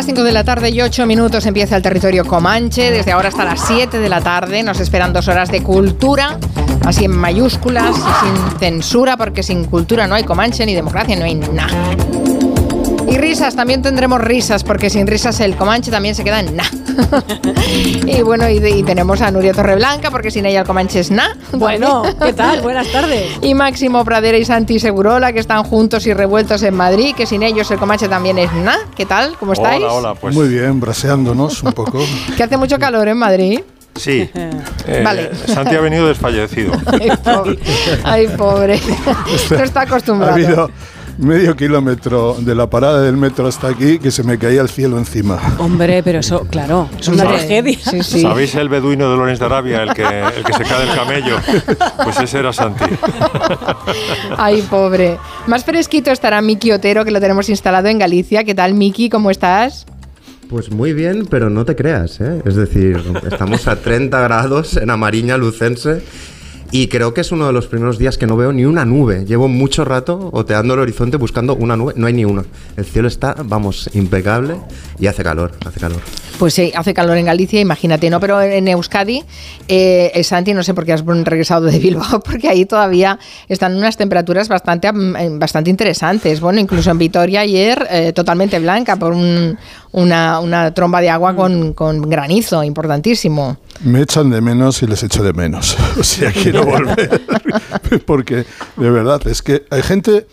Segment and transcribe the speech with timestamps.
[0.00, 2.90] las 5 de la tarde y 8 minutos empieza el territorio Comanche.
[2.90, 6.38] Desde ahora hasta las 7 de la tarde nos esperan dos horas de cultura,
[6.86, 11.26] así en mayúsculas y sin censura, porque sin cultura no hay Comanche ni democracia, no
[11.26, 11.76] hay nada.
[13.10, 16.64] Y risas, también tendremos risas, porque sin risas el Comanche también se queda en na.
[18.06, 21.36] y bueno, y, tenemos a Nuria Torreblanca, porque sin ella el Comanche es na.
[21.52, 22.60] Bueno, ¿qué tal?
[22.62, 23.38] Buenas tardes.
[23.42, 27.42] Y Máximo Pradera y Santi Segurola, que están juntos y revueltos en Madrid, que sin
[27.42, 28.76] ellos el Comanche también es na.
[28.96, 29.36] ¿Qué tal?
[29.38, 29.82] ¿Cómo estáis?
[29.82, 30.34] Hola, hola, pues.
[30.34, 32.00] Muy bien, braseándonos un poco.
[32.36, 33.60] que hace mucho calor en Madrid.
[33.96, 34.30] Sí.
[34.34, 35.30] Eh, vale.
[35.46, 36.72] Santi ha venido desfallecido.
[36.86, 37.58] Ay, pobre.
[38.04, 38.80] Ay, pobre.
[39.50, 40.70] no está acostumbrado
[41.20, 44.98] medio kilómetro de la parada del metro hasta aquí que se me caía el cielo
[44.98, 45.38] encima.
[45.58, 47.78] Hombre, pero eso, claro, es una tragedia.
[48.02, 51.36] ¿Sabéis el beduino de Lorenz de Arabia, el que, el que se cae del camello?
[52.02, 52.84] Pues ese era Santi.
[54.36, 55.18] Ay, pobre.
[55.46, 58.44] Más fresquito estará Miki Otero, que lo tenemos instalado en Galicia.
[58.44, 59.10] ¿Qué tal, Miki?
[59.10, 59.86] ¿Cómo estás?
[60.48, 62.42] Pues muy bien, pero no te creas, ¿eh?
[62.44, 66.02] Es decir, estamos a 30 grados en Amariña Lucense
[66.72, 69.24] y creo que es uno de los primeros días que no veo ni una nube.
[69.24, 71.94] Llevo mucho rato oteando el horizonte buscando una nube.
[71.96, 72.44] No hay ni una.
[72.76, 74.56] El cielo está, vamos, impecable
[74.98, 76.00] y hace calor, hace calor.
[76.38, 78.18] Pues sí, hace calor en Galicia, imagínate, ¿no?
[78.20, 79.24] Pero en Euskadi,
[79.68, 83.96] eh, Santi, no sé por qué has regresado de Bilbao, porque ahí todavía están unas
[83.96, 86.40] temperaturas bastante, mm, bastante interesantes.
[86.40, 92.00] Bueno, incluso en Vitoria ayer, eh, totalmente blanca por una, tromba de agua con, con
[92.02, 93.58] granizo, importantísimo.
[93.82, 95.76] Me echan de menos y les echo de menos.
[95.98, 97.22] O sea, quiero volver.
[98.06, 98.44] Porque,
[98.76, 100.26] de verdad, es que hay gente,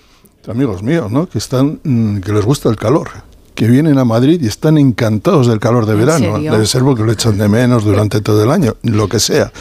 [0.47, 1.27] amigos míos, ¿no?
[1.27, 3.09] Que, están, mm, que les gusta el calor
[3.57, 6.37] que vienen a Madrid y están encantados del calor de verano.
[6.39, 9.51] Debe ser porque lo echan de menos durante todo el año, lo que sea.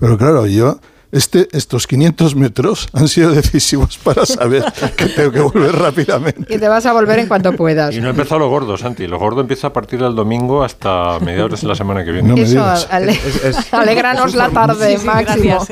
[0.00, 0.78] Pero claro, yo
[1.14, 4.64] este, estos 500 metros han sido decisivos para saber
[4.96, 6.52] que tengo que volver rápidamente.
[6.52, 7.94] Y te vas a volver en cuanto puedas.
[7.94, 9.06] Y no empezado lo gordo, Santi.
[9.06, 12.28] Lo gordo empieza a partir del domingo hasta mediados de la semana que viene.
[12.30, 12.64] No Eso,
[13.70, 15.64] alegranos la tarde, Máximo.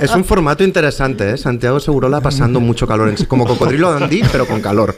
[0.00, 1.36] Es un formato interesante, ¿eh?
[1.38, 3.14] Santiago Segurola pasando mucho calor.
[3.28, 4.96] Como cocodrilo dandí, pero con calor.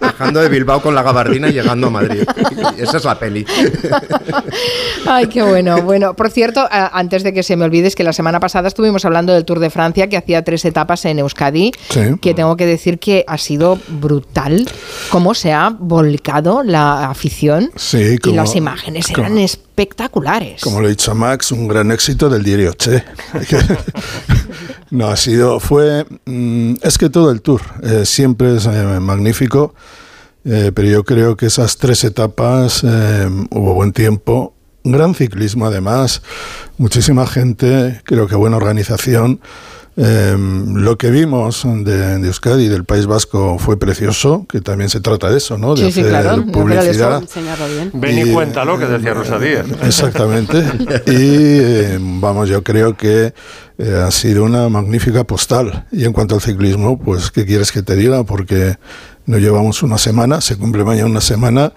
[0.00, 2.22] Bajando de Bilbao con la gabardina y llegando a Madrid.
[2.78, 3.44] esa es la peli.
[5.06, 5.82] Ay, qué bueno.
[5.82, 9.33] Bueno, por cierto, antes de que se me olvides que la semana pasada estuvimos hablando
[9.34, 11.72] del Tour de Francia, que hacía tres etapas en Euskadi,
[12.20, 14.68] que tengo que decir que ha sido brutal
[15.10, 20.62] cómo se ha volcado la afición y las imágenes eran espectaculares.
[20.62, 23.02] Como lo ha dicho Max, un gran éxito del diario Che.
[24.90, 29.74] no, ha sido, fue, mm, es que todo el Tour eh, siempre es eh, magnífico.
[30.46, 34.53] Eh, pero yo creo que esas tres etapas hubo buen tiempo,
[34.92, 36.22] gran ciclismo además,
[36.78, 39.40] muchísima gente, creo que buena organización.
[39.96, 44.90] Em, lo que vimos de, de, Euskadi y del País Vasco fue precioso, que también
[44.90, 45.76] se trata de eso, ¿no?
[45.76, 47.22] De hacer claro, publicidad.
[47.92, 49.66] Ven y, cuéntalo, que decía Rosa Díaz.
[49.82, 50.64] Exactamente.
[51.06, 53.34] y em, vamos, yo creo que
[53.78, 55.86] eh, ha sido una magnífica postal.
[55.92, 58.24] Y en cuanto al ciclismo, pues, ¿qué quieres que te diga?
[58.24, 58.78] Porque
[59.26, 61.72] no llevamos una semana, se cumple mañana una semana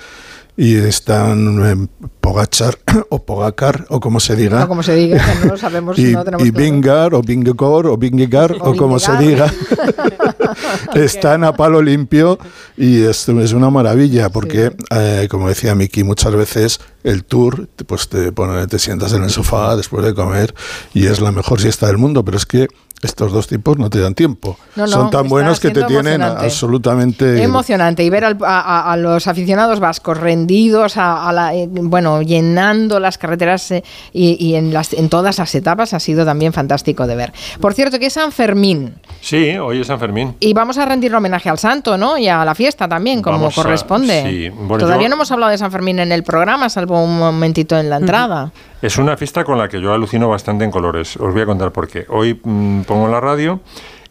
[0.58, 2.80] y están en Pogachar
[3.10, 4.66] o Pogacar o como se diga.
[4.66, 5.98] O como se diga, no lo sabemos.
[6.00, 9.54] y, no tenemos y Vingar o Vingegor o Vingegar o, como se diga.
[10.96, 12.40] están a palo limpio
[12.76, 18.10] y esto es una maravilla porque, eh, como decía Miki, muchas veces el tour, pues
[18.10, 20.54] te, te sientas en el sofá después de comer
[20.94, 22.68] y es la mejor siesta del mundo, pero es que
[23.02, 24.58] estos dos tipos no te dan tiempo.
[24.88, 27.44] Son tan buenos que te tienen absolutamente...
[27.44, 28.04] Emocionante.
[28.04, 34.56] Y ver a, los aficionados vascos rendidos, a, eh, bueno, llenando las carreteras eh, y,
[34.56, 37.34] en, las, en todas las etapas ha sido también fantástico de ver.
[37.60, 38.96] Por cierto, que es San Fermín.
[39.22, 40.36] Sí, hoy es San Fermín.
[40.40, 42.18] Y vamos a rendir homenaje al santo, ¿no?
[42.18, 44.52] Y a la fiesta también, como corresponde.
[44.80, 47.98] Todavía no hemos hablado de San Fermín en el programa, salvo un momentito en la
[47.98, 48.52] entrada.
[48.82, 51.18] Es una fiesta con la que yo alucino bastante en colores.
[51.18, 52.06] Os voy a contar por qué.
[52.10, 53.60] Hoy mm, pongo la radio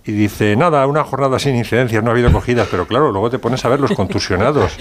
[0.04, 3.40] y dice, nada, una jornada sin incidencias, no ha habido cogidas, pero claro, luego te
[3.40, 4.76] pones a ver los contusionados.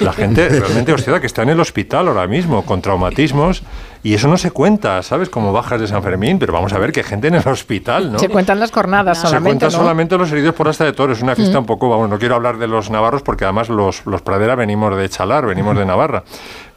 [0.00, 3.64] La gente realmente hostia, que está en el hospital ahora mismo, con traumatismos,
[4.04, 5.30] y eso no se cuenta, ¿sabes?
[5.30, 8.20] Como bajas de San Fermín, pero vamos a ver que gente en el hospital, ¿no?
[8.20, 11.24] Se cuentan las jornadas solamente, Se cuentan solamente los heridos por hasta de toros, es
[11.24, 14.22] una fiesta un poco, vamos, no quiero hablar de los navarros porque además los, los
[14.22, 16.22] Pradera venimos de Chalar, venimos de Navarra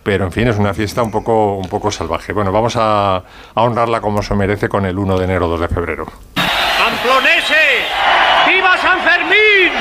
[0.04, 2.34] pero en fin, es una fiesta un poco, un poco salvaje.
[2.34, 3.24] Bueno, vamos a, a
[3.56, 6.06] honrarla como se merece con el 1 de enero, 2 de febrero.
[6.36, 7.86] ¡Pamplonese!
[8.48, 9.72] ¡Viva San Fermín!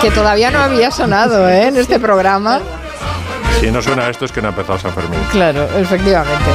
[0.00, 1.68] Que todavía no había sonado ¿eh?
[1.68, 2.60] en este programa.
[3.60, 5.18] Si no suena esto es que no ha empezado San Fermín.
[5.32, 6.50] Claro, efectivamente.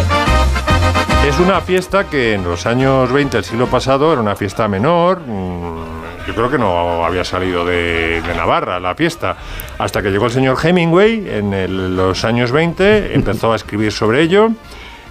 [1.27, 5.19] Es una fiesta que en los años 20 del siglo pasado era una fiesta menor,
[5.25, 9.35] mm, yo creo que no había salido de, Navarra la fiesta,
[9.77, 14.51] hasta que llegó el señor Hemingway en los años 20, empezó a escribir sobre ello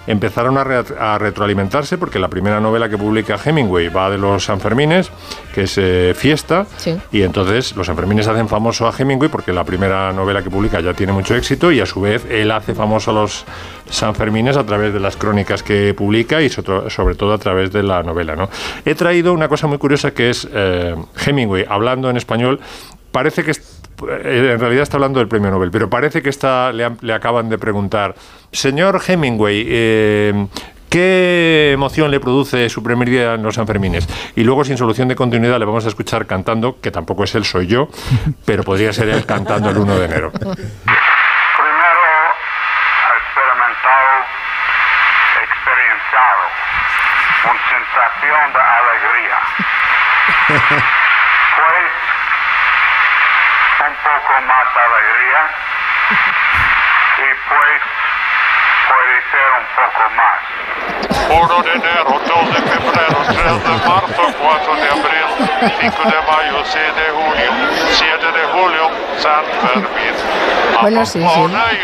[0.07, 4.45] empezaron a, re- a retroalimentarse porque la primera novela que publica Hemingway va de los
[4.45, 5.11] Sanfermines,
[5.55, 6.97] que es eh, Fiesta, Sí.
[7.13, 10.93] y entonces los Sanfermines hacen famoso a Hemingway porque la primera novela que publica ya
[10.95, 13.45] tiene mucho éxito y a su vez él hace famoso a los
[13.89, 18.03] Sanfermines a través de las crónicas que publica y sobre, todo a través de la
[18.03, 18.35] novela.
[18.35, 18.49] ¿no?
[18.85, 20.97] He traído una cosa muy curiosa que es eh,
[21.27, 22.61] Hemingway hablando en español.
[23.13, 23.53] Parece que
[24.09, 27.59] en realidad está hablando del premio Nobel, pero parece que está, le, le acaban de
[27.59, 28.15] preguntar,
[28.51, 30.47] señor Hemingway, eh,
[30.91, 34.07] ¿qué emoción le produce su primer día en los Sanfermines?
[34.37, 37.45] Y luego, sin solución de continuidad, le vamos a escuchar cantando, que tampoco es él,
[37.45, 37.89] soy yo,
[38.45, 40.31] pero podría ser él cantando el 1 de enero.
[40.33, 40.57] Primero,
[43.19, 44.25] experimentado,
[45.43, 46.43] experienciado,
[47.45, 49.39] una sensación de alegría.
[51.55, 51.93] Pues,
[54.47, 55.43] más alegría
[57.19, 57.83] y pues
[58.89, 60.41] puede ser un poco más.
[61.31, 66.59] 1 de enero, 2 de febrero, 3 de marzo, 4 de abril, 5 de mayo,
[66.65, 67.51] 6 de junio,
[67.93, 68.83] 7 de julio,
[69.19, 70.13] San Fermín.
[70.83, 71.25] Bueno, sí, sí.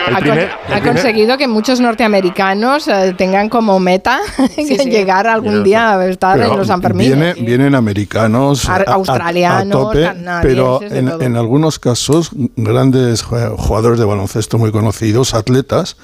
[0.08, 4.18] El Ha, primer- ha primer- conseguido que muchos norteamericanos eh, tengan como meta
[4.56, 4.66] sí.
[4.90, 7.14] llegar algún día a estar Pero en los Sanfermines.
[7.16, 10.10] viene- vienen americanos, Ar- a- a- australianos, a tope,
[10.42, 15.96] pero en, en algunos casos grandes jugadores de baloncesto muy conocidos, atletas,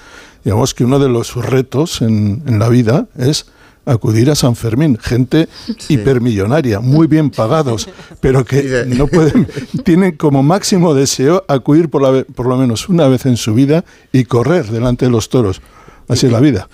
[0.44, 3.46] digamos que uno de los retos en, en la vida es
[3.86, 5.48] acudir a San Fermín, gente
[5.88, 7.88] hipermillonaria, muy bien pagados,
[8.20, 9.46] pero que no pueden,
[9.84, 13.54] tienen como máximo deseo acudir por, la ve- por lo menos una vez en su
[13.54, 15.60] vida y correr delante de los toros.
[16.08, 16.68] Así es la vida.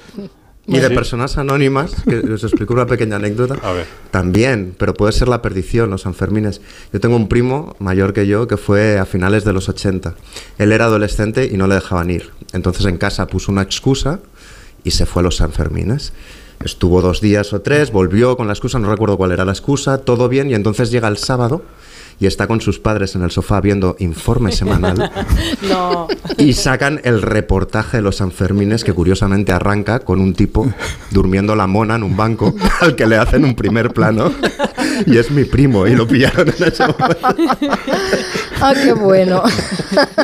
[0.66, 3.56] Y de personas anónimas, que os explico una pequeña anécdota.
[3.62, 3.86] A ver.
[4.12, 6.60] También, pero puede ser la perdición, los Sanfermines.
[6.92, 10.14] Yo tengo un primo mayor que yo que fue a finales de los 80.
[10.58, 12.30] Él era adolescente y no le dejaban ir.
[12.52, 14.20] Entonces en casa puso una excusa
[14.84, 16.12] y se fue a los Sanfermines.
[16.62, 19.96] Estuvo dos días o tres, volvió con la excusa, no recuerdo cuál era la excusa,
[19.96, 21.62] todo bien, y entonces llega el sábado
[22.20, 25.10] y está con sus padres en el sofá viendo informe semanal.
[25.68, 26.08] No.
[26.36, 30.72] Y sacan el reportaje de los Sanfermines que curiosamente arranca con un tipo
[31.10, 34.32] durmiendo la mona en un banco al que le hacen un primer plano
[35.06, 37.28] y es mi primo y lo pillaron en ese momento.
[38.62, 39.42] Ah, qué bueno.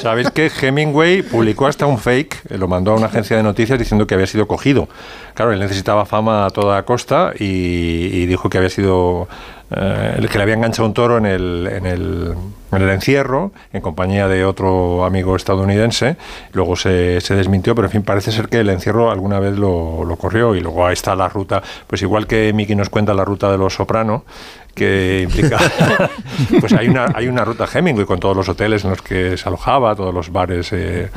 [0.02, 2.42] ¿Sabéis que Hemingway publicó hasta un fake?
[2.50, 4.90] eh, Lo mandó a una agencia de noticias diciendo que había sido cogido.
[5.32, 9.26] Claro, él necesitaba fama a toda costa y, y dijo que había sido.
[9.70, 12.34] Eh, el que le había enganchado un toro en el, en, el,
[12.72, 16.16] en el encierro, en compañía de otro amigo estadounidense.
[16.52, 20.04] Luego se, se desmintió, pero en fin, parece ser que el encierro alguna vez lo,
[20.04, 20.54] lo corrió.
[20.54, 21.62] Y luego ahí está la ruta.
[21.86, 24.24] Pues igual que Miki nos cuenta la ruta de los Soprano,
[24.76, 25.56] que implica.
[26.60, 29.48] pues hay una, hay una ruta Hemingway con todos los hoteles en los que se
[29.48, 31.08] alojaba, todos los bares eh,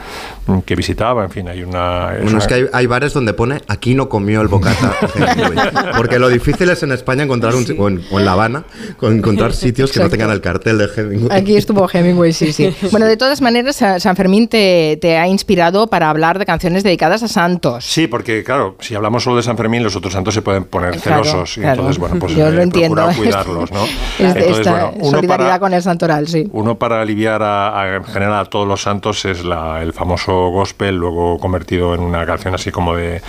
[0.65, 2.13] que visitaba, en fin, hay una.
[2.15, 4.93] es Bueno, una- es que hay, hay bares donde pone aquí no comió el bocata.
[5.15, 5.67] Hemingway".
[5.97, 8.63] Porque lo difícil es en España encontrar un, o, en, o en La Habana
[8.97, 11.37] con encontrar sitios que no tengan el cartel de Hemingway.
[11.37, 12.73] Aquí estuvo Hemingway, sí, sí.
[12.91, 16.83] Bueno, de todas maneras, Sa- San Fermín te, te ha inspirado para hablar de canciones
[16.83, 17.83] dedicadas a santos.
[17.85, 20.97] Sí, porque claro, si hablamos solo de San Fermín, los otros santos se pueden poner
[21.01, 21.57] Claro, celosos.
[21.57, 21.73] Y claro.
[21.81, 22.95] entonces, bueno, pues Yo lo entiendo.
[23.05, 23.83] procurar cuidarlos, ¿no?
[24.27, 26.47] Es de Entonces, esta bueno, uno solidaridad para- con el santoral, sí.
[26.51, 30.49] Uno para aliviar a, a- en general a todos los santos es la- el famoso
[30.49, 33.21] gospel, luego convertido en una canción así como de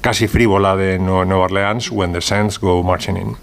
[0.00, 3.36] casi frívola de Nue- Nueva Orleans, When the Saints Go Marching In.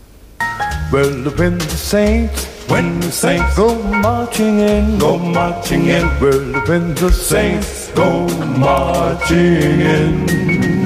[0.92, 6.10] Well, when the saints, when the saints go marching in, go marching in.
[6.20, 10.79] Well, when the saints go marching in.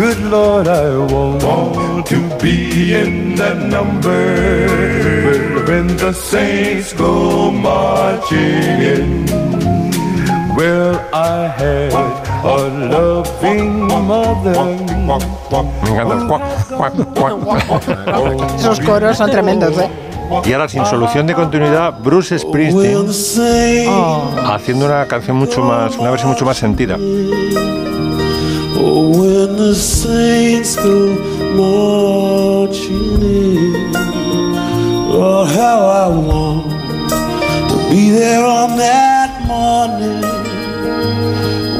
[0.00, 4.64] Good Lord, I want, want to be in that number.
[5.68, 9.26] When the saints go marching in.
[10.56, 12.56] Well, I had a
[12.88, 14.56] loving mother.
[18.56, 19.90] Esos coros son tremendos, ¿eh?
[20.46, 23.06] Y ahora, sin solución de continuidad, Bruce Springsteen
[24.46, 26.96] haciendo una canción mucho más, una versión mucho más sentida.
[28.82, 31.14] Oh, when the saints go
[31.54, 33.92] marching in,
[35.12, 36.70] oh, how I want
[37.70, 40.22] to be there on that morning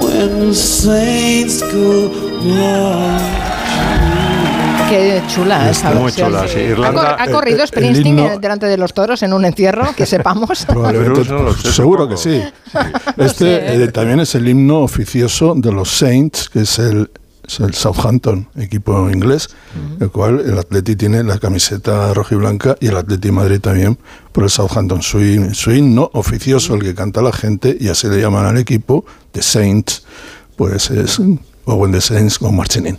[0.02, 2.10] when the saints go
[2.44, 3.49] marching.
[4.90, 6.28] Qué chula esa Muy versión.
[6.28, 6.58] chula, sí.
[6.58, 9.44] ¿Ha, Irlanda, cor- ha el- corrido Springsteen himno- eh, delante de los toros en un
[9.44, 10.64] encierro, que sepamos?
[10.68, 12.42] Probablemente, Bruce, no lo sé, seguro que sí.
[13.16, 17.10] Este eh, también es el himno oficioso de los Saints, que es el
[17.46, 19.48] es el Southampton, equipo inglés,
[19.98, 23.98] el cual el Atleti tiene la camiseta rojiblanca y el Atleti Madrid también
[24.30, 25.02] por el Southampton.
[25.02, 25.18] Su,
[25.52, 29.42] su himno oficioso, el que canta la gente, y así le llaman al equipo, The
[29.42, 30.04] Saints,
[30.54, 31.20] pues es
[31.70, 32.98] o When the Saints Go Marching In.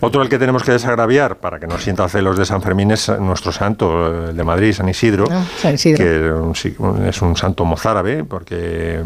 [0.00, 3.08] Otro al que tenemos que desagraviar para que no sienta celos de San Fermín es
[3.20, 6.52] nuestro santo, el de Madrid, San Isidro, Ah, San Isidro.
[6.52, 9.00] que es un santo mozárabe porque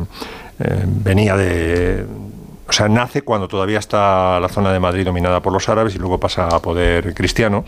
[0.58, 2.06] eh, venía de...
[2.68, 5.98] O sea, nace cuando todavía está la zona de Madrid dominada por los árabes y
[5.98, 7.64] luego pasa a poder cristiano.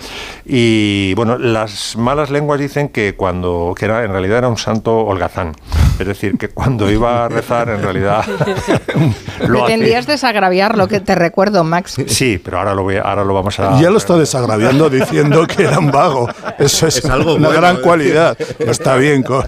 [0.47, 4.97] Y bueno, las malas lenguas dicen que cuando que era en realidad era un santo
[5.01, 5.57] holgazán,
[5.99, 8.25] es decir, que cuando iba a rezar en realidad
[9.47, 9.65] lo hacía.
[9.67, 11.97] Pretendías desagraviar lo que te recuerdo, Max.
[12.07, 13.81] Sí, pero ahora lo, voy- ahora lo vamos a...
[13.81, 16.29] Ya lo está desagraviando diciendo que era un vago.
[16.59, 17.81] Eso es, Es algo una bueno, gran ¿eh?
[17.81, 18.37] cualidad.
[18.59, 19.45] Está bien con...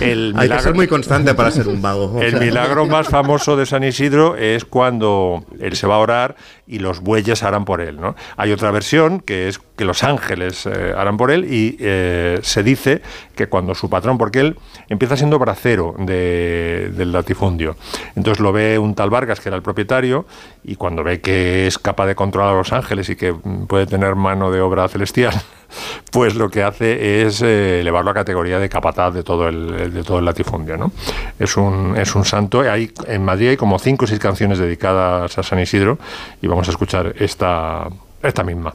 [0.00, 2.20] El Hay que milagro- ser muy constante para ser un vago.
[2.20, 2.40] El sea.
[2.40, 6.36] milagro más famoso de San Isidro es cuando él se va a orar
[6.72, 8.00] y los bueyes harán por él.
[8.00, 8.14] ¿no?
[8.36, 12.62] Hay otra versión que es que los ángeles eh, harán por él y eh, se
[12.62, 13.02] dice
[13.34, 14.56] que cuando su patrón, porque él
[14.88, 17.76] empieza siendo bracero de- del latifundio,
[18.16, 20.26] entonces lo ve un tal Vargas que era el propietario
[20.64, 23.86] y cuando ve que es capaz de controlar a los ángeles y que mm, puede
[23.86, 25.34] tener mano de obra celestial,
[26.10, 30.02] pues lo que hace es eh, elevarlo a categoría de capataz de todo el, de
[30.02, 30.76] todo el latifundio.
[30.76, 30.92] ¿no?
[31.38, 32.60] Es, un, es un santo.
[32.60, 35.98] Hay, en Madrid hay como cinco o seis canciones dedicadas a San Isidro
[36.40, 37.88] y vamos a escuchar esta,
[38.22, 38.72] esta misma.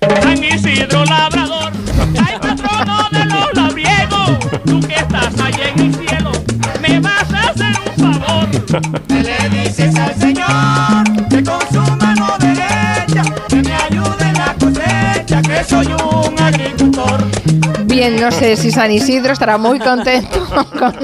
[0.00, 1.72] San Isidro Labrador,
[2.26, 6.32] ay patrono de los labriegos, tú que estás allá en el cielo,
[6.80, 8.46] me vas a hacer un favor.
[9.08, 11.75] Me le dices al Señor que con
[15.56, 17.35] que soy un agricultor.
[17.96, 20.44] Bien, no sé si San Isidro estará muy contento
[20.78, 20.94] con,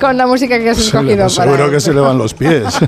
[0.00, 1.70] con la música que has Se le- escogido para seguro él.
[1.72, 2.64] que se le van los pies.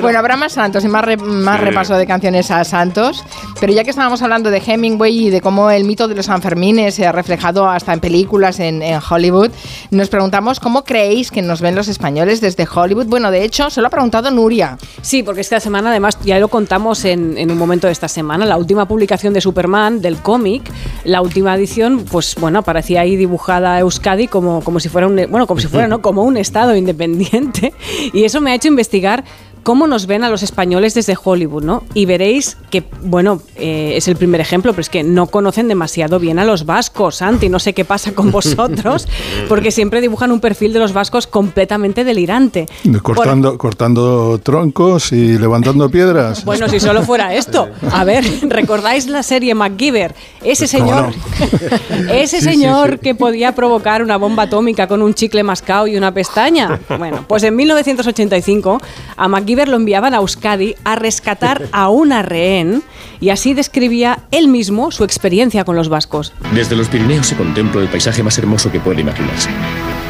[0.00, 1.64] Bueno, habrá más santos y más, re- más Sí.
[1.64, 3.24] repaso de canciones a santos,
[3.60, 6.94] pero ya que estábamos hablando de Hemingway y de cómo el mito de los Sanfermines
[6.94, 9.50] se ha reflejado hasta en películas en, en Hollywood,
[9.90, 13.06] nos preguntamos cómo creéis que nos ven los españoles desde Hollywood.
[13.06, 14.76] Bueno, de hecho, se lo ha preguntado Nuria.
[15.00, 18.44] Sí, porque esta semana, además, ya lo contamos en, en un momento de esta semana,
[18.44, 20.70] la última publicación de Superman, del cómic,
[21.04, 25.46] la última edición, pues bueno, aparecía ahí dibujada Euskadi como, como si fuera un, bueno,
[25.46, 26.00] como si fuera, ¿no?
[26.02, 27.72] Como un estado independiente.
[28.12, 29.24] Y eso me ha hecho investigar
[29.68, 31.82] cómo nos ven a los españoles desde Hollywood, ¿no?
[31.92, 36.18] Y veréis que, bueno, eh, es el primer ejemplo, pero es que no conocen demasiado
[36.18, 39.06] bien a los vascos, Santi, no sé qué pasa con vosotros,
[39.46, 42.64] porque siempre dibujan un perfil de los vascos completamente delirante.
[42.82, 46.46] Por- cortando, cortando troncos y levantando piedras.
[46.46, 47.68] bueno, si solo fuera esto.
[47.92, 50.14] A ver, ¿recordáis la serie MacGyver?
[50.42, 51.14] Ese ¿Cómo señor,
[52.10, 56.80] ese señor que podía provocar una bomba atómica con un chicle mascado y una pestaña.
[56.96, 58.80] Bueno, pues en 1985
[59.18, 62.84] a MacGyver lo enviaban a Euskadi a rescatar a una rehén
[63.18, 66.32] y así describía él mismo su experiencia con los vascos.
[66.54, 69.50] Desde los Pirineos se contempla el paisaje más hermoso que puede imaginarse.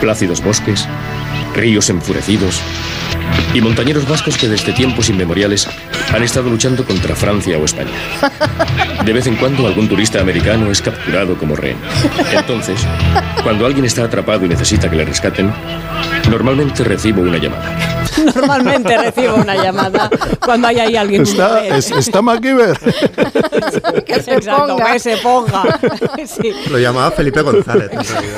[0.01, 0.87] Plácidos bosques,
[1.59, 2.61] ríos enfurecidos
[3.55, 5.69] y montañeros vascos que desde tiempos inmemoriales
[6.15, 7.91] han estado luchando contra Francia o España.
[9.05, 11.77] De vez en cuando algún turista americano es capturado como rehén.
[12.33, 12.81] Entonces,
[13.43, 15.53] cuando alguien está atrapado y necesita que le rescaten,
[16.31, 18.05] normalmente recibo una llamada.
[18.35, 20.11] Normalmente recibo una llamada
[20.45, 21.23] cuando hay ahí alguien.
[21.23, 22.77] Está, es- está MacGyver.
[24.05, 24.93] Que se Exacto, ponga.
[24.93, 25.63] que se ponga.
[26.27, 26.53] Sí.
[26.71, 27.91] Lo llamaba Felipe González.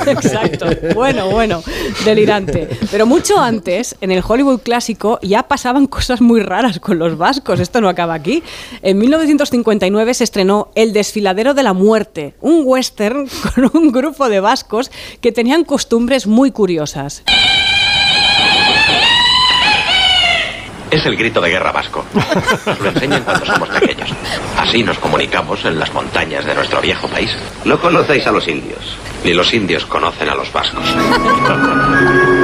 [0.05, 0.67] Exacto.
[0.93, 1.63] Bueno, bueno,
[2.05, 2.69] delirante.
[2.89, 7.59] Pero mucho antes, en el Hollywood clásico, ya pasaban cosas muy raras con los vascos.
[7.59, 8.41] Esto no acaba aquí.
[8.81, 14.39] En 1959 se estrenó El desfiladero de la muerte, un western con un grupo de
[14.39, 17.23] vascos que tenían costumbres muy curiosas.
[20.89, 22.05] Es el grito de guerra vasco.
[22.65, 24.09] Nos lo enseñan cuando somos pequeños.
[24.57, 27.29] Así nos comunicamos en las montañas de nuestro viejo país.
[27.65, 28.97] No conocéis a los indios.
[29.25, 30.85] Ni los indios conocen a los vascos.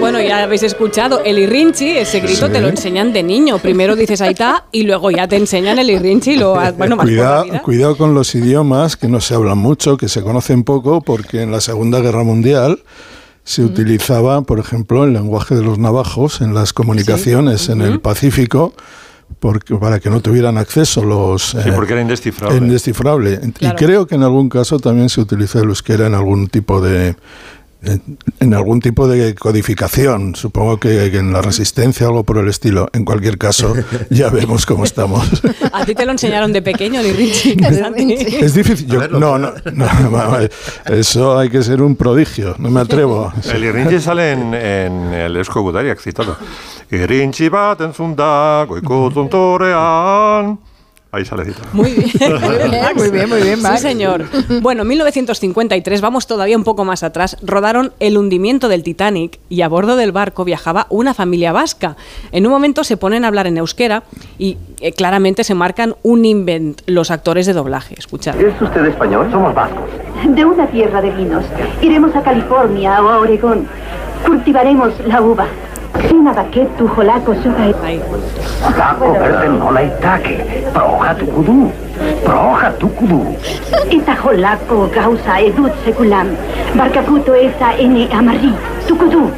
[0.00, 2.52] Bueno, ya habéis escuchado, el irrinchi, ese grito Sí.
[2.52, 3.58] te lo enseñan de niño.
[3.58, 7.06] Primero dices ahí está y luego ya te enseñan el irrinchi y lo bueno, más
[7.06, 11.42] Cuidado, cuidado con los idiomas que no se hablan mucho, que se conocen poco, porque
[11.42, 12.82] en la Segunda Guerra Mundial
[13.44, 18.72] se utilizaba, por ejemplo, el lenguaje de los navajos en las comunicaciones en el Pacífico,
[19.38, 21.50] porque, para que no tuvieran acceso los...
[21.50, 22.58] Sí, eh, porque era indescifrable.
[22.58, 23.40] indescifrable.
[23.54, 23.74] Claro.
[23.74, 27.16] Y creo que en algún caso también se utiliza el euskera en algún tipo de,
[27.82, 32.88] en, algún tipo de codificación, supongo que, en la resistencia o algo por el estilo.
[32.92, 33.74] En cualquier caso,
[34.10, 35.42] ya vemos cómo estamos.
[35.72, 37.56] A ti te lo enseñaron de pequeño, Richie.
[38.40, 38.86] Es difícil.
[38.86, 40.38] yo- no, no, no, no,
[40.86, 42.54] eso hay que ser un prodigio.
[42.58, 43.32] No me atrevo.
[43.52, 46.36] El Irinchi sale en, en el Esko Gudariak citado.
[46.90, 50.58] Irinchi baten zunda, goikutun torean.
[51.12, 51.66] Ahí sale citado.
[51.72, 52.10] Muy bien.
[52.20, 54.26] Muy bien, muy bien, muy bien, Sí, señor.
[54.62, 59.68] Bueno, 1953, vamos todavía un poco más atrás, rodaron el hundimiento del Titanic y a
[59.68, 61.96] bordo del barco viajaba una familia vasca.
[62.30, 64.04] En un momento se ponen a hablar en euskera
[64.38, 67.96] y eh, claramente se marcan un invent los actores de doblaje.
[67.98, 68.40] Escuchad.
[68.40, 69.28] ¿Es usted español?
[69.32, 69.90] Somos vascos.
[70.28, 71.44] De una tierra de vinos.
[71.82, 73.66] Iremos a California o a Oregón.
[74.24, 75.46] Cultivaremos la uva.
[76.08, 77.66] Sina baketu jolaco suga.
[78.76, 80.36] Taco verde nola itake.
[80.72, 81.70] Proja tukudu.
[82.24, 83.36] Proja tukudu.
[83.90, 86.28] Eta jolaco gausa edut seculam.
[86.76, 88.52] Barcaputo esa ene amarri.
[88.86, 89.30] Tucudú.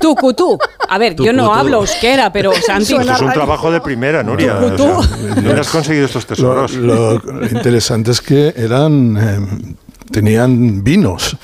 [0.00, 0.58] Tucutú.
[0.88, 2.94] A ver, yo no hablo euskera, pero Santi...
[2.96, 4.58] Esto es un trabajo de primera, Nuria.
[4.58, 4.84] Tucutú.
[4.98, 6.74] O sea, ¿Dónde has conseguido estos Lo, tesoros?
[6.74, 9.66] lo- lo interesante es que eran eh,
[10.10, 11.36] tenían vinos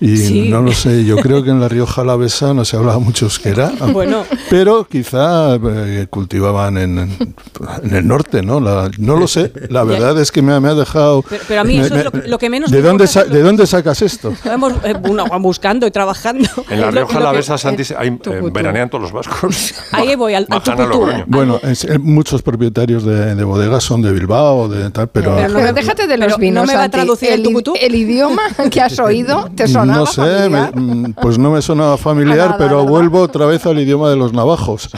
[0.00, 0.48] y Sí.
[0.48, 1.04] no lo sé.
[1.04, 4.24] Yo creo que en la Rioja Alavesa no se hablaba mucho euskera, Bueno.
[4.50, 8.60] pero quizá eh, cultivaban en, en el norte, ¿no?
[8.60, 9.52] La- no lo sé.
[9.70, 11.22] La verdad es que me, ha- me ha dejado.
[11.28, 13.06] Pero- pero a mí eso me- es lo que- lo que menos ¿De me dónde
[13.06, 14.32] sa- de dónde sacas esto?
[14.44, 16.48] Hemos, eh, bueno, buscando y trabajando.
[16.68, 18.50] En la Rioja Alavesa, Santi, hay, eh, Tucutú.
[18.52, 19.74] veranean todos los vascos.
[19.92, 21.06] Ahí voy, al, al tucutú.
[21.26, 25.48] Bueno, es- eh, muchos propietarios de, de bodegas son de Bilbao, de tal, pero, Pero
[25.60, 26.66] no déjate de los ¿no vinos.
[26.66, 27.74] me va a traducir el i- tucutú?
[27.80, 30.70] el idioma que has oído te sonaba no sé, me-
[31.06, 34.32] mm, pues no me sonaba familiar, Nada, pero vuelvo otra vez al idioma de los
[34.32, 34.90] navajos.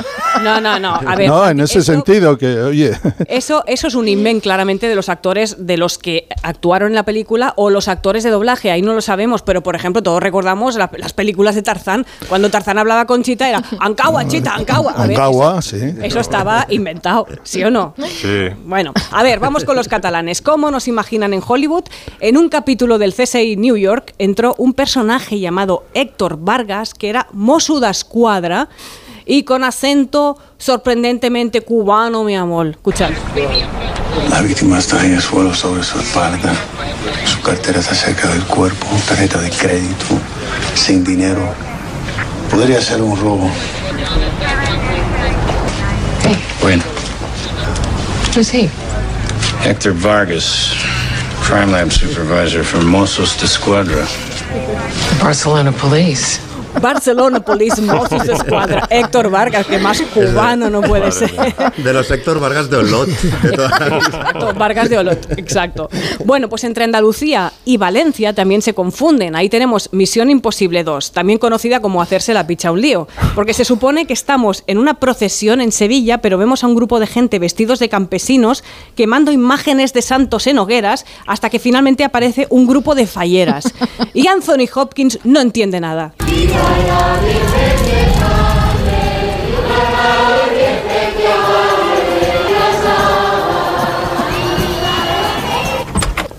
[0.42, 0.95] No, no, no.
[0.95, 2.92] A ver, no, en ese eso- sentido que, oye,
[3.28, 7.04] Eso, eso es un invent claramente de los actores de los que actuaron en la
[7.04, 10.76] película o los actores de doblaje, ahí no lo sabemos, pero por ejemplo todos recordamos
[10.76, 14.92] la- las películas de Tarzán, cuando Tarzán hablaba con Chita era Ankawa, Chita, Ankawa.
[14.92, 15.95] A ver, Ankawa, eso, sí.
[16.02, 17.95] eso estaba inventado, ¿sí o no?
[18.21, 18.49] Sí.
[18.64, 20.40] Bueno, a ver, vamos con los catalanes.
[20.42, 21.85] ¿Cómo nos imaginan en Hollywood?
[22.21, 27.26] En un capítulo del CSI New York entró un personaje llamado Héctor Vargas, que era
[27.32, 28.68] Mosu da Escuadra,
[29.26, 32.68] y con acento sorprendentemente cubano, mi amor.
[32.68, 33.10] Escuchad.
[34.30, 36.52] La víctima está en el suelo sobre su espalda.
[37.25, 40.06] Su cartera está cerca del cuerpo, tarjeta de crédito,
[40.76, 41.43] sin dinero.
[42.49, 43.50] Podría ser un robo.
[46.62, 46.84] Bueno,
[48.32, 48.71] Who's he?
[49.64, 50.71] Hector Vargas,
[51.43, 54.06] Crime Lab Supervisor for Mossos de Escuadra.
[55.21, 56.48] Barcelona police.
[56.81, 58.87] Barcelona Police Mossos Escuadra.
[58.91, 61.31] Héctor Vargas, que más cubano no puede ser.
[61.76, 63.09] De los Héctor Vargas de Olot.
[63.09, 63.65] de.
[63.65, 65.89] Exacto, Vargas de Olot, exacto.
[66.25, 69.37] Bueno, pues entre Andalucía y Valencia también se confunden.
[69.37, 73.65] Ahí tenemos Misión Imposible 2, también conocida como hacerse la picha un lío, porque se
[73.65, 77.39] supone que estamos en una procesión en Sevilla, pero vemos a un grupo de gente
[77.39, 82.95] vestidos de campesinos quemando imágenes de santos en hogueras hasta que finalmente aparece un grupo
[82.95, 83.73] de falleras.
[84.15, 86.15] Y Anthony Hopkins no entiende nada.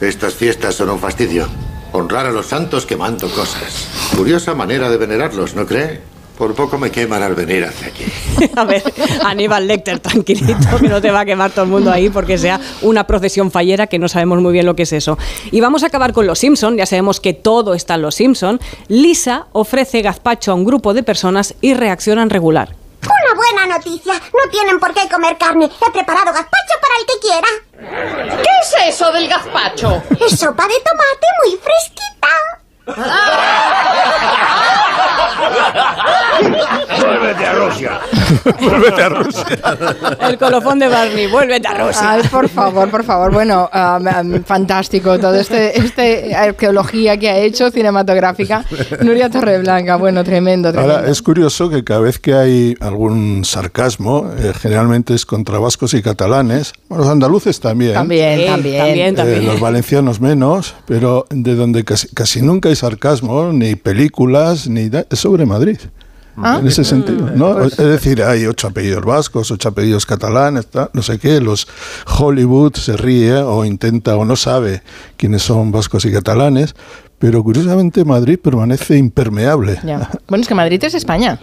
[0.02, 1.48] Estas fiestas son un fastidio.
[1.92, 3.88] Honrar a los santos quemando cosas.
[4.18, 6.02] Curiosa manera de venerarlos, ¿no cree?
[6.40, 8.06] Por poco me queman al venir hacia aquí.
[8.56, 8.82] A ver,
[9.26, 12.62] Aníbal Lecter, tranquilito, que no te va a quemar todo el mundo ahí porque sea
[12.82, 15.18] una procesión fallera que no sabemos muy bien lo que es eso.
[15.52, 18.58] Y vamos a acabar con Los Simpson, ya sabemos que todo está en Los Simpson.
[18.88, 22.74] Lisa ofrece gazpacho a un grupo de personas y reaccionan regular.
[23.04, 24.14] Una buena noticia.
[24.14, 25.66] No tienen por qué comer carne.
[25.66, 28.42] He preparado gazpacho para el que quiera.
[28.42, 30.04] ¿Qué es eso del gazpacho?
[30.26, 32.30] Es sopa de tomate muy fresquita.
[37.02, 38.00] ¡Vuélvete a Rusia!
[38.62, 39.46] Vuélvete a Rusia.
[40.28, 42.12] El colofón de Barney, vuélvete a Rusia.
[42.12, 43.32] Ay, por favor, por favor.
[43.32, 48.66] Bueno, um, um, fantástico todo este, este arqueología que ha hecho cinematográfica
[49.02, 49.96] Nuria Torreblanca.
[49.98, 50.96] Bueno, tremendo, tremendo.
[50.98, 55.94] Ahora, es curioso que cada vez que hay algún sarcasmo, eh, generalmente es contra vascos
[55.94, 57.94] y catalanes, bueno, los andaluces también.
[57.94, 58.78] También, Sí, también.
[58.86, 59.46] también, Eh, también.
[59.46, 65.20] los valencianos menos, pero de donde casi, casi nunca hay sarcasmo, ni películas, ni es
[65.20, 65.78] sobre Madrid.
[66.42, 66.58] Ah.
[66.62, 67.66] En ese sentido, ¿no?
[67.66, 71.42] Es decir, hay ocho apellidos vascos, ocho apellidos catalanes, tal, no sé qué.
[71.42, 71.68] Los
[72.18, 74.82] Hollywood se ríe o intenta o no sabe
[75.18, 76.76] quiénes son vascos y catalanes,
[77.18, 79.80] pero curiosamente Madrid permanece impermeable.
[79.84, 80.10] Ya.
[80.30, 81.40] Bueno, es que Madrid es España.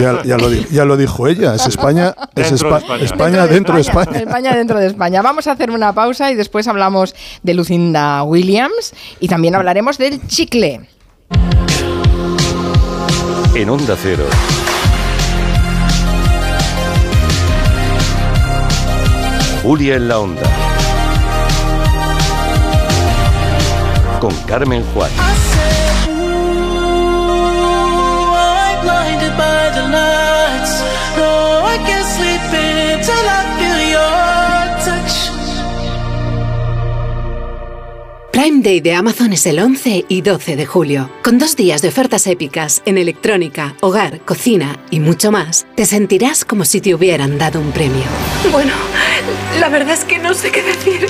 [0.00, 3.04] Ya, ya lo, ya lo dijo ella, es España, es Dentro de Espa- España.
[3.04, 4.18] España dentro de España.
[4.18, 5.22] España dentro de España.
[5.22, 10.26] Vamos a hacer una pausa y después hablamos de Lucinda Williams y también hablaremos del
[10.26, 10.80] chicle.
[13.54, 14.24] en Onda Cero.
[19.62, 20.42] Julia en la Onda.
[24.20, 25.10] Con Carmen Juan.
[38.40, 41.10] Prime Day de Amazon es el 11 y 12 de julio.
[41.24, 46.44] Con dos días de ofertas épicas en electrónica, hogar, cocina y mucho más, te sentirás
[46.44, 48.04] como si te hubieran dado un premio.
[48.52, 48.72] Bueno,
[49.58, 51.08] la verdad es que no sé qué decir.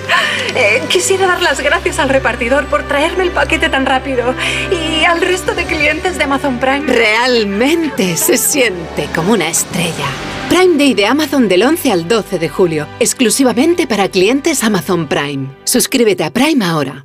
[0.57, 4.35] Eh, quisiera dar las gracias al repartidor por traerme el paquete tan rápido
[4.73, 6.87] y al resto de clientes de Amazon Prime.
[6.87, 10.07] Realmente se siente como una estrella.
[10.49, 15.49] Prime Day de Amazon del 11 al 12 de julio, exclusivamente para clientes Amazon Prime.
[15.65, 17.05] Suscríbete a Prime ahora.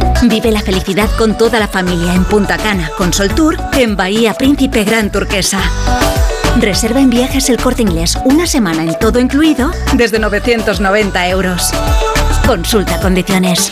[0.23, 4.33] Vive la felicidad con toda la familia en Punta Cana con Sol Tour en Bahía
[4.35, 5.59] Príncipe Gran Turquesa.
[6.59, 11.71] Reserva en viajes el corte inglés una semana en todo incluido desde 990 euros.
[12.45, 13.71] Consulta condiciones.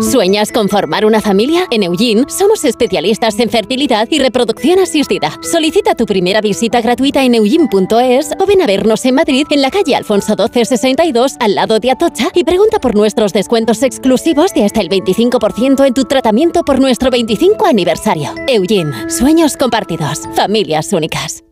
[0.00, 1.66] ¿Sueñas con formar una familia?
[1.70, 5.32] En Eugene somos especialistas en fertilidad y reproducción asistida.
[5.40, 9.70] Solicita tu primera visita gratuita en eugene.es o ven a vernos en Madrid en la
[9.70, 14.82] calle Alfonso 1262 al lado de Atocha y pregunta por nuestros descuentos exclusivos de hasta
[14.82, 18.34] el 25% en tu tratamiento por nuestro 25 aniversario.
[18.48, 21.42] Eugene, sueños compartidos, familias únicas.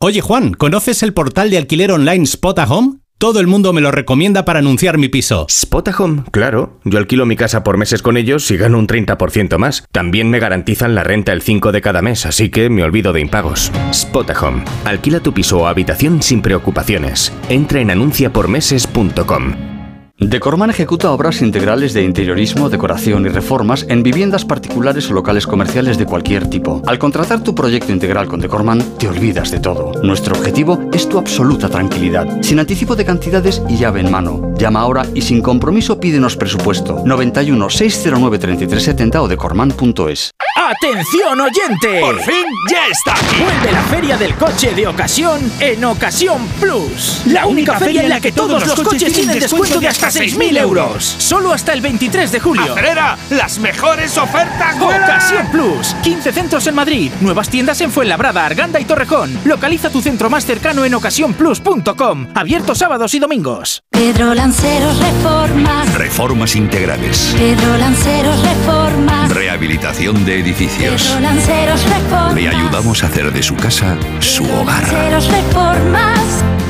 [0.00, 3.01] Oye Juan, ¿conoces el portal de alquiler online Spot Home?
[3.22, 5.46] Todo el mundo me lo recomienda para anunciar mi piso.
[5.48, 6.80] Spotahome, claro.
[6.82, 9.86] Yo alquilo mi casa por meses con ellos y gano un 30% más.
[9.92, 13.20] También me garantizan la renta el 5 de cada mes, así que me olvido de
[13.20, 13.70] impagos.
[13.94, 14.64] Spotahome.
[14.84, 17.32] Alquila tu piso o habitación sin preocupaciones.
[17.48, 19.81] Entra en anunciapormeses.com.
[20.30, 25.98] Decorman ejecuta obras integrales de interiorismo, decoración y reformas en viviendas particulares o locales comerciales
[25.98, 26.80] de cualquier tipo.
[26.86, 30.00] Al contratar tu proyecto integral con Decorman, te olvidas de todo.
[30.02, 34.54] Nuestro objetivo es tu absoluta tranquilidad, sin anticipo de cantidades y llave en mano.
[34.56, 37.02] Llama ahora y sin compromiso pídenos presupuesto.
[37.04, 40.30] 91 609 3370 o decorman.es.
[40.54, 42.00] ¡Atención oyente!
[42.00, 43.42] ¡Por fin ya está aquí!
[43.42, 47.22] Vuelve la feria del coche de ocasión en Ocasión Plus.
[47.26, 51.04] La única feria en la que todos los coches tienen descuento de hasta 6.000 euros.
[51.04, 52.72] Solo hasta el 23 de julio.
[52.72, 53.16] ¡Acelera!
[53.30, 54.78] ¡Las mejores ofertas!
[54.78, 55.02] vuelan!
[55.04, 55.94] Ocasión Plus.
[56.02, 57.10] 15 centros en Madrid.
[57.20, 59.36] Nuevas tiendas en Fuenlabrada, Arganda y Torrejón.
[59.44, 62.28] Localiza tu centro más cercano en ocasiónplus.com.
[62.34, 63.82] Abierto sábados y domingos.
[63.90, 65.94] Pedro Lanceros Reformas.
[65.94, 67.34] Reformas integrales.
[67.36, 69.30] Pedro Lanceros Reformas.
[69.30, 71.02] Rehabilitación de edificios.
[71.02, 72.34] Pedro Lanceros Reformas.
[72.34, 74.82] Le ayudamos a hacer de su casa su hogar.
[74.82, 76.44] Lanceros Reformas.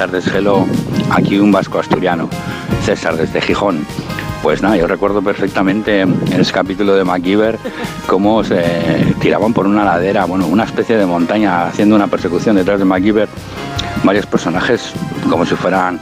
[0.00, 0.64] tardes, hello.
[1.10, 2.30] Aquí un vasco asturiano,
[2.86, 3.84] César desde Gijón.
[4.42, 7.58] Pues nada, yo recuerdo perfectamente en ese capítulo de MacGyver
[8.06, 8.64] cómo se
[9.20, 13.28] tiraban por una ladera, bueno, una especie de montaña haciendo una persecución detrás de MacGyver.
[14.02, 14.90] Varios personajes
[15.28, 16.00] como si fueran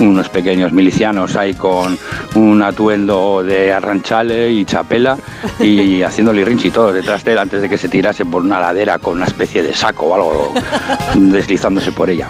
[0.00, 1.98] unos pequeños milicianos ahí con
[2.34, 5.16] un atuendo de arranchale y chapela
[5.60, 8.60] y haciéndole rinchi y todo detrás de él antes de que se tirase por una
[8.60, 10.54] ladera con una especie de saco o algo
[11.14, 12.28] deslizándose por ella.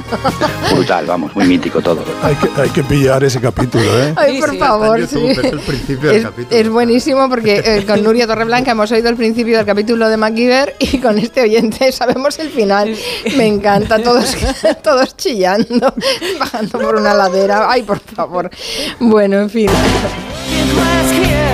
[0.72, 2.04] Brutal, vamos, muy mítico todo.
[2.22, 4.14] Hay que, hay que pillar ese capítulo, ¿eh?
[4.16, 5.18] Ay, por favor, sí.
[5.26, 10.16] Es, es buenísimo porque eh, con Nuria Torreblanca hemos oído el principio del capítulo de
[10.16, 12.96] MacGyver y con este oyente sabemos el final.
[13.36, 14.36] Me encanta, todos,
[14.82, 15.94] todos chillando,
[16.38, 17.51] bajando por una ladera.
[17.52, 18.50] Ay, por favor.
[18.98, 19.68] Bueno, en fin.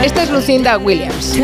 [0.02, 1.34] Esta es Lucinda Williams.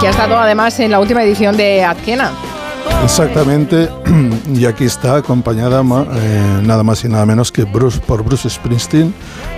[0.00, 2.32] Que ha estado además en la última edición de Atkena.
[3.04, 3.88] Exactamente,
[4.54, 9.14] y aquí está acompañada eh, nada más y nada menos que por Bruce Springsteen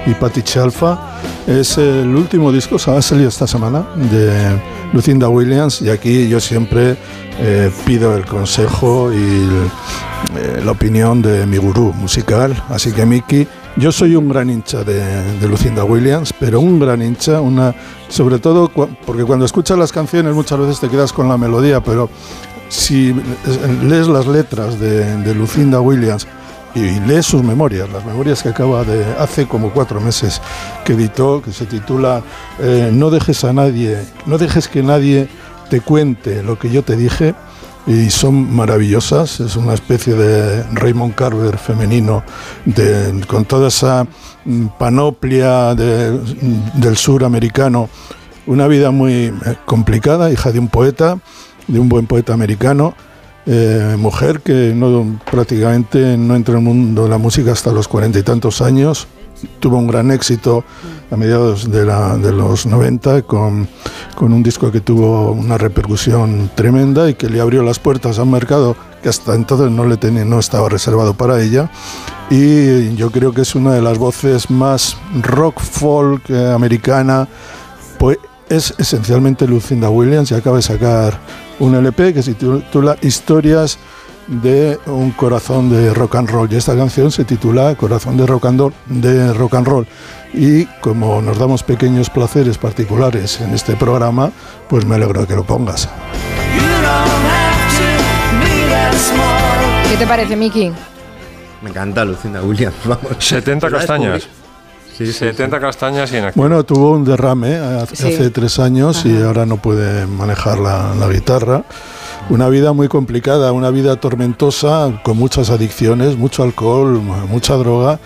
[0.07, 0.99] y Patti Chalfa.
[1.47, 4.61] Es el último disco, ha salido esta semana, de
[4.93, 6.97] Lucinda Williams, y aquí yo siempre
[7.39, 9.17] eh, pido el consejo y
[10.37, 12.63] eh, la opinión de mi gurú musical.
[12.69, 17.41] Así que, Miki, yo soy un gran hincha de, Lucinda Williams, pero un gran hincha,
[17.41, 17.75] una,
[18.09, 22.11] sobre todo porque cuando escuchas las canciones muchas veces te quedas con la melodía, pero
[22.71, 23.15] si
[23.85, 26.27] lees las letras de, Lucinda Williams
[26.75, 30.41] y lees sus memorias, las memorias que acaba de hace como cuatro meses
[30.85, 32.23] que editó, que se titula
[32.61, 35.29] eh, No dejes a nadie, no dejes que nadie
[35.69, 37.35] te cuente lo que yo te dije
[37.87, 42.23] y son maravillosas, es una especie de Raymond Carver femenino
[43.27, 44.07] con toda esa
[44.45, 46.19] mm, panoplia de-
[46.75, 47.89] del sur americano,
[48.47, 49.33] una vida muy eh,
[49.65, 51.19] complicada, hija de un poeta,
[51.67, 52.95] de un buen poeta americano,
[53.47, 57.89] eh, mujer que no, prácticamente no entró en el mundo de la música hasta los
[57.89, 59.07] cuarenta y tantos años,
[59.59, 60.65] tuvo un gran éxito
[61.11, 63.67] a mediados de, la- de los 90 con,
[64.15, 68.23] con un disco que tuvo una repercusión tremenda y que le abrió las puertas a
[68.25, 71.71] un mercado que hasta entonces no, le tenía, no estaba reservado para ella.
[72.29, 77.27] Y yo creo que es una de las voces más rock folk eh, americana.
[77.99, 78.19] Pues
[78.51, 81.19] es esencialmente Lucinda Williams y acaba de sacar
[81.61, 83.79] un LP que se titula Historias
[84.27, 88.47] de un corazón de rock and roll y esta canción se titula Corazón de rock
[88.47, 89.87] and roll, de rock and roll
[90.35, 94.31] y como nos damos pequeños placeres particulares en este programa
[94.69, 95.89] pues me alegro de que lo pongas
[99.89, 100.71] ¿Qué te parece, Miki?
[101.63, 103.17] Me encanta Lucinda Williams, vamos.
[103.19, 104.29] 70 La castañas.
[105.01, 106.43] Sí, sí, 70 castañas y en activo.
[106.47, 108.07] bueno tuvo un derrame hace, Sí.
[108.15, 111.65] hace tres años y ahora no puede manejar la, la guitarra
[112.29, 117.99] una vida muy complicada, una vida tormentosa, con muchas adicciones, mucho alcohol, mucha droga,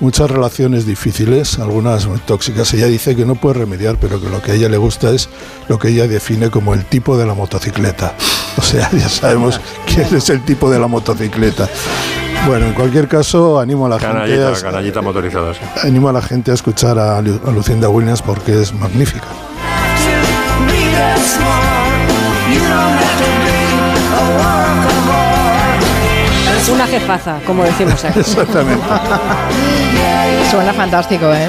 [0.00, 2.74] muchas relaciones difíciles, algunas muy tóxicas.
[2.74, 5.30] Ella dice que no puede remediar, pero que lo que a ella le gusta es
[5.68, 8.14] lo que ella define como el tipo de la motocicleta.
[8.58, 11.66] O sea, ya sabemos quién es el tipo de la motocicleta.
[12.46, 15.54] Bueno, en cualquier caso, animo a la gente Canallita, a, canallita motorizada.
[15.54, 15.60] sí.
[15.84, 19.26] animo a la gente a escuchar a, Lu- a Lucinda Williams porque es magnífica.
[26.60, 28.20] Es una jefaza, como decimos aquí.
[28.20, 28.84] Exactamente.
[30.50, 31.48] Suena fantástico, ¿eh?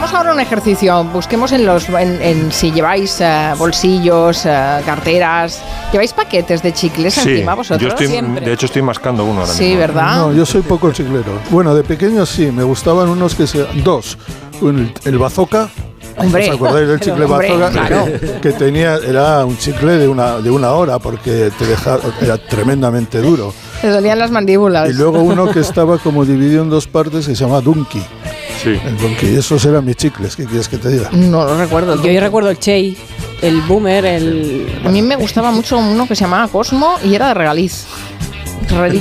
[0.00, 1.04] Hagamos ahora un ejercicio.
[1.04, 5.60] Busquemos en los en, en si lleváis eh, bolsillos, eh, carteras.
[5.92, 7.82] ¿Lleváis paquetes de chicles Sí, encima vosotros?
[7.82, 9.80] yo estoy, de hecho estoy mascando uno ahora Sí, mismo.
[9.80, 10.16] ¿verdad?
[10.16, 11.38] No, yo soy poco chiclero.
[11.50, 13.66] Bueno, de pequeño sí, me gustaban unos que se.
[13.84, 14.16] Dos.
[14.62, 15.68] Un- el bazooka.
[16.16, 17.70] Hombre, ¿Os acordáis del chicle hombre, bazooka?
[17.70, 18.04] claro.
[18.20, 22.38] Que, que tenía, era un chicle de una, de una hora porque te dejaba, era
[22.38, 23.52] tremendamente duro.
[23.82, 24.88] Te dolían las mandíbulas.
[24.88, 28.02] Y luego uno que estaba como dividido en dos partes que se llama Dunky.
[28.62, 28.78] Sí.
[29.22, 31.08] Esos eran mis chicles, ¿qué quieres que te diga?
[31.12, 32.02] No lo recuerdo.
[32.02, 32.96] Yo, yo recuerdo el Chey,
[33.40, 34.80] el Boomer, el...
[34.84, 37.86] A mí me gustaba mucho uno que se llamaba Cosmo y era de regaliz.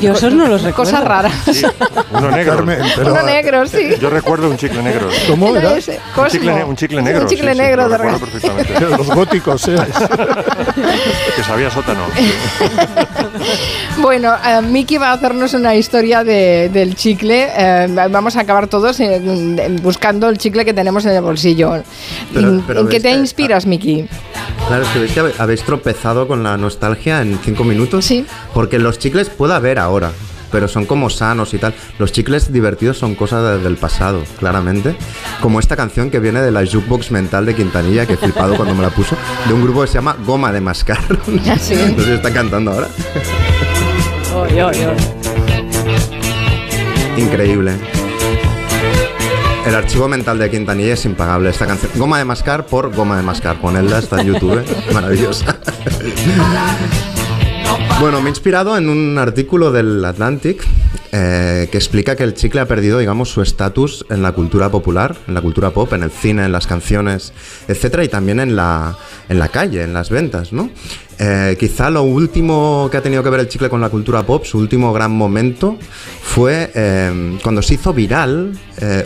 [0.01, 0.91] Yo esos no los recuerdo.
[0.91, 1.33] Cosas raras.
[2.11, 2.55] Uno negro.
[2.55, 3.89] Carmen, pero- Uno negro, sí.
[4.01, 5.09] Yo recuerdo un chicle negro.
[5.27, 5.77] ¿Cómo Era era?
[5.77, 7.21] ese, Un chicle, un chicle negro.
[7.21, 8.79] Un chicle sí, sí, negro lo de recuerdo perfectamente.
[8.97, 9.75] Los góticos, ¿eh?
[11.35, 12.01] que sabía sótano.
[14.01, 17.47] Bueno, eh, Miki va a hacernos una historia de- del chicle.
[17.55, 21.83] Eh, vamos a acabar todos eh, buscando el chicle que tenemos en el bolsillo.
[22.33, 24.05] Pero- ¿En, pero en qué te inspiras, Miki?
[24.67, 28.05] Claro, es que veis que habéis tropezado con la nostalgia en cinco minutos.
[28.05, 28.25] Sí.
[28.53, 30.11] Porque los chicles puede haber ahora,
[30.51, 31.73] pero son como sanos y tal.
[31.97, 34.95] Los chicles divertidos son cosas de- del pasado, claramente.
[35.41, 38.75] Como esta canción que viene de la jukebox mental de Quintanilla, que he flipado cuando
[38.75, 40.99] me la puso, de un grupo que se llama Goma de Mascar.
[41.59, 41.75] Sí.
[41.97, 42.87] No sé si está cantando ahora.
[47.17, 47.75] Increíble.
[49.65, 51.49] El archivo mental de Quintanilla es impagable.
[51.49, 53.61] Esta canción, Goma de Mascar por Goma de Mascar.
[53.61, 54.61] Ponedla, está en YouTube.
[54.93, 55.57] Maravillosa.
[58.01, 60.61] Bueno, me he inspirado en un artículo del Atlantic
[61.11, 65.17] eh, que explica que el chicle ha perdido, digamos, su estatus en la cultura popular,
[65.27, 67.33] en la cultura pop, en el cine, en las canciones,
[67.67, 68.95] etcétera, y también en la,
[69.27, 70.69] en la calle, en las ventas, ¿no?
[71.17, 74.45] Eh, quizá lo último que ha tenido que ver el chicle con la cultura pop,
[74.45, 75.77] su último gran momento,
[76.21, 78.57] fue eh, cuando se hizo viral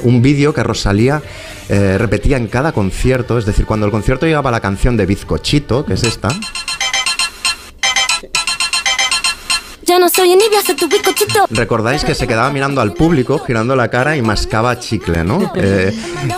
[0.04, 1.20] un vídeo que Rosalía
[1.68, 5.94] repetía en cada concierto, es decir, cuando el concierto llegaba la canción de Bizcochito, que
[5.94, 6.30] es esta,
[9.94, 11.46] Ya no soy soy tu bizcochito.
[11.52, 15.52] Recordáis que se quedaba mirando al público, girando la cara y mascaba chicle, ¿no?
[15.56, 15.94] Eh,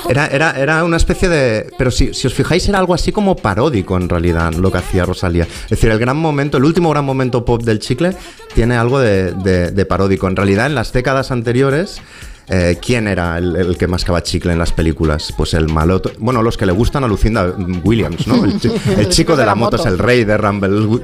[0.10, 1.72] era, era, era una especie de...
[1.78, 5.06] Pero si, si os fijáis, era algo así como paródico en realidad lo que hacía
[5.06, 5.44] Rosalía.
[5.64, 8.14] Es decir, el gran momento, el último gran momento pop del chicle
[8.54, 9.00] tiene algo
[9.32, 10.28] de- de paródico.
[10.28, 12.02] En realidad, en las décadas anteriores...
[12.48, 15.34] eh, ¿Quién era el, el que mascaba chicle en las películas?
[15.36, 16.12] Pues el maloto.
[16.20, 17.54] Bueno, los que le gustan a Lucinda
[17.84, 18.46] Williams, ¿no?
[18.46, 21.00] El, chi- el chico de la moto es el rey de Rumble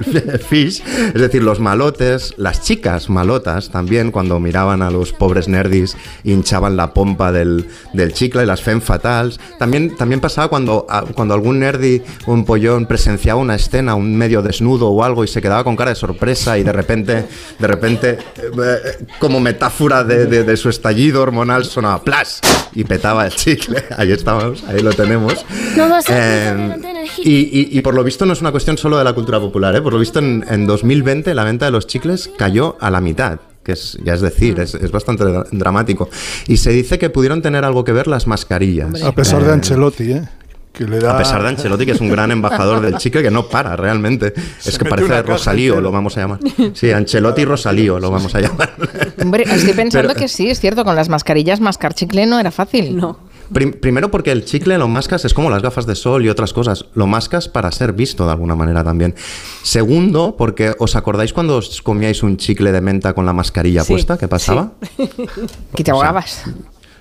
[0.47, 0.84] Fish.
[1.13, 6.77] Es decir, los malotes, las chicas malotas también, cuando miraban a los pobres nerdis, hinchaban
[6.77, 9.39] la pompa del, del chicle, las femme fatales.
[9.58, 14.41] También, también pasaba cuando, cuando algún nerdi o un pollón presenciaba una escena, un medio
[14.41, 17.25] desnudo o algo, y se quedaba con cara de sorpresa y de repente,
[17.58, 22.41] de repente, eh, como metáfora de, de- de su estallido hormonal, sonaba ¡plas!
[22.74, 23.84] y petaba el chicle.
[23.98, 25.46] Ahí estamos, ahí lo tenemos.
[25.76, 28.98] No vas a Eh, y, y- y por lo visto no es una cuestión solo
[28.98, 29.82] de la cultura popular, ¿eh?
[29.82, 33.39] por lo visto en, en 2020 la venta de los chicles cayó a la mitad.
[33.63, 36.10] Que es, ya es decir, es, es bastante dra- dramático.
[36.48, 39.04] Y se dice que pudieron tener algo que ver las mascarillas.
[39.04, 40.24] A pesar de Eh, Ancelotti, ¿eh?
[40.73, 41.15] Que le da...
[41.15, 44.34] a pesar de Ancelotti, que es un gran embajador del chicle, que no para realmente.
[44.65, 46.39] es que parece Rosalío, lo vamos a llamar.
[46.73, 48.73] Sí, Ancelotti y Rosalío lo vamos a llamar.
[49.21, 52.51] Hombre, estoy pensando Pero- que sí, es cierto, con las mascarillas mascar chicle no era
[52.51, 52.95] fácil.
[52.95, 53.17] No.
[53.51, 56.53] Prim- primero porque el chicle lo mascas, es como las gafas de sol y otras
[56.53, 59.13] cosas, lo mascas para ser visto de alguna manera también.
[59.62, 63.91] Segundo, porque os acordáis cuando os comíais un chicle de menta con la mascarilla Sí,
[63.91, 64.71] puesta, ¿qué pasaba?
[65.75, 66.43] Que te ahogabas.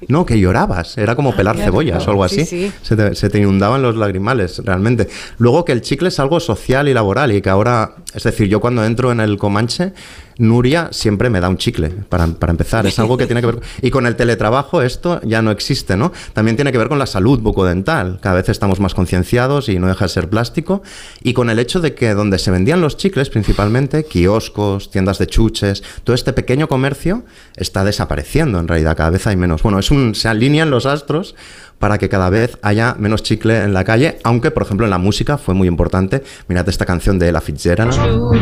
[0.08, 1.70] No, que llorabas, era como pelar claro.
[1.72, 2.46] cebollas o algo Sí, así.
[2.68, 2.72] sí.
[2.82, 5.08] Se, te, se te inundaban los lagrimales, realmente.
[5.38, 8.60] Luego que el chicle es algo social y laboral y que ahora, es decir, yo
[8.60, 9.92] cuando entro en el Comanche,
[10.38, 12.86] Nuria siempre me da un chicle, para, para empezar.
[12.86, 13.60] Es algo que tiene que ver...
[13.82, 16.12] Y con el teletrabajo esto ya no existe, ¿no?
[16.32, 18.18] También tiene que ver con la salud bucodental.
[18.20, 20.82] Cada vez estamos más concienciados y no deja de ser plástico.
[21.22, 25.26] Y con el hecho de que donde se vendían los chicles, principalmente, kioscos, tiendas de
[25.26, 27.24] chuches, todo este pequeño comercio
[27.56, 28.96] está desapareciendo en realidad.
[28.96, 29.62] Cada vez hay menos.
[29.62, 31.34] Bueno, es un, se alinean los astros
[31.80, 34.98] para que cada vez haya menos chicle en la calle, aunque por ejemplo en la
[34.98, 36.22] música fue muy importante.
[36.46, 37.92] Mirad esta canción de Ella Fitzgerald.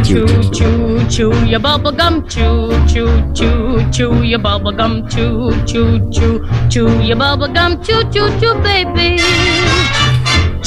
[0.02, 6.00] Chew, chew, chew your bubble gum, chew, chew, chew, chew your bubble gum, chew, chew,
[6.10, 9.22] chew, chew your bubble gum, chew, chew, chew, baby.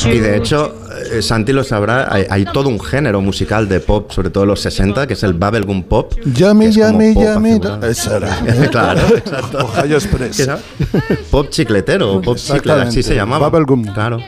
[0.06, 0.74] Y de hecho,
[1.12, 4.50] eh, Santi lo sabrá, hay, hay todo un género musical de pop, sobre todo en
[4.50, 6.14] los 60, que es el bubblegum pop.
[6.26, 7.60] Llame, llame, pop llame.
[7.90, 8.36] Esa era.
[8.72, 9.58] claro, exacto.
[9.60, 10.50] Ohio Express.
[11.30, 13.50] Pop chicletero, pop chicle, así se llamaba.
[13.50, 13.86] Bubblegum.
[13.94, 14.20] Claro.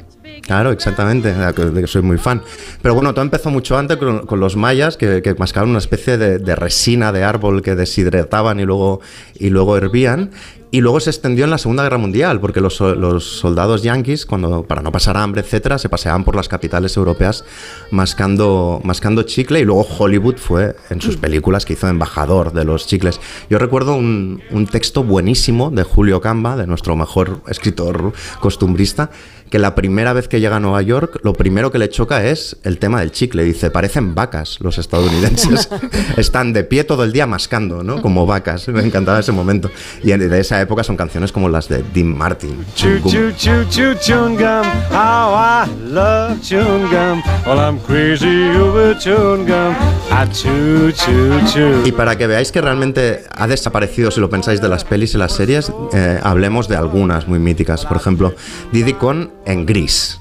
[0.41, 2.41] Claro, exactamente, de que de que soy muy fan.
[2.81, 6.17] Pero bueno, todo empezó mucho antes con, con los mayas, que, que mascaban una especie
[6.17, 8.99] de, de resina de árbol que deshidrataban y luego,
[9.35, 10.31] y luego hervían.
[10.73, 14.25] Y luego se extendió en la Segunda Guerra Mundial, porque los, so- los soldados yanquis,
[14.25, 17.45] cuando, para no pasar hambre, etcétera, se paseaban por las capitales europeas
[17.91, 19.59] mascando, mascando chicle.
[19.59, 23.19] Y luego Hollywood fue en sus películas que hizo embajador de los chicles.
[23.51, 29.11] Yo recuerdo un, un texto buenísimo de Julio Camba, de nuestro mejor escritor costumbrista,
[29.51, 32.57] que la primera vez que llega a Nueva York, lo primero que le choca es
[32.63, 33.43] el tema del chicle.
[33.43, 35.69] Dice, parecen vacas los estadounidenses.
[36.17, 38.01] Están de pie todo el día mascando, ¿no?
[38.01, 38.67] Como vacas.
[38.69, 39.69] Me encantaba ese momento.
[40.01, 42.65] Y de esa época son canciones como las de Dean Martin.
[42.75, 44.65] Choo choo choo choo chewing gum.
[44.91, 47.21] How I love chewing gum.
[47.45, 49.75] Well, I'm crazy over chewing gum.
[50.11, 51.83] I chew choo choo.
[51.85, 55.17] Y para que veáis que realmente ha desaparecido, si lo pensáis, de las pelis y
[55.17, 57.85] las series, eh, hablemos de algunas muy míticas.
[57.85, 58.33] Por ejemplo,
[58.71, 60.19] Diddy Con en Gris.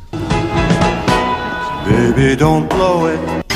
[1.86, 3.51] Baby, don't blow it.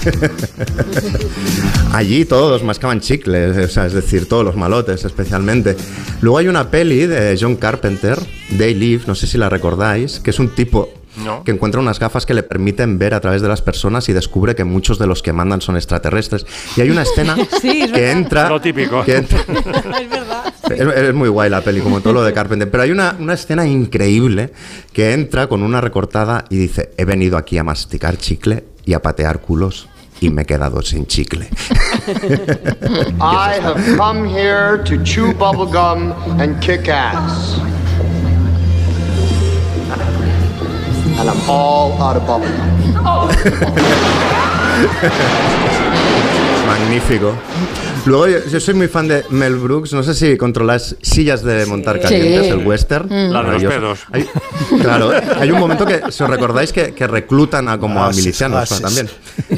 [1.92, 5.76] Allí todos mascaban chicles, o sea, es decir, todos los malotes especialmente.
[6.20, 8.18] Luego hay una peli de John Carpenter,
[8.56, 10.88] They Live, no sé si la recordáis, que es un tipo
[11.24, 11.42] No.
[11.42, 14.54] que encuentra unas gafas que le permiten ver a través de las personas y descubre
[14.54, 16.46] que muchos de los que mandan son extraterrestres.
[16.76, 18.16] Y hay una escena Sí, es que verdad.
[18.18, 18.48] entra...
[18.48, 19.02] Lo típico.
[19.04, 19.40] que entra-
[20.00, 20.54] es verdad.
[20.70, 22.70] es, es muy guay la peli, como todo lo de Carpenter.
[22.70, 24.52] Pero hay una, una escena increíble
[24.92, 29.02] que entra con una recortada y dice: He venido aquí a masticar chicle y a
[29.02, 29.88] patear culos
[30.20, 31.40] y me he quedado sin chicle.
[33.20, 37.58] I have come here to chew bubblegum and kick ass.
[41.18, 42.68] And I'm all out of bubblegum.
[46.66, 47.34] Magnífico.
[48.06, 51.66] Luego yo, yo soy muy fan de Mel Brooks, no sé si controláis sillas de
[51.66, 52.48] montar calientes, Sí.
[52.50, 53.06] el western.
[53.06, 53.10] Mm.
[53.10, 53.32] La de los
[53.62, 53.78] Maravilloso.
[53.80, 53.98] pedos.
[54.10, 54.28] Hay-
[54.80, 58.10] claro, hay un momento que, si os recordáis, que, que reclutan a como a Ah,
[58.12, 59.08] milicianos ah, también.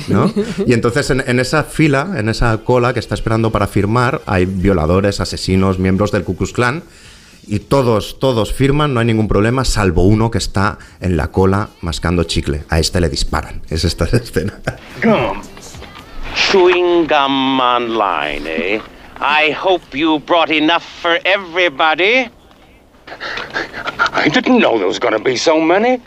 [0.09, 0.33] ¿no?
[0.67, 4.45] Y entonces en, en esa fila, en esa cola que está esperando para firmar, hay
[4.45, 6.83] violadores, asesinos, miembros del Ku Klux Klan.
[7.47, 11.71] Y todos, todos firman, no hay ningún problema, salvo uno que está en la cola
[11.81, 12.65] mascando chicle.
[12.69, 13.63] A este le disparan.
[13.69, 14.61] Es esta escena.
[15.03, 15.43] Gum.
[16.35, 18.81] Chewing gum online, eh?
[19.21, 22.29] I hope you brought enough for everybody.
[24.13, 26.01] I didn't know there was gonna be so many.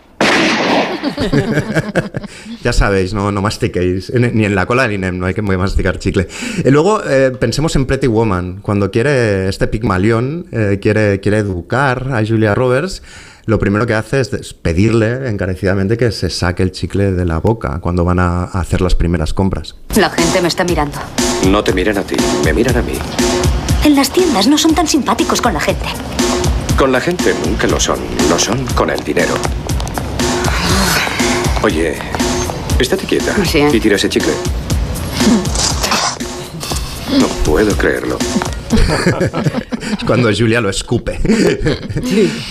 [2.64, 4.12] Ya sabéis, no, no mastiquéis.
[4.12, 6.28] Ni en la cola ni en no hay que masticar chicle.
[6.64, 8.62] Y luego eh, pensemos en Pretty Woman.
[8.62, 13.04] Cuando quiere este Pigmalión, eh, quiere, quiere educar a Julia Roberts,
[13.46, 17.80] lo primero que hace es pedirle encarecidamente que se saque el chicle de la boca
[17.80, 19.76] cuando van a, a hacer las primeras compras.
[19.96, 20.98] La gente me está mirando.
[21.48, 22.94] No te miran a ti, me miran a mí.
[23.84, 25.86] En las tiendas no son tan simpáticos con la gente.
[26.76, 29.36] Con la gente nunca lo son, lo son con el dinero.
[31.62, 31.96] Oye,
[32.80, 33.34] estate quieta
[33.72, 34.34] y tira ese chicle.
[37.20, 38.18] No puedo creerlo.
[40.06, 41.20] Cuando Julia lo escupe.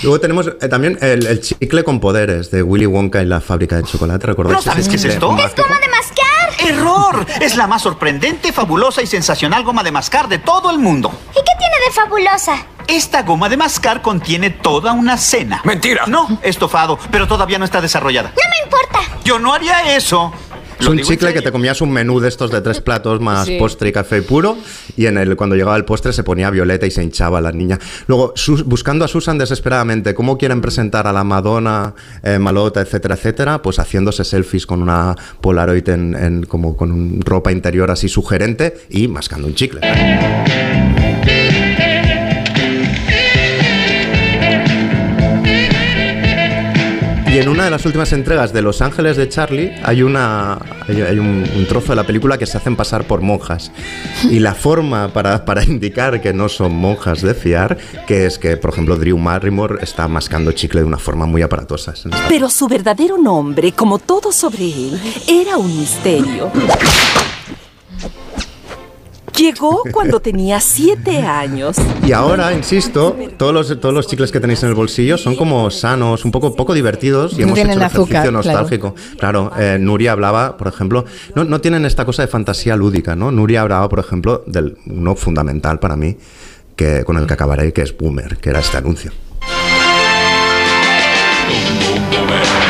[0.03, 3.77] Luego tenemos eh, también el, el chicle con poderes de Willy Wonka y la fábrica
[3.77, 4.27] de chocolate.
[4.27, 4.57] ¿Recordáis?
[4.57, 5.33] ¿No sabes qué es chicle esto?
[5.33, 5.63] mágico?
[5.63, 6.69] de mascar!
[6.71, 7.27] ¡Error!
[7.41, 11.13] Es la más sorprendente, fabulosa y sensacional goma de mascar de todo el mundo.
[11.31, 12.67] ¿Y qué tiene de fabulosa?
[12.87, 15.61] Esta goma de mascar contiene toda una cena.
[15.65, 16.05] ¡Mentira!
[16.07, 18.31] No, estofado, pero todavía no está desarrollada.
[18.31, 19.01] No me importa.
[19.25, 20.33] Yo no haría eso.
[20.85, 23.57] Es un chicle que te comías un menú de estos de tres platos más Sí.
[23.59, 24.57] postre y café puro
[24.97, 27.79] y en el cuando llegaba el postre se ponía violeta y se hinchaba la niña.
[28.07, 33.15] Luego, Sus- buscando a Susan desesperadamente, ¿cómo quieren presentar a la Madonna, eh, Malota, etcétera,
[33.15, 33.63] etcétera?
[33.63, 38.75] Pues haciéndose selfies con una Polaroid en, en- como con un ropa interior así sugerente
[38.91, 39.81] y mascando un chicle.
[47.35, 50.57] Y en una de las últimas entregas de Los Ángeles de Charlie hay, una,
[50.87, 53.73] hay, un, un trozo de la película que se hacen pasar por monjas.
[54.31, 57.77] Y la forma para, para indicar que no son monjas de fiar,
[58.07, 61.93] que es que, por ejemplo, Drew Barrymore está mascando chicle de una forma muy aparatosa.
[62.29, 66.53] Pero su verdadero nombre, como todo sobre él, era un misterio.
[69.37, 71.77] Llegó cuando tenía siete años.
[72.07, 75.71] Y ahora, insisto, todos los, todos los chicles que tenéis en el bolsillo son como
[75.71, 78.33] sanos, un poco, poco divertidos y No hemos hecho el azúcar, ejercicio claro.
[78.33, 78.95] nostálgico.
[79.19, 81.05] Claro, eh, Nuria hablaba, por ejemplo,
[81.35, 83.31] no, no tienen esta cosa de fantasía lúdica, ¿no?
[83.31, 86.17] Nuria hablaba, por ejemplo, del uno fundamental para mí,
[86.77, 89.13] que, con el que acabaré, que es Boomer, que era este anuncio.
[92.11, 92.64] Super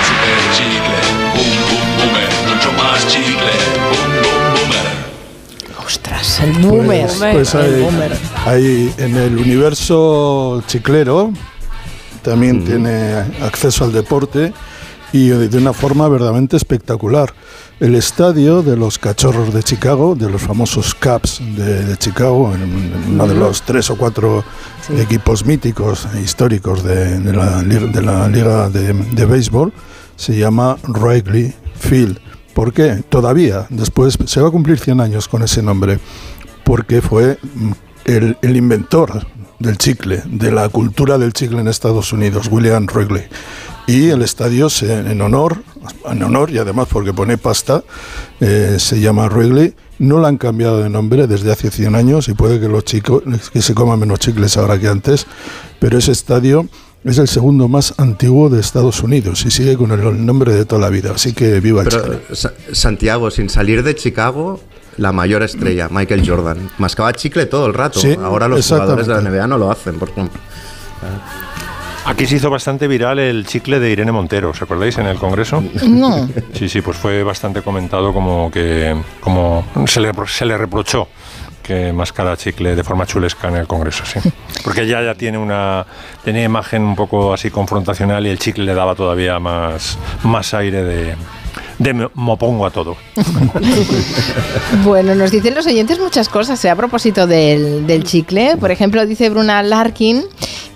[6.44, 7.06] el boomer.
[7.06, 8.12] Pues, pues el hay, boomer.
[8.44, 11.32] hay en el universo chiclero
[12.24, 14.52] también tiene acceso al deporte
[15.12, 17.32] y de una forma verdaderamente espectacular.
[17.78, 22.62] El estadio de los cachorros de Chicago, de los famosos Caps de, de Chicago, en,
[22.62, 24.42] en uno de los tres o cuatro
[24.96, 29.72] equipos míticos e históricos de, de la, de la liga de, de béisbol,
[30.16, 32.18] se llama Wrigley Field.
[32.54, 33.02] ¿Por qué?
[33.08, 35.98] Todavía, después se va a cumplir 100 años con ese nombre,
[36.64, 37.70] porque fue mm,
[38.06, 39.26] el, el inventor
[39.58, 43.24] del chicle, de la cultura del chicle en Estados Unidos, William Wrigley.
[43.86, 45.62] Y el estadio, se- en honor,
[46.10, 47.82] en honor y además porque pone pasta,
[48.40, 49.74] eh, se llama Wrigley.
[49.98, 53.22] No lo han cambiado de nombre desde hace 100 años y puede que los chicos
[53.52, 55.26] que se coman menos chicles ahora que antes,
[55.78, 56.66] pero ese estadio
[57.04, 60.80] es el segundo más antiguo de Estados Unidos y sigue con el, nombre de toda
[60.80, 61.12] la vida.
[61.14, 61.88] Así que viva el.
[61.90, 64.60] Pero Sa- Santiago, sin salir de Chicago,
[64.96, 68.00] la mayor estrella, Michael Jordan, mascaba chicle todo el rato.
[68.00, 69.20] Sí, Ahora los jugadores de la.
[69.20, 70.40] NBA no lo hacen, por ejemplo.
[72.06, 75.64] Aquí se hizo bastante viral el chicle de Irene Montero, ¿os acordáis en el Congreso?
[75.88, 76.28] No.
[76.52, 81.08] Sí, sí, pues fue bastante comentado como que como se le, se le reprochó
[81.62, 84.20] que mascara chicle de forma chulesca en el Congreso, sí.
[84.62, 85.86] Porque ella ya tiene una
[86.22, 90.84] tenía imagen un poco así confrontacional y el chicle le daba todavía más, más aire
[90.84, 91.14] de,
[91.78, 92.96] de me opongo a todo.
[94.84, 96.70] Bueno, nos dicen los oyentes muchas cosas ¿eh?
[96.70, 98.56] a propósito del, del chicle.
[98.58, 100.24] Por ejemplo, dice Bruna Larkin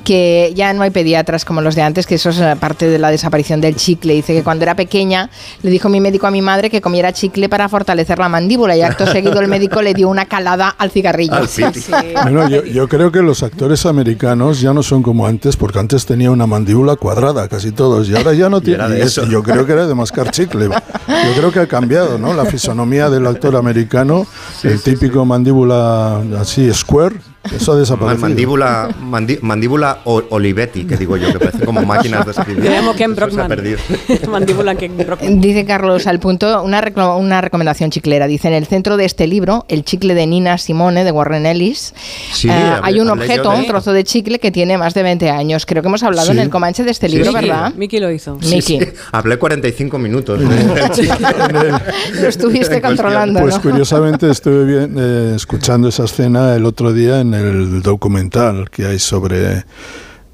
[0.09, 3.11] que ya no hay pediatras como los de antes, que eso es parte de la
[3.11, 4.14] desaparición del chicle.
[4.14, 5.28] Dice que cuando era pequeña
[5.62, 8.80] le dijo mi médico a mi madre que comiera chicle para fortalecer la mandíbula y
[8.80, 11.34] acto seguido el médico le dio una calada al cigarrillo.
[11.34, 11.80] Al piti.
[11.80, 11.92] Sí.
[12.22, 16.06] Bueno, yo, yo creo que los actores americanos ya no son como antes, porque antes
[16.06, 19.26] tenía una mandíbula cuadrada, casi todos, y ahora ya no de es- eso.
[19.26, 20.68] Yo creo que era de mascar chicle.
[20.70, 22.32] Yo creo que ha cambiado, ¿no?
[22.32, 24.26] La fisonomía del actor americano,
[24.62, 27.16] el típico mandíbula así, square,
[27.55, 28.20] eso ha desaparecido.
[28.28, 32.64] Mandíbula, mandi- mandíbula o- Olivetti, que digo yo, que parecen como máquinas de escribir.
[32.70, 33.49] Llamo Ken Eso se ha Brockman.
[33.49, 33.78] perdido.
[34.30, 35.40] Mandíbula Ken Brockman.
[35.40, 36.82] Dice Carlos al punto, una,
[37.16, 38.26] una recomendación chiclera.
[38.26, 41.94] Dice, en el centro de este libro, el chicle de Nina Simone, de Warren Ellis,
[42.32, 45.30] Sí, eh, hay un objeto, de un trozo de chicle que tiene más de 20
[45.30, 45.66] años.
[45.66, 46.32] Creo que hemos hablado Sí.
[46.32, 47.34] en el Comanche de este Sí, libro, sí.
[47.36, 47.72] ¿verdad?
[47.74, 48.38] Miki lo hizo.
[48.40, 48.78] Sí, Miki.
[48.80, 48.88] sí.
[49.12, 50.40] Hablé 45 minutos.
[52.20, 53.62] Lo estuviste controlando, Pues ¿no?
[53.62, 58.99] curiosamente estuve bien, eh, escuchando esa escena el otro día en el documental que hay
[58.99, 59.64] sobre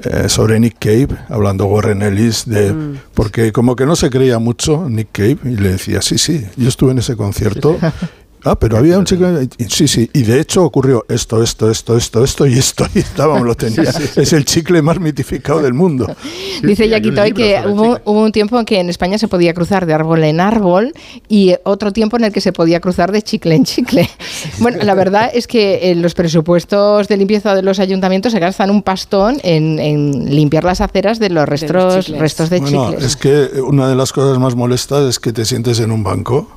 [0.00, 2.96] eh, sobre Nick Cave, hablando Warren Ellis, de, Mm.
[3.14, 6.68] porque como que no se creía mucho Nick Cave y le decía, sí, sí, yo
[6.68, 7.78] estuve en ese concierto.
[8.44, 9.24] Ah, pero había un chico.
[9.68, 13.42] Sí, sí, y de hecho ocurrió esto, esto, esto, esto, esto y esto, y estábamos,
[13.46, 13.90] lo tenía.
[14.16, 16.14] Es el chicle más mitificado del mundo.
[16.62, 18.90] Dice sí, hay Jackie un Toy libro que hubo, hubo un tiempo en que en
[18.90, 20.92] España se podía cruzar de árbol en árbol
[21.28, 24.08] y otro tiempo en el que se podía cruzar de chicle en chicle.
[24.58, 28.70] Bueno, la verdad es que eh, los presupuestos de limpieza de los ayuntamientos se gastan
[28.70, 32.20] un pastón en, en limpiar las aceras de los restos, chicles.
[32.20, 33.04] restos de Bueno, chicles.
[33.04, 36.48] es que una de las cosas más molestas es que te sientes en un banco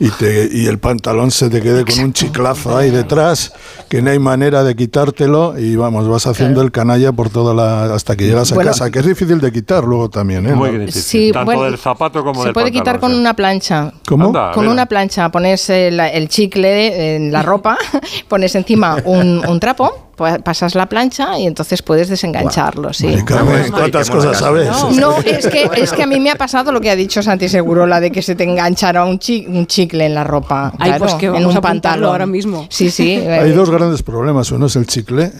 [0.00, 3.52] y, te, y el pantalón se te quede con un chiclazo ahí detrás,
[3.88, 7.94] que no hay manera de quitártelo y vamos, vas haciendo el canalla por toda la
[7.94, 8.70] hasta que llegas a Bueno.
[8.70, 10.54] casa, que es difícil de quitar luego también, ¿eh?
[10.54, 11.02] Muy difícil.
[11.02, 13.92] Sí, Tanto bueno, del zapato como se del puede quitar con una plancha.
[14.06, 14.26] ¿Cómo?
[14.26, 14.72] Anda, Con mira.
[14.72, 17.76] una plancha pones el, el chicle en la ropa,
[18.28, 23.06] pones encima un, un trapo, pasas la plancha y entonces puedes desengancharlo, sí.
[23.06, 24.68] Bueno, ¿cuántas cosas sabes?
[24.96, 27.48] No, es que, es que a mí me ha pasado lo que ha dicho Santi
[27.48, 30.72] Segurola de que se te enganchara un, chi- un chicle en la ropa.
[30.78, 32.10] Ay, claro, pues que en un a pantalón.
[32.10, 32.66] ahora mismo.
[32.68, 33.12] Sí, sí.
[33.28, 34.50] Hay eh, dos grandes problemas.
[34.50, 35.32] Uno es el chicle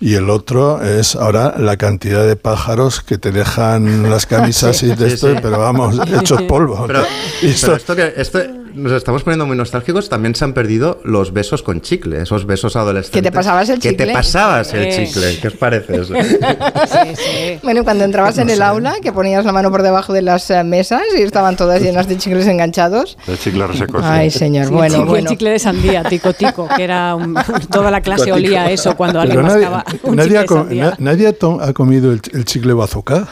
[0.00, 4.88] y el otro es ahora la cantidad de pájaros que te dejan las camisas y
[4.94, 5.38] de Sí, esto, sí.
[5.42, 6.84] pero vamos, hechos polvo.
[6.86, 7.02] Pero,
[7.42, 8.38] Y esto- pero esto que esto
[8.76, 12.76] nos estamos poniendo muy nostálgicos, también se han perdido los besos con chicle, esos besos
[12.76, 13.10] adolescentes.
[13.20, 14.12] ¿Que te pasabas el Que te chicle?
[14.12, 15.38] pasabas el chicle.
[15.40, 16.14] ¿Qué os parece eso?
[16.14, 17.58] Sí, sí.
[17.62, 20.62] Bueno, cuando entrabas en el aula, que ponías la mano por debajo de las eh,
[20.64, 23.16] mesas y estaban todas llenas de chicles enganchados.
[23.26, 23.98] El chicle reseco.
[24.02, 25.16] Ay, señor, Sí, bueno, chicle- bueno.
[25.24, 27.34] El chicle de sandía, tico tico, que era un-
[27.70, 30.40] toda la clase Tico, olía a eso cuando alguien nadie, mascaba un nadie chicle ha,
[30.42, 30.84] de co- sandía.
[30.84, 31.28] na- nadie
[31.60, 33.26] ha comido el, el chicle bazooka.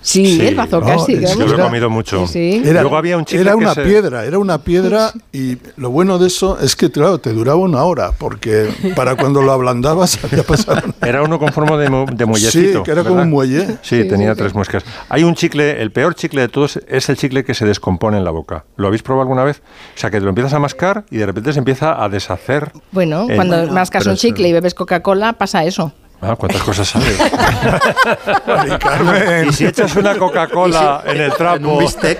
[0.00, 1.14] Sí, Sí, el bazooka, no, sí.
[1.14, 2.26] que que Yo lo he comido mucho.
[2.26, 2.62] Sí.
[2.64, 4.77] Era, Luego había un chicle era que una se- piedra, era una piedra
[5.32, 9.42] y lo bueno de eso es que, claro, te duraba una hora, porque para cuando
[9.42, 10.94] lo ablandabas ya pasaron.
[11.00, 13.66] Era uno con forma de, mu- de Sí, que era como un muelle.
[13.82, 14.84] Sí, Sí, tenía sí, tres muescas.
[15.08, 18.24] Hay un chicle, el peor chicle de todos es el chicle que se descompone en
[18.24, 18.64] la boca.
[18.76, 19.62] ¿Lo habéis probado alguna vez?
[19.94, 22.72] O sea, que te lo empiezas a mascar y de repente se empieza a deshacer.
[22.92, 25.92] Bueno, el- cuando Bueno, mascas un chicle y bebes Coca-Cola, pasa eso.
[26.20, 27.16] Ah, ¿Cuántas cosas sabes?
[28.80, 29.48] Carmen.
[29.48, 31.78] y si echas una Coca-Cola en el En un trapo...
[31.78, 32.18] bistec.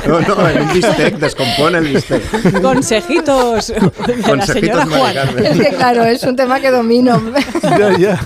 [0.06, 2.60] No, no, en un bistec, descompone el bistec.
[2.62, 5.14] Consejitos de la señora Juan.
[5.14, 5.46] Carmen.
[5.46, 7.20] Es que claro, es un tema que domino.
[7.62, 8.20] Ya, ya.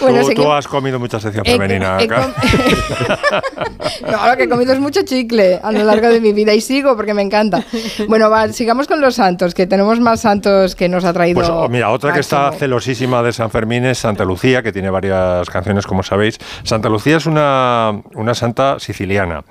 [0.00, 1.98] bueno, tú, sé tú que- has comido mucha sección he- femenina.
[2.00, 2.22] he acá.
[2.22, 6.54] com- no, lo que he comido es mucho chicle a lo largo de mi vida
[6.54, 7.62] y sigo porque me encanta.
[8.08, 11.34] Bueno, va, sigamos con los santos, que tenemos más santos que nos ha traído.
[11.40, 15.48] Pues oh, mira, otra que está celosísima de San Fermín Santa Lucía, que tiene varias
[15.50, 16.38] canciones, como sabéis.
[16.62, 19.44] Santa Lucía es una, una santa siciliana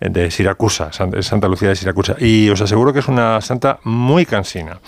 [0.00, 2.16] de Siracusa, Santa Lucía de Siracusa.
[2.18, 4.78] Y os aseguro que es una santa muy cansina,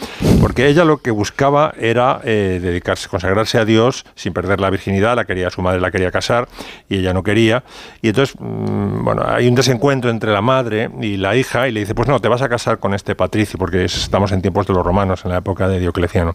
[0.41, 5.17] porque ella lo que buscaba era eh, dedicarse, consagrarse a Dios sin perder la virginidad,
[5.17, 6.49] la quería, su madre la quería casar
[6.89, 7.65] y ella no quería.
[8.03, 11.81] Y entonces, mm, bueno, hay un desencuentro entre la madre y la hija y le
[11.81, 14.67] dice, pues no, te vas a casar con este patricio, porque es- estamos en tiempos
[14.67, 16.35] de los romanos, en la época de Diocleciano.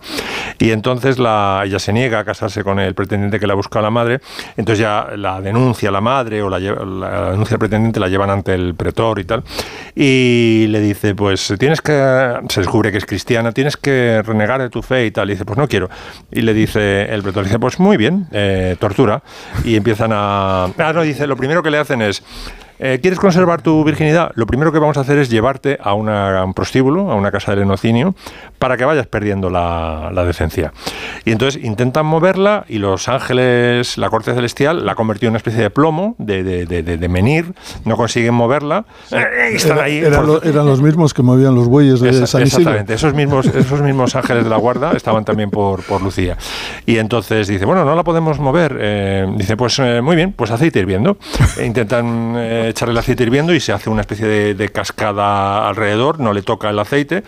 [0.60, 3.90] Y entonces la, ella se niega a casarse con el pretendiente que la busca la
[3.92, 4.20] madre,
[4.58, 8.54] entonces ya la denuncia la madre o la, la denuncia al pretendiente, la llevan ante
[8.54, 9.44] el pretor y tal,
[9.96, 14.70] y le dice, pues tienes que, se descubre que es cristiana, tienes que renegar de
[14.70, 15.90] tu fe y tal, dice, pues no quiero.
[16.32, 19.24] Y le dice, el pretor dice, pues muy bien, eh, tortura,
[19.64, 20.66] y empiezan a...
[20.78, 22.24] Ah, no, dice, lo primero que le hacen es...
[22.86, 24.32] eh, ¿quieres conservar tu virginidad?
[24.36, 27.32] Lo primero que vamos a hacer es llevarte a, una- a un prostíbulo, a una
[27.32, 28.14] casa de lenocinio,
[28.60, 30.74] para que vayas perdiendo la, la decencia.
[31.26, 35.38] Y entonces intentan moverla y los ángeles, la corte celestial, la ha convertido en una
[35.38, 37.54] especie de plomo, de, de- de- de- menir,
[37.86, 38.86] no consiguen moverla.
[39.12, 39.98] Eh, están Era- ahí.
[40.00, 42.60] eran, por- lo- eran los mismos que movían los bueyes de Esa- San Isidro.
[42.62, 46.38] exactamente, esos mismos, esos mismos ángeles de la guarda estaban también por, por Lucía.
[46.86, 48.78] Y entonces dice, bueno, no la podemos mover.
[48.80, 51.18] Eh, dice, pues muy bien, pues aceite hirviendo.
[51.58, 52.36] E intentan
[52.74, 56.42] echarle el aceite hirviendo y se hace una especie de, de cascada alrededor, no le
[56.42, 57.24] toca el aceite.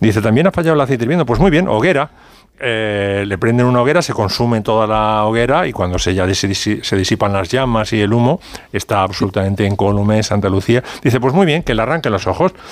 [0.00, 1.26] Dice, también ha fallado el aceite hirviendo.
[1.26, 2.10] Pues muy bien, hoguera.
[2.58, 6.96] Eh, le prenden una hoguera, se consume toda la hoguera y cuando se, ya se
[6.96, 8.40] disipan las llamas y el humo,
[8.72, 10.82] está absolutamente incólume Santa Lucía.
[11.02, 12.52] Dice, pues muy bien, que le arranquen los ojos.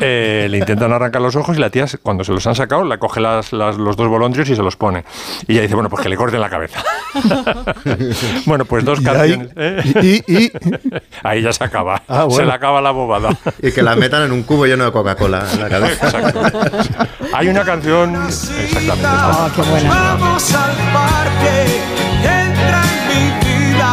[0.00, 2.98] Eh, le intentan arrancar los ojos y la tía, cuando se los han sacado, le
[2.98, 5.02] coge las- las- los dos bolondrios y se los pone.
[5.48, 6.84] Y ella dice, bueno, pues que le corten la cabeza.
[8.46, 9.50] bueno, pues dos Y ahí- canciones.
[9.56, 10.22] ¿eh?
[10.28, 10.52] y- y-
[11.24, 12.00] Ahí ya se acaba.
[12.06, 13.30] Ah, Se le acaba la bobada.
[13.62, 16.12] Y que la metan en un cubo lleno de Coca-Cola en la cabeza.
[17.32, 18.14] Hay una canción.
[18.24, 19.08] Exactamente.
[19.30, 19.88] Oh, qué buena.
[19.90, 21.82] Vamos al parque,
[22.22, 23.92] entra en mi vida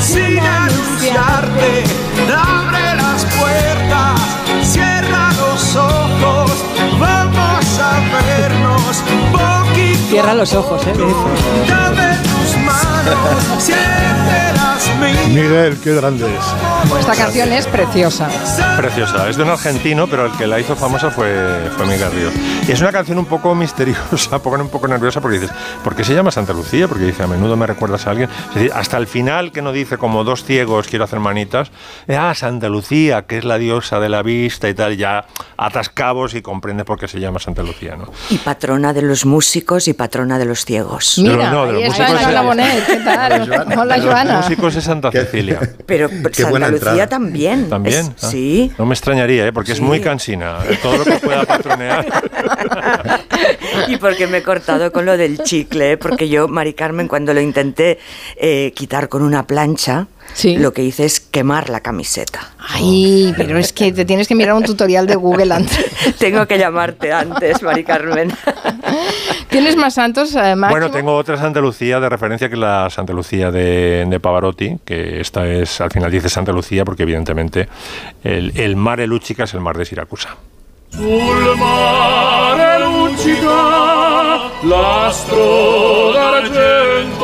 [0.00, 1.84] sin anunciarte.
[2.26, 4.20] Abre las puertas,
[4.64, 6.50] cierra los ojos,
[6.98, 7.92] vamos a
[8.26, 8.94] vernos
[9.30, 10.08] poquito.
[10.10, 10.94] Cierra los ojos, ¿eh?
[11.68, 14.71] Dame tus manos, siéntelas mías.
[15.06, 16.96] Miguel, qué grande es.
[16.98, 18.28] Esta canción es preciosa.
[18.76, 22.32] Preciosa, es de un argentino, pero el que la hizo famosa fue, fue Miguel Ríos.
[22.68, 26.14] Y es una canción un poco misteriosa, un poco nerviosa porque dices, ¿por qué se
[26.14, 26.86] llama Santa Lucía?
[26.88, 28.28] Porque dice, a menudo me recuerdas a alguien.
[28.50, 31.70] Es decir, hasta el final que no dice como dos ciegos quiero hacer manitas,
[32.08, 35.24] eh, ah, Santa Lucía, que es la diosa de la vista y tal, ya
[35.56, 38.06] atas cabos y comprendes por qué se llama Santa Lucía, ¿no?
[38.30, 41.18] Y patrona de los músicos y patrona de los ciegos.
[41.18, 43.32] Mira, No, no, de los ahí músicos Joana es- Bonet, ¿qué tal?
[43.78, 45.58] Hola, De los músicos es Santa Cecilia.
[45.86, 47.08] Pero Qué Santa buena Lucía entrada.
[47.08, 47.68] también.
[47.68, 48.00] ¿También?
[48.00, 48.72] Es- Ah, sí.
[48.78, 49.52] No me extrañaría, ¿eh?
[49.52, 50.58] porque es muy cansina.
[50.82, 52.06] Todo lo que pueda patronear.
[53.88, 55.96] Y porque me he cortado con lo del chicle, ¿eh?
[55.96, 57.98] porque yo, Mari Carmen, cuando lo intenté
[58.36, 60.06] eh, quitar con una plancha,
[60.44, 62.52] lo que hice es quemar la camiseta.
[62.58, 65.86] Ay, pero es que te tienes que mirar un tutorial de Google antes.
[66.18, 68.32] Tengo que llamarte antes, Mari Carmen.
[69.48, 70.70] ¿Tienes más santos, eh, Máximo?
[70.70, 74.78] Bueno, tengo otra Santa Lucía de referencia que es la Santa Lucía de, de Pavarotti,
[74.84, 77.68] que esta es, al final dice Santa Lucía porque evidentemente
[78.24, 80.36] el, el mare Luchica es el mar de Siracusa.
[80.92, 83.58] Sul mare luccica
[84.62, 87.21] l'astro d'argento,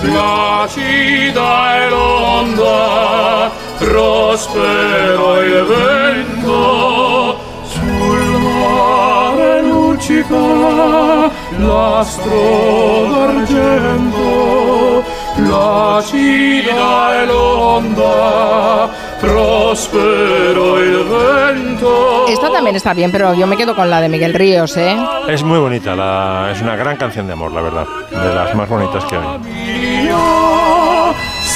[0.00, 15.04] placida è l'onda prospero il vento sul mare luccica l'astro d'argento.
[15.34, 18.88] Placida è l'onda
[19.20, 22.26] prospero il vento.
[22.28, 24.96] Esta también está bien, pero yo me quedo con la de Miguel Ríos, ¿eh?
[25.28, 28.68] Es muy bonita, la- es una gran canción de amor, la verdad, de las más
[28.68, 30.10] bonitas que hay.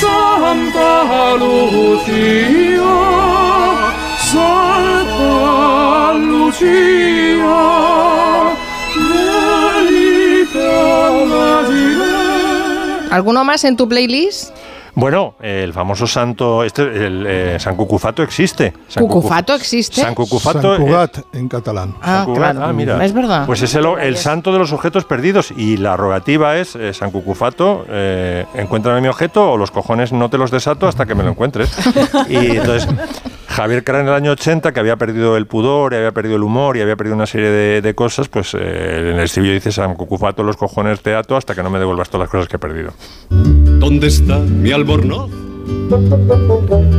[0.01, 2.83] Santa Lucia,
[4.19, 5.61] Santa
[11.23, 13.09] imagine.
[13.11, 14.55] ¿Alguno más en tu playlist?
[14.95, 18.73] Bueno, el famoso santo, este, el, eh, San Cucufato existe.
[18.89, 20.01] San ¿Cucufato existe?
[20.01, 20.77] San Cucufato.
[20.77, 21.95] Sant Cugat, en catalán.
[22.03, 22.67] Ah, San Cugat, claro.
[22.67, 23.05] ah, mira.
[23.05, 23.47] Es verdad.
[23.47, 27.11] Pues es el, el santo de los objetos perdidos y la rogativa es eh, San
[27.11, 31.23] Cucufato, eh, encuéntrame mi objeto o los cojones no te los desato hasta que me
[31.23, 31.71] lo encuentres.
[32.29, 32.89] y entonces
[33.51, 36.45] Javier Clara en el año 80, que había perdido el pudor, y había perdido el
[36.45, 39.73] humor y había perdido una serie de, de cosas, pues eh, en el estribillo dice
[39.73, 42.57] San Cucufato, los cojones te ato hasta que no me devuelvas todas las cosas que
[42.57, 42.93] he perdido.
[43.29, 45.31] ¿Dónde está mi albornoz?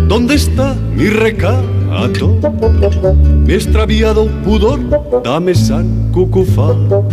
[0.07, 2.37] ¿Dónde está mi recato?
[3.45, 4.79] Mi extraviado pudor,
[5.23, 7.07] dame San Cucufato.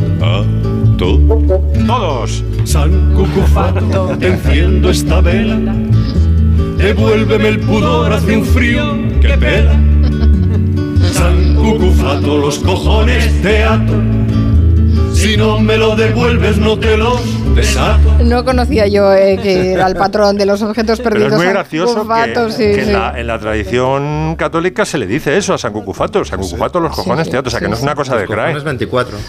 [0.99, 2.45] Todos.
[2.64, 5.74] San Cucufato, te enciendo esta vela.
[6.79, 9.72] Devuélveme el pudor, hace un frío que pela.
[11.12, 13.95] San Cucufato, los cojones te ato.
[15.19, 17.21] Si no me lo devuelves, no te los
[17.57, 17.99] desato.
[18.23, 21.33] No conocía yo eh, que era el patrón de los objetos Pero perdidos.
[21.33, 22.81] es muy gracioso que, Cucufato, sí, que sí.
[22.81, 26.25] En, la, en la tradición católica se le dice eso a San Cucufato.
[26.25, 27.37] San Cucufato, los cojones sí.
[27.37, 28.55] O sea, que no es una cosa de crae.
[28.55, 29.19] Cojones 24.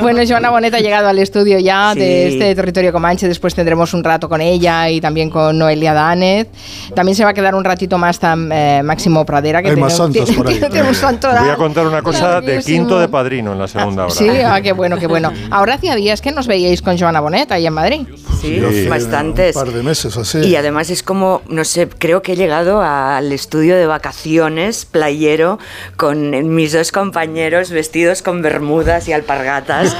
[0.00, 2.00] Bueno, Joana Bonet ha llegado al estudio ya Sí.
[2.00, 3.28] de este territorio Comanche.
[3.28, 6.48] Después tendremos un rato con ella y también con Noelia Danez.
[6.94, 9.62] También se va a quedar un ratito más tam- eh, Máximo Pradera.
[9.62, 10.54] Que Hay más santos por ahí.
[10.54, 13.49] tiene- tiene un santo Voy a contar una cosa de quinto de padrino.
[13.50, 14.14] Bueno en la segunda hora.
[14.14, 15.32] Sí, ah, qué bueno, qué bueno.
[15.50, 18.06] Ahora hacía días que nos veíais con Joana Bonet ahí en Madrid.
[18.40, 19.54] Sí, Hace bastantes.
[19.56, 20.38] Un par de meses así.
[20.38, 25.58] Y además es como, no sé, creo que he llegado al estudio de vacaciones playero
[25.96, 29.96] con mis dos compañeros vestidos con bermudas y alpargatas.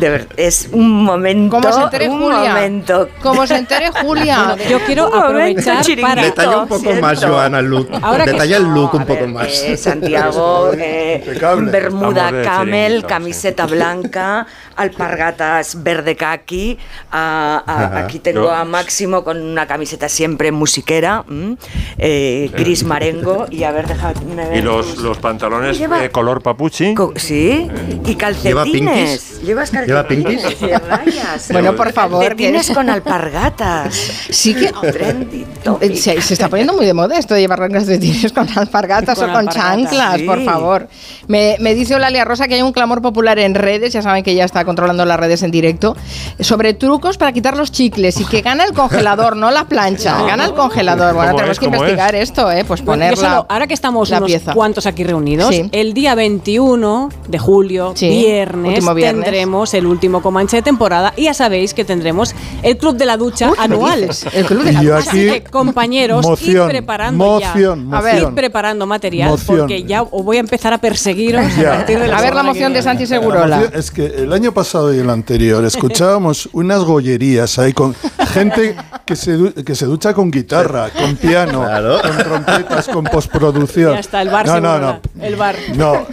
[0.00, 1.60] De ver- es un momento.
[1.60, 2.54] Como se entere un Julia.
[2.54, 3.08] momento.
[3.22, 4.56] Como se entere Julia.
[4.70, 6.08] Yo quiero Un aprovechar chiringuito.
[6.08, 6.22] para...
[6.22, 7.22] Detalla un poco más.
[7.24, 7.88] Joana, el look.
[8.00, 9.48] Ahora que- Detalla el look un poco ver, más.
[9.62, 11.22] eh, Santiago, eh,
[11.70, 16.78] bermuda camel, camiseta blanca, alpargatas verde kaki.
[17.10, 21.56] a- a- aquí tengo a Máximo con una camiseta siempre musiquera, ¿m?
[21.98, 23.46] eh, gris marengo.
[23.50, 24.56] Y a ver, déjame ver.
[24.58, 26.94] Y los, los pantalones Lleva- eh, color papuchi.
[26.94, 27.68] Co- Sí,
[28.04, 28.62] y ¿Lleva calcetines.
[28.72, 29.42] pinkies?
[29.42, 31.48] Llevas ¿Lleva calcetines de rayas.
[31.52, 33.94] Bueno, por favor, Calcetines con alpargatas.
[34.30, 34.70] Sí que
[35.80, 35.96] Eh.
[35.96, 39.32] Se, se está poniendo muy de moda esto de llevar calcetines con alpargatas Con o
[39.32, 40.24] con alpargatas, chanclas, sí.
[40.24, 40.88] por favor.
[41.28, 44.32] Me, me dice Olalia Rosa que hay un clamor popular en redes, ya saben que
[44.32, 45.96] ella está controlando las redes en directo,
[46.40, 50.46] sobre trucos para quitar los chicles y que gana el congelador, no la plancha, gana
[50.46, 51.14] el congelador.
[51.14, 51.58] Bueno, ¿Cómo tenemos es?
[51.60, 52.64] que ¿Cómo investigar esto, ¿eh?
[52.64, 53.28] Pues Bueno, ponerla.
[53.30, 54.52] solo- ahora que estamos la unos pieza.
[54.52, 55.68] cuantos aquí reunidos, Sí.
[55.70, 59.24] el día 21 de julio, Sí, viernes, viernes.
[59.24, 63.16] tendremos el último Comanche de temporada y ya sabéis que tendremos el Club de la
[63.16, 64.10] Ducha Uy, ¿qué me anual.
[64.32, 64.96] El club de la Ducha.
[64.98, 67.96] Así que, compañeros, moción, id preparando moción, ya.
[67.98, 68.14] A ver.
[68.14, 68.34] Moción.
[68.34, 69.58] preparando material Moción.
[69.58, 71.74] porque ya os voy a empezar a perseguiros Ya.
[71.74, 72.82] a partir de la A ver la moción de.
[72.82, 73.62] Santi La Segurola.
[73.72, 77.94] Es que el año pasado y el anterior escuchábamos unas gollerías ahí con
[78.32, 82.00] gente que se, que se ducha con guitarra, con piano, Claro.
[82.02, 83.94] con trompetas, con postproducción.
[83.94, 85.00] Ya está, el bar no, no, no.
[85.20, 85.56] el bar.
[85.74, 86.06] No.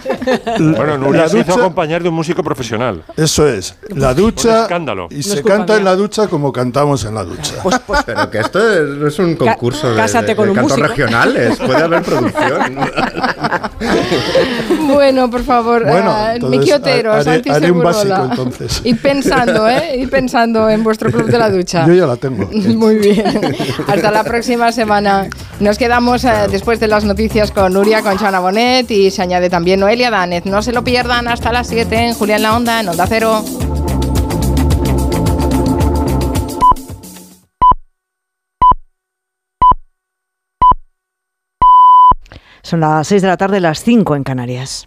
[0.80, 3.02] Bueno, Nuria la se hizo ducha, acompañar de un músico profesional.
[3.16, 3.74] eso es.
[3.88, 5.08] La Un ducha escándalo.
[5.10, 7.54] y No se canta en la ducha como cantamos en la ducha.
[8.06, 11.56] Pero que esto es, no es un concurso de, de- con de un cantos regionales.
[11.58, 12.76] Puede haber producción.
[14.86, 18.18] Bueno, por favor, Bueno, ah, entonces Miki Otero, haré- Santi haré un Segurola.
[18.18, 18.80] básico, entonces.
[18.84, 19.96] Y pensando, ¿eh?
[19.98, 21.86] Y pensando en vuestro club de la ducha.
[21.86, 22.48] Yo ya la tengo.
[22.52, 23.24] Muy bien.
[23.86, 25.28] Hasta la próxima semana.
[25.60, 29.50] Nos quedamos eh, después de las noticias con Nuria, con Chana Bonet y se añade
[29.50, 30.44] también Noelia Danez.
[30.46, 33.44] No se lo pierdan hasta las 7 en Julián La Onda, en Onda Cero.
[42.62, 44.86] Son las 6 de la tarde, las 5 en Canarias.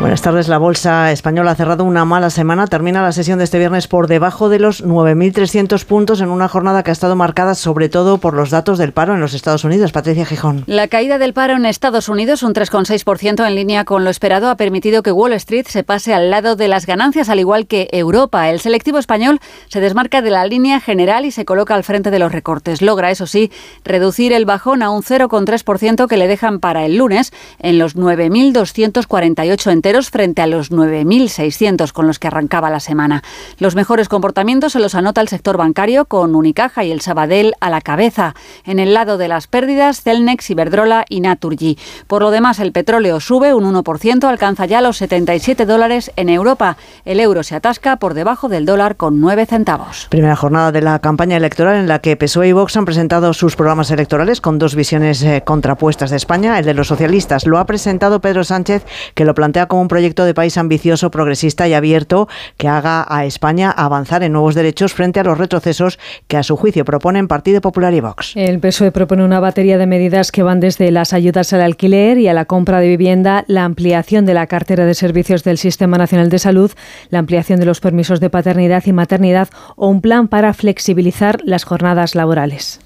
[0.00, 0.46] Buenas tardes.
[0.46, 2.68] La bolsa española ha cerrado una mala semana.
[2.68, 6.84] Termina la sesión de este viernes por debajo de los 9.300 puntos en una jornada
[6.84, 9.90] que ha estado marcada sobre todo por los datos del paro en los Estados Unidos.
[9.90, 10.62] Patricia Gijón.
[10.68, 14.54] La caída del paro en Estados Unidos, un 3,6% en línea con lo esperado, ha
[14.54, 18.50] permitido que Wall Street se pase al lado de las ganancias, al igual que Europa.
[18.50, 22.20] El selectivo español se desmarca de la línea general y se coloca al frente de
[22.20, 22.82] los recortes.
[22.82, 23.50] Logra, eso sí,
[23.84, 29.72] reducir el bajón a un 0,3% que le dejan para el lunes en los 9.248
[29.72, 33.22] enteros frente a los 9.600 con los que arrancaba la semana.
[33.58, 37.70] Los mejores comportamientos se los anota el sector bancario con Unicaja y el Sabadell a
[37.70, 38.34] la cabeza.
[38.64, 41.78] En el lado de las pérdidas, Celnex, Iberdrola y Naturgy.
[42.06, 46.76] Por lo demás, el petróleo sube un 1%, alcanza ya los 77 dólares en Europa.
[47.06, 50.06] El euro se atasca por debajo del dólar con 9 centavos.
[50.10, 53.56] Primera jornada de la campaña electoral en la que PSOE y Vox han presentado sus
[53.56, 56.58] programas electorales con dos visiones eh, contrapuestas de España.
[56.58, 58.84] El de los socialistas lo ha presentado Pedro Sánchez,
[59.14, 63.24] que lo plantea como un proyecto de país ambicioso, progresista y abierto que haga a
[63.24, 67.60] España avanzar en nuevos derechos frente a los retrocesos que a su juicio proponen Partido
[67.60, 68.32] Popular y Vox.
[68.36, 72.28] El PSOE propone una batería de medidas que van desde las ayudas al alquiler y
[72.28, 76.30] a la compra de vivienda, la ampliación de la cartera de servicios del Sistema Nacional
[76.30, 76.72] de Salud,
[77.10, 81.64] la ampliación de los permisos de paternidad y maternidad o un plan para flexibilizar las
[81.64, 82.80] jornadas laborales.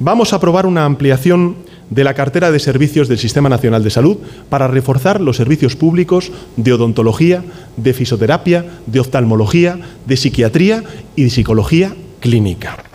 [0.00, 1.56] Vamos a aprobar una ampliación
[1.90, 4.18] de la cartera de servicios del Sistema Nacional de Salud
[4.48, 7.42] para reforzar los servicios públicos de odontología,
[7.76, 10.84] de fisioterapia, de oftalmología, de psiquiatría
[11.16, 12.87] y de psicología clínica.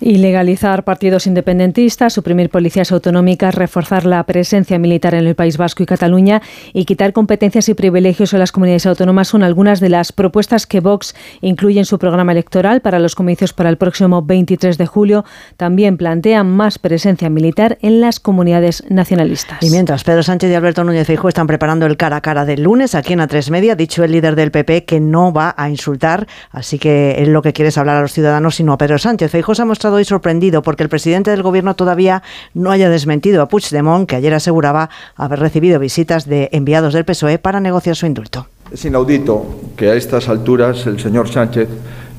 [0.00, 5.82] Y legalizar partidos independentistas, suprimir policías autonómicas, reforzar la presencia militar en el País Vasco
[5.82, 6.42] y Cataluña
[6.72, 10.80] y quitar competencias y privilegios a las comunidades autónomas son algunas de las propuestas que
[10.80, 15.24] Vox incluye en su programa electoral para los comicios para el próximo 23 de julio.
[15.56, 19.62] También plantean más presencia militar en las comunidades nacionalistas.
[19.62, 22.62] Y mientras Pedro Sánchez y Alberto Núñez Feijóo están preparando el cara a cara del
[22.62, 26.26] lunes aquí en A3 Media, dicho el líder del PP que no va a insultar,
[26.50, 29.30] así que él lo que quiere es hablar a los ciudadanos, sino a Pedro Sánchez.
[29.30, 32.22] Feijóo se ha mostrado hoy sorprendido porque el presidente del gobierno todavía
[32.54, 37.38] no haya desmentido a Puigdemont, que ayer aseguraba haber recibido visitas de enviados del PSOE
[37.38, 38.46] para negociar su indulto.
[38.72, 39.44] Es inaudito
[39.76, 41.68] que a estas alturas el señor Sánchez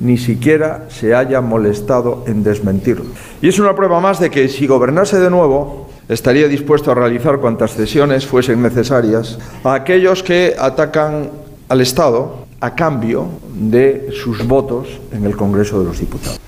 [0.01, 3.05] ni siquiera se haya molestado en desmentirlo.
[3.41, 7.39] Y es una prueba más de que si gobernase de nuevo, estaría dispuesto a realizar
[7.39, 11.29] cuantas cesiones fuesen necesarias a aquellos que atacan
[11.69, 16.39] al Estado a cambio de sus votos en el Congreso de los Diputados.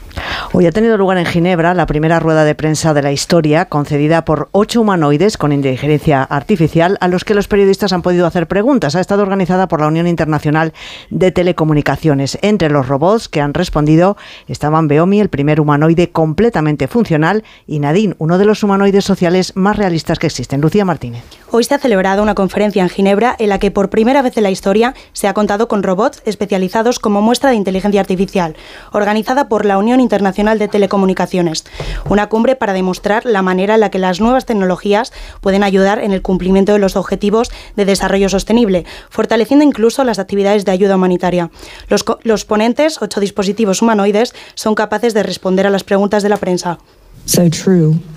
[0.51, 4.23] Hoy ha tenido lugar en Ginebra la primera rueda de prensa de la historia, concedida
[4.23, 8.95] por ocho humanoides con inteligencia artificial, a los que los periodistas han podido hacer preguntas.
[8.95, 10.73] Ha estado organizada por la Unión Internacional
[11.09, 12.37] de Telecomunicaciones.
[12.41, 14.15] Entre los robots que han respondido
[14.47, 19.77] estaban Beomi, el primer humanoide completamente funcional, y Nadine, uno de los humanoides sociales más
[19.77, 20.61] realistas que existen.
[20.61, 21.23] Lucía Martínez.
[21.51, 24.43] Hoy se ha celebrado una conferencia en Ginebra en la que por primera vez en
[24.43, 28.55] la historia se ha contado con robots especializados como muestra de inteligencia artificial,
[28.91, 31.65] organizada por la Unión Internacional de Telecomunicaciones.
[32.09, 36.11] Una cumbre para demostrar la manera en la que las nuevas tecnologías pueden ayudar en
[36.11, 41.49] el cumplimiento de los objetivos de desarrollo sostenible, fortaleciendo incluso las actividades de ayuda humanitaria.
[41.87, 46.37] Los, los ponentes, ocho dispositivos humanoides, son capaces de responder a las preguntas de la
[46.37, 46.77] prensa.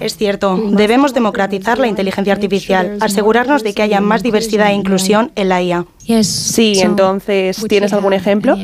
[0.00, 5.30] Es cierto, debemos democratizar la inteligencia artificial, asegurarnos de que haya más diversidad e inclusión
[5.36, 5.86] en la IA.
[6.26, 8.56] Sí, entonces, ¿tienes algún ejemplo?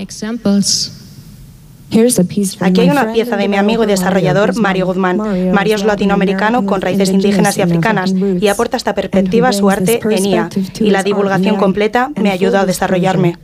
[2.60, 5.18] Aquí hay una pieza de mi amigo y desarrollador Mario Guzmán.
[5.52, 10.00] Mario es latinoamericano con raíces indígenas y africanas y aporta esta perspectiva a su arte
[10.10, 10.48] en IA.
[10.80, 13.36] Y la divulgación completa me ayuda a desarrollarme.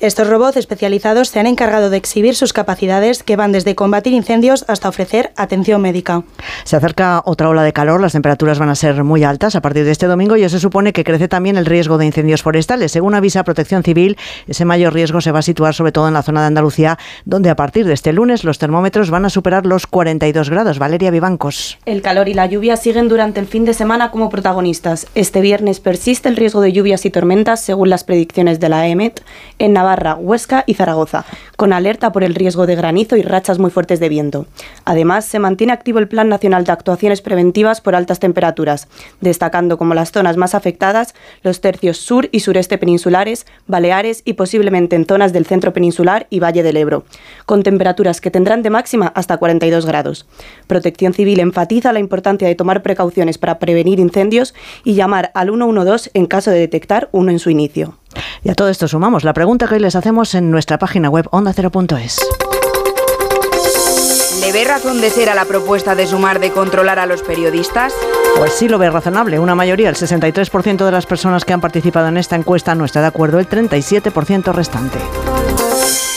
[0.00, 4.64] Estos robots especializados se han encargado de exhibir sus capacidades que van desde combatir incendios
[4.66, 6.22] hasta ofrecer atención médica.
[6.64, 9.84] Se acerca otra ola de calor, las temperaturas van a ser muy altas a partir
[9.84, 12.92] de este domingo y eso supone que crece también el riesgo de incendios forestales.
[12.92, 14.16] Según avisa Protección Civil,
[14.48, 17.50] ese mayor riesgo se va a situar sobre todo en la zona de Andalucía, donde
[17.50, 20.78] a partir de este lunes los termómetros van a superar los 42 grados.
[20.78, 21.76] Valeria Vivancos.
[21.84, 25.08] El calor y la lluvia siguen durante el fin de semana como protagonistas.
[25.14, 29.20] Este viernes persiste el riesgo de lluvias y tormentas según las predicciones de la EMET
[29.58, 31.24] en Navarra Navarra, Huesca y Zaragoza,
[31.56, 34.46] con alerta por el riesgo de granizo y rachas muy fuertes de viento.
[34.84, 38.86] Además, se mantiene activo el Plan Nacional de Actuaciones Preventivas por altas temperaturas,
[39.20, 44.94] destacando como las zonas más afectadas los tercios sur y sureste peninsulares, Baleares y posiblemente
[44.94, 47.02] en zonas del centro peninsular y Valle del Ebro,
[47.44, 50.28] con temperaturas que tendrán de máxima hasta 42 grados.
[50.68, 56.12] Protección Civil enfatiza la importancia de tomar precauciones para prevenir incendios y llamar al 112
[56.14, 57.99] en caso de detectar uno en su inicio.
[58.42, 61.26] Y a todo esto sumamos la pregunta que hoy les hacemos en nuestra página web
[61.30, 62.18] ondacero.es.
[64.40, 67.92] ¿Le ve razón de ser a la propuesta de sumar de controlar a los periodistas?
[68.36, 69.38] Pues sí lo ve razonable.
[69.38, 73.00] Una mayoría, el 63% de las personas que han participado en esta encuesta no está
[73.00, 74.98] de acuerdo, el 37% restante.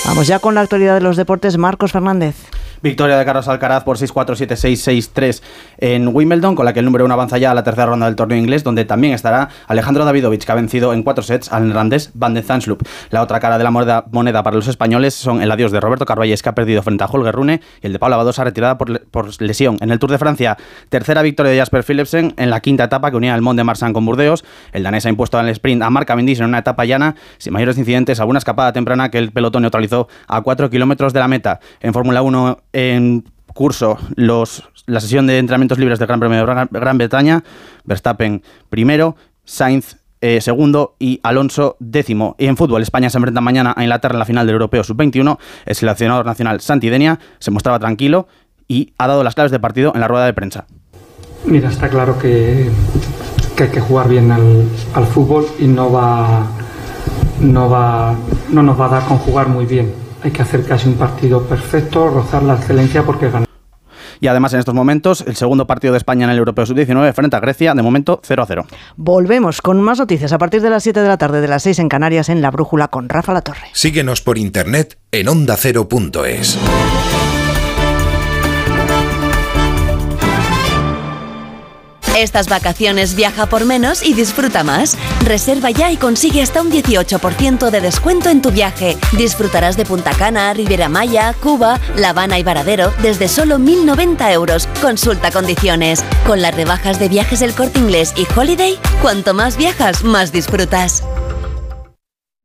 [0.05, 1.57] Vamos ya con la actualidad de los deportes.
[1.57, 2.35] Marcos Fernández.
[2.83, 5.41] Victoria de Carlos Alcaraz por 6-4, 7-6, 6-3
[5.77, 8.17] en Wimbledon, con la que el número uno avanza ya a la tercera ronda del
[8.17, 12.11] torneo inglés, donde también estará Alejandro Davidovich, que ha vencido en cuatro sets al neerlandés
[12.13, 12.83] Van de Zandsloop.
[13.09, 16.43] La otra cara de la moneda, para los españoles son el adiós de Roberto Carvalles,
[16.43, 19.41] que ha perdido frente a Holger Rune, y el de Paula Badosa, retirada por, por,
[19.41, 19.77] lesión.
[19.79, 20.57] En el Tour de Francia,
[20.89, 23.93] tercera victoria de Jasper Philipsen en la quinta etapa que unía el Mont de Marsan
[23.93, 24.43] con Burdeos.
[24.73, 27.53] El danés ha impuesto en el sprint a Marc Cavendish en una etapa llana, sin
[27.53, 31.61] mayores incidentes, alguna escapada temprana que el pelotón neutralizó a 4 kilómetros de la meta.
[31.79, 36.67] En Fórmula 1, en curso los, la sesión de entrenamientos libres del Gran Premio de
[36.69, 37.43] Gran, Bretaña.
[37.85, 39.15] Verstappen primero,
[39.45, 42.35] Sainz eh, segundo y Alonso décimo.
[42.37, 45.37] Y en fútbol, España se enfrenta mañana a Inglaterra en la final del Europeo Sub-21.
[45.65, 48.27] El seleccionador nacional Santidenia se mostraba tranquilo
[48.67, 50.65] y ha dado las claves de partido en la rueda de prensa.
[51.45, 52.69] Mira, está claro que,
[53.59, 56.47] hay que jugar bien al, al fútbol y no va,
[57.41, 58.15] no va,
[58.49, 61.43] no nos va a dar con jugar muy bien hay que hacer casi un partido
[61.43, 63.47] perfecto, rozar la excelencia porque ganar.
[64.19, 67.35] Y además en estos momentos el segundo partido de España en el Europeo Sub-19 frente
[67.35, 68.65] a Grecia, de momento 0 a 0.
[68.95, 71.79] Volvemos con más noticias a partir de las 7 de la tarde de las 6
[71.79, 73.67] en Canarias en La Brújula con Rafa La Torre.
[73.73, 76.57] Síguenos por internet en ondacero.es.
[82.15, 84.97] Estas vacaciones viaja por menos y disfruta más.
[85.23, 88.97] Reserva ya y consigue hasta un 18% de descuento en tu viaje.
[89.17, 94.67] Disfrutarás de Punta Cana, Riviera Maya, Cuba, La Habana y Varadero desde solo 1.090 euros.
[94.79, 96.03] Consulta condiciones.
[96.27, 101.03] Con las rebajas de viajes del corte inglés y Holiday, cuanto más viajas, más disfrutas.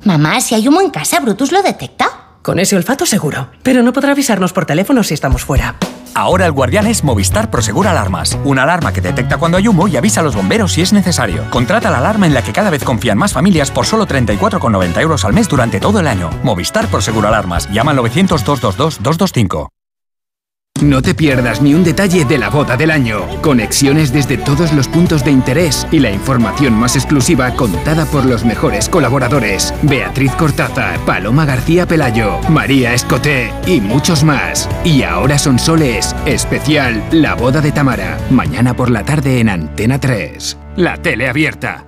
[0.04, 2.38] Mamá, si hay humo en casa, ¿Brutus lo detecta?
[2.42, 5.76] Con ese olfato seguro, pero no podrá avisarnos por teléfono si estamos fuera.
[6.14, 8.38] Ahora el guardián es Movistar Prosegur Alarmas.
[8.44, 11.48] Una alarma que detecta cuando hay humo y avisa a los bomberos si es necesario.
[11.50, 15.24] Contrata la alarma en la que cada vez confían más familias por solo 34,90 euros
[15.24, 16.30] al mes durante todo el año.
[16.42, 17.70] Movistar Prosegur Alarmas.
[17.70, 19.77] Llama al 900 222 225.
[20.82, 23.26] No te pierdas ni un detalle de la boda del año.
[23.42, 28.44] Conexiones desde todos los puntos de interés y la información más exclusiva contada por los
[28.44, 29.74] mejores colaboradores.
[29.82, 34.68] Beatriz Cortázar, Paloma García Pelayo, María Escoté y muchos más.
[34.84, 36.14] Y ahora son soles.
[36.26, 38.16] Especial La boda de Tamara.
[38.30, 40.56] Mañana por la tarde en Antena 3.
[40.76, 41.87] La tele abierta.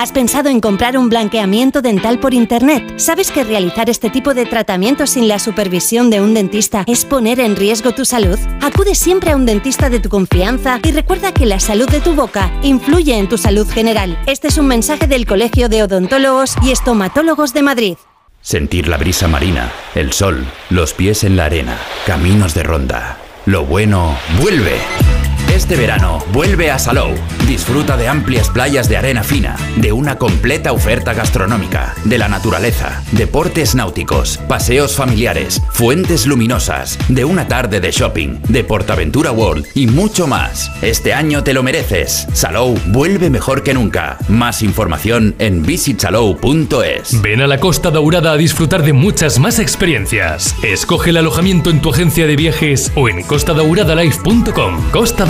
[0.00, 2.94] ¿Has pensado en comprar un blanqueamiento dental por Internet?
[2.96, 7.38] ¿Sabes que realizar este tipo de tratamiento sin la supervisión de un dentista es poner
[7.38, 8.38] en riesgo tu salud?
[8.62, 12.14] Acude siempre a un dentista de tu confianza y recuerda que la salud de tu
[12.14, 14.18] boca influye en tu salud general.
[14.26, 17.96] Este es un mensaje del Colegio de Odontólogos y Estomatólogos de Madrid.
[18.40, 21.76] Sentir la brisa marina, el sol, los pies en la arena,
[22.06, 23.18] caminos de ronda.
[23.44, 24.78] Lo bueno vuelve.
[25.54, 27.10] Este verano vuelve a Salou.
[27.48, 33.02] Disfruta de amplias playas de arena fina, de una completa oferta gastronómica, de la naturaleza,
[33.10, 39.88] deportes náuticos, paseos familiares, fuentes luminosas, de una tarde de shopping, de Portaventura World y
[39.88, 40.70] mucho más.
[40.82, 42.28] Este año te lo mereces.
[42.32, 44.18] Salou vuelve mejor que nunca.
[44.28, 47.20] Más información en visitsalou.es.
[47.22, 50.54] Ven a la Costa Daurada a disfrutar de muchas más experiencias.
[50.62, 54.90] Escoge el alojamiento en tu agencia de viajes o en costadauradalife.com.
[54.92, 55.26] Costa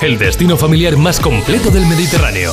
[0.00, 2.52] el destino familiar más completo del Mediterráneo.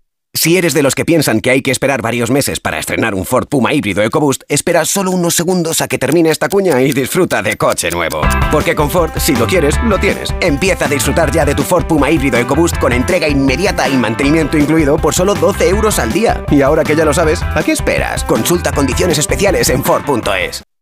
[0.33, 3.25] Si eres de los que piensan que hay que esperar varios meses para estrenar un
[3.25, 7.43] Ford Puma híbrido EcoBoost, espera solo unos segundos a que termine esta cuña y disfruta
[7.43, 8.21] de coche nuevo.
[8.49, 10.33] Porque con Ford, si lo quieres, lo tienes.
[10.41, 14.57] Empieza a disfrutar ya de tu Ford Puma híbrido EcoBoost con entrega inmediata y mantenimiento
[14.57, 16.43] incluido por solo 12 euros al día.
[16.49, 18.23] Y ahora que ya lo sabes, ¿a qué esperas?
[18.23, 20.63] Consulta condiciones especiales en Ford.es.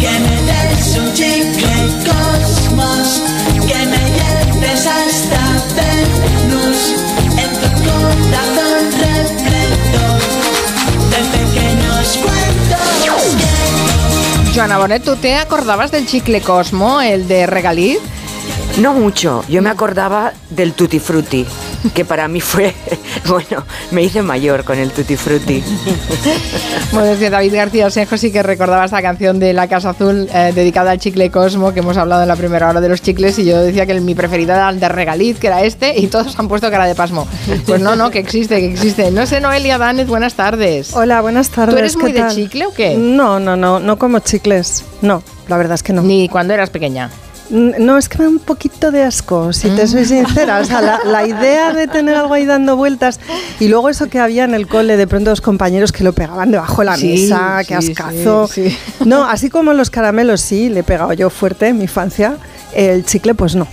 [0.00, 3.08] Que me des un chicle cosmos,
[3.66, 5.42] que me lleves hasta
[5.76, 6.80] Venus,
[7.36, 10.04] en tu corazón repleto
[11.10, 12.86] de pequeños cuentos.
[14.54, 17.98] Joana Bonet, ¿tú te acordabas del chicle Cosmo, el de Regaliz?
[18.78, 21.46] No mucho, yo me acordaba del Tutti Frutti,
[21.94, 22.74] que para mí fue,
[23.28, 25.62] bueno, me hice mayor con el Tutti Frutti.
[26.92, 30.28] Bueno, es que David García Osejo sí que recordaba esta canción de La Casa Azul
[30.34, 33.38] eh, dedicada al chicle Cosmo, que hemos hablado en la primera hora de los chicles,
[33.38, 36.06] y yo decía que el- mi preferido era el de Regaliz, que era este, y
[36.08, 37.26] todos han puesto cara de pasmo.
[37.66, 39.10] Pues no, no, que existe, que existe.
[39.10, 40.94] No sé, Noelia Danez, buenas tardes.
[40.94, 41.74] Hola, buenas tardes.
[41.74, 42.96] ¿Tú eres ¿qué muy de chicle o qué?
[42.96, 44.84] No, no, no, no como chicles.
[45.02, 46.02] No, la verdad es que no.
[46.02, 47.10] Ni cuando eras pequeña.
[47.50, 49.88] No, es que me da un poquito de asco, si te Mm.
[49.88, 50.60] soy sincera.
[50.60, 53.18] O sea, la, la idea de tener algo ahí dando vueltas
[53.58, 56.50] y luego eso que había en el cole, de pronto los compañeros que lo pegaban
[56.52, 58.46] debajo de la Sí, mesa, que ascazo.
[58.46, 58.78] sí, sí.
[59.04, 62.36] No, así como los caramelos sí, le he pegado yo fuerte en mi infancia,
[62.72, 63.66] el chicle pues no.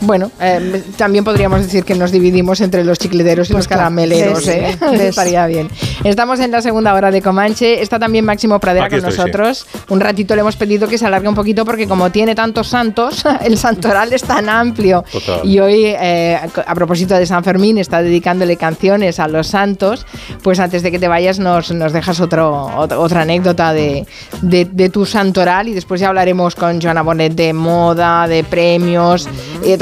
[0.00, 3.80] Bueno, eh, también podríamos decir que nos dividimos entre los chiclederos y Pues los claro,
[3.84, 4.78] carameleros, ves, ¿eh?
[5.08, 5.68] Estaría bien.
[6.04, 7.80] Estamos en la segunda hora de Comanche.
[7.80, 9.66] Está también Máximo Pradera Aquí con estoy, nosotros.
[9.88, 13.24] Un ratito le hemos pedido que se alargue un poquito porque como tiene tantos santos,
[13.44, 15.04] el santoral es tan amplio.
[15.10, 15.40] Total.
[15.44, 20.06] Y hoy, eh, a propósito de San Fermín, está dedicándole canciones a los santos.
[20.42, 24.06] Pues antes de que te vayas nos, nos dejas otro, ot- otra anécdota de,
[24.42, 29.28] de- de tu santoral y después ya hablaremos con Joana Bonet de moda, de premios.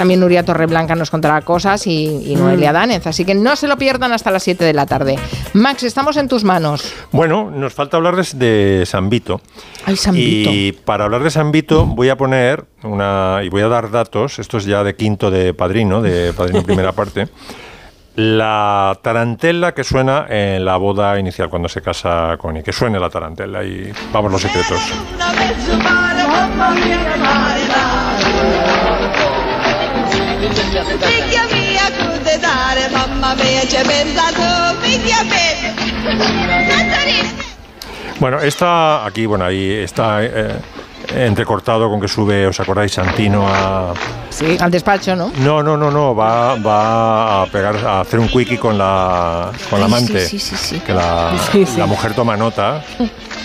[0.04, 2.74] También Nuria Torreblanca nos contará cosas y, y Noelia Mm.
[2.74, 3.06] Danez.
[3.06, 5.18] Así que no se lo pierdan hasta las 7 de la tarde.
[5.54, 6.92] Max, estamos en tus manos.
[7.10, 9.40] Bueno, nos falta hablar de, San Vito.
[9.86, 10.50] Ay, San Vito.
[10.52, 14.38] Y para hablar de San Vito voy a poner una y voy a dar datos,
[14.38, 17.28] esto es ya de quinto de Padrino, de Padrino primera parte.
[18.16, 23.08] La tarantela que suena en la boda inicial cuando se casa Connie, que suene la
[23.08, 24.80] tarantela y vamos los secretos.
[30.48, 30.84] Mia.
[38.20, 40.56] Bueno, esta aquí, bueno, ahí está eh,
[41.14, 42.92] entrecortado con que sube, ¿os acordáis?
[42.92, 43.92] Santino a,
[44.30, 45.30] Sí, al despacho, ¿no?
[45.38, 49.78] No, no, no, no, va, va a pegar, a hacer un quickie con la, con
[49.78, 50.26] la amante.
[50.26, 50.80] sí, sí, sí.
[50.80, 51.32] Que la,
[51.76, 52.82] la mujer toma nota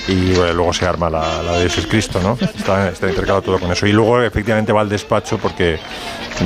[0.07, 2.37] y bueno, luego se arma la, la de Jesús Cristo, ¿no?
[2.41, 3.85] Está, está intercalado todo con eso.
[3.85, 5.77] Y luego efectivamente va al despacho porque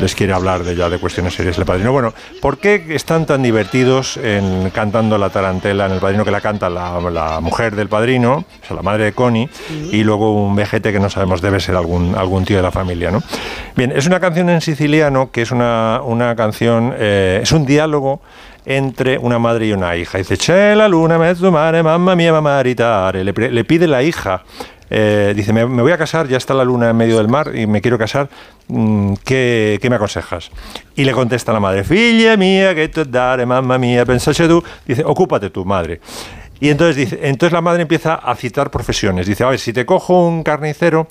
[0.01, 1.93] les quiere hablar de ya de cuestiones serias el padrino.
[1.93, 6.41] Bueno, ¿por qué están tan divertidos en cantando la tarantela en el padrino que la
[6.41, 10.55] canta la, la mujer del padrino, o sea, la madre de Connie, y luego un
[10.55, 13.21] vejete que no sabemos debe ser algún, algún tío de la familia, ¿no?
[13.75, 18.21] Bien, es una canción en siciliano que es una, una canción, eh, es un diálogo
[18.65, 20.17] entre una madre y una hija.
[20.17, 23.23] Dice, C'è la luna mezzo mare, mamma mia, mamma maritare.
[23.23, 24.41] Le, le pide la hija.
[24.89, 27.51] eh, dice, me, me voy a casar, ya está la luna en medio del mar
[27.55, 28.29] y me quiero casar.
[28.67, 30.51] mm, ¿Qué, qué me aconsejas?
[30.95, 34.63] Y le contesta la madre, figlia mía, que te dare, mamma mía, pensaste tú.
[34.85, 35.99] Dice, ocúpate tú, madre.
[36.63, 39.27] Y entonces entonces la madre empieza a citar profesiones.
[39.27, 41.09] Dice, a ver, si te cojo un carnicero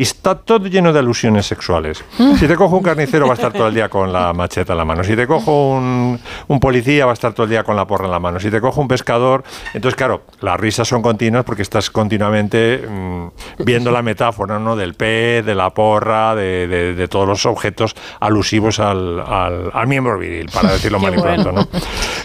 [0.00, 2.02] y está todo lleno de alusiones sexuales.
[2.38, 4.78] Si te cojo un carnicero va a estar todo el día con la macheta en
[4.78, 5.04] la mano.
[5.04, 8.06] Si te cojo un, un policía va a estar todo el día con la porra
[8.06, 8.40] en la mano.
[8.40, 9.44] Si te cojo un pescador,
[9.74, 13.26] entonces claro, las risas son continuas porque estás continuamente mm,
[13.64, 14.74] viendo la metáfora ¿no?
[14.74, 19.86] del pez, de la porra, de, de- de todos los objetos alusivos al, al- al
[19.86, 21.52] miembro viril, para decirlo mal y pronto.
[21.52, 21.68] ¿no?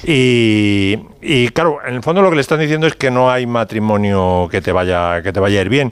[0.03, 3.45] Y, y, claro, en el fondo lo que le están diciendo es que no hay
[3.45, 5.91] matrimonio que te vaya, que te vaya a ir bien.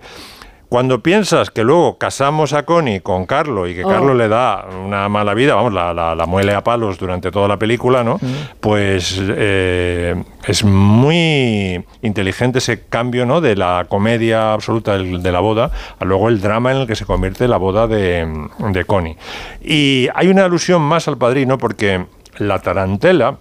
[0.73, 3.89] Cuando piensas que luego casamos a Connie con Carlo y que Oh.
[3.89, 7.47] Carlo le da una mala vida, vamos, la, la- la muele a palos durante toda
[7.47, 8.19] la película, ¿no?
[8.59, 10.15] Pues eh,
[10.47, 13.39] es muy inteligente ese cambio, ¿no?
[13.39, 15.69] De la comedia absoluta de la boda
[15.99, 19.15] a luego el drama en el que se convierte la boda de, de Connie.
[19.61, 22.07] Y hay una alusión más al padrino porque
[22.39, 23.37] la tarantela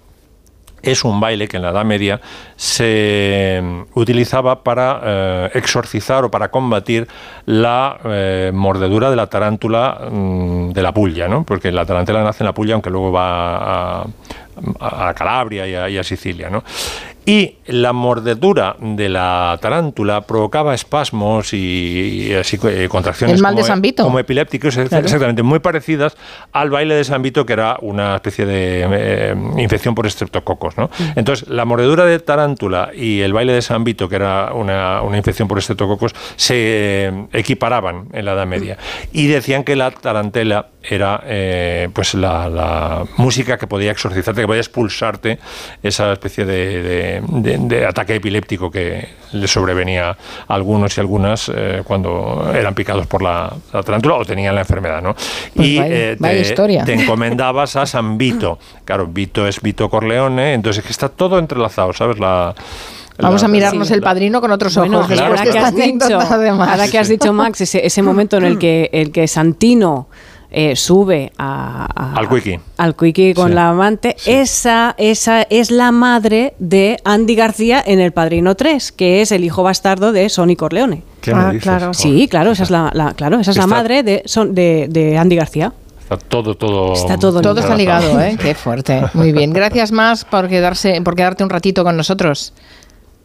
[0.83, 2.21] es un baile que en la Edad Media
[2.57, 7.09] se mm, utilizaba para eh, exorcizar o para combatir
[7.47, 11.45] la eh, mordedura de la tarántula mm, de la pulla, ¿no?
[11.45, 14.07] Porque la tarantela nace en la pulla, aunque luego va a-
[14.81, 16.63] a Calabria y a, y a Sicilia, ¿no?
[17.25, 23.55] Y la mordedura de la tarántula provocaba espasmos y, y así, eh, contracciones El mal
[23.55, 24.03] de como- San Vito.
[24.03, 25.05] como epilépticos, Claro.
[25.05, 26.17] exactamente, muy parecidas
[26.51, 30.77] al baile de San Vito, que era una especie de eh, infección por estreptococos.
[30.77, 30.91] ¿no?
[31.15, 35.17] Entonces, la mordedura de tarántula y el baile de San Vito, que era una, una
[35.17, 38.79] infección por estreptococos, se eh, equiparaban en la Edad Media.
[39.13, 44.47] Y decían que la tarantela era eh, pues la, la música que podía exorcizarte, que
[44.49, 45.39] podía expulsarte
[45.85, 50.17] esa especie de, de- de- de ataque epiléptico que le sobrevenía a
[50.55, 55.03] algunos y algunas eh, cuando eran picados por la, la tarántula o tenían la enfermedad.
[55.03, 55.15] ¿no?
[55.15, 56.85] Pues y vaya- eh, vaya te, historia.
[56.85, 58.59] te encomendabas a San Vito.
[58.85, 62.19] Claro, Vito es Vito Corleone, entonces es que está todo entrelazado, ¿sabes?
[62.19, 62.55] La,
[63.19, 65.19] Vamos la- a mirarnos el padrino con otros Bueno, ojos.
[65.21, 68.89] ahora que has dicho, ahora que has dicho Max, ese, ese momento en el que
[68.93, 70.09] el que Santino
[70.53, 72.61] eh, sube a, a- Al Quickie.
[72.77, 78.01] al Quickie con Sí, la amante, esa, esa es la madre de Andy García en
[78.01, 81.03] El Padrino 3, que es el hijo bastardo de Sonny Corleone.
[81.21, 81.63] ¿Qué me Ah, dices?
[81.63, 81.95] claro.
[81.95, 85.19] Sí, claro, esa es la, la- claro, esa es la madre de, Son- de, de
[85.19, 85.73] Andy García.
[86.01, 86.93] Está todo, todo.
[86.93, 88.37] Está todo Todo está ligado, ¿eh?
[88.43, 89.03] Qué fuerte.
[89.15, 89.53] Muy bien.
[89.53, 92.53] Gracias más por quedarse, por quedarte un ratito con nosotros.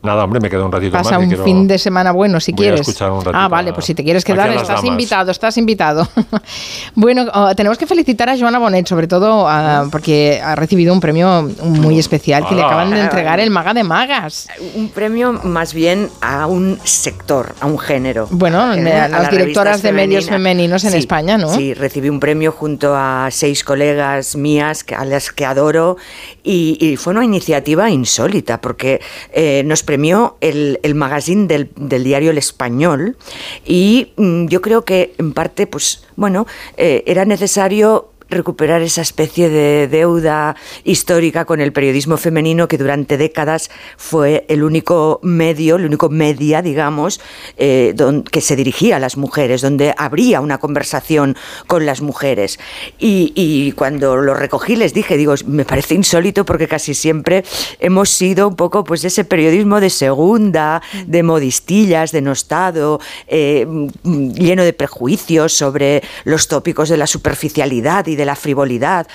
[0.08, 1.20] Nada, hombre, me quedo un ratito Pasa más.
[1.20, 2.82] que un quiero- fin de semana bueno si voy a quieres.
[2.88, 4.86] escuchar un ratito ah, vale, a- pues si te quieres a quedar, estás damas.
[4.86, 6.08] invitado, estás invitado.
[6.96, 11.00] bueno, oh, tenemos que felicitar a Joana Bonet, sobre todo ah, porque ha recibido un
[11.00, 14.48] premio muy especial que le acaban de entregar el Maga de Magas.
[14.76, 18.28] Un premio más bien a un sector, a un género.
[18.32, 21.50] Bueno, Eh, a a las directoras de medios femeninos en Sí, España, ¿no?
[21.50, 25.98] Sí, recibí un premio junto a seis colegas mías que- a las que adoro
[26.44, 29.02] y, y fue una iniciativa insólita porque
[29.34, 29.97] eh, nos premió
[30.42, 33.18] el, el magazine del, del diario El Español
[33.66, 36.48] y mm, yo creo que en parte, pues bueno,
[36.78, 43.18] eh, era necesario recuperar esa especie de deuda histórica con el periodismo femenino que durante
[43.18, 47.22] décadas fue el único medio, el único media, digamos,
[47.58, 47.96] eh,
[48.32, 51.36] que se dirigía a las mujeres, donde habría una conversación
[51.68, 52.60] con las mujeres.
[53.00, 57.44] Y, cuando lo recogí les dije, digo, me parece insólito porque casi siempre
[57.80, 63.66] hemos sido un poco pues ese periodismo de segunda, de modistillas, de nostado, eh,
[64.04, 69.08] lleno de prejuicios sobre los tópicos de la superficialidad y de la frivolidad.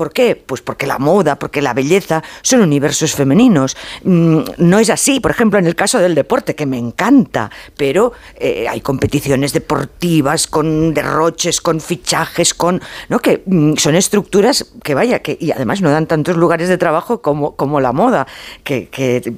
[0.00, 0.34] ¿Por qué?
[0.34, 3.76] Pues porque la moda, porque la belleza son universos femeninos.
[4.02, 8.14] Mm, no es así, por ejemplo, en el caso del deporte, que me encanta, pero
[8.36, 12.80] eh, hay competiciones deportivas con derroches, con fichajes, con.
[13.10, 13.18] ¿no?
[13.18, 17.20] que mm, son estructuras que vaya, que, y además no dan tantos lugares de trabajo
[17.20, 18.26] como, como la moda,
[18.64, 18.88] que,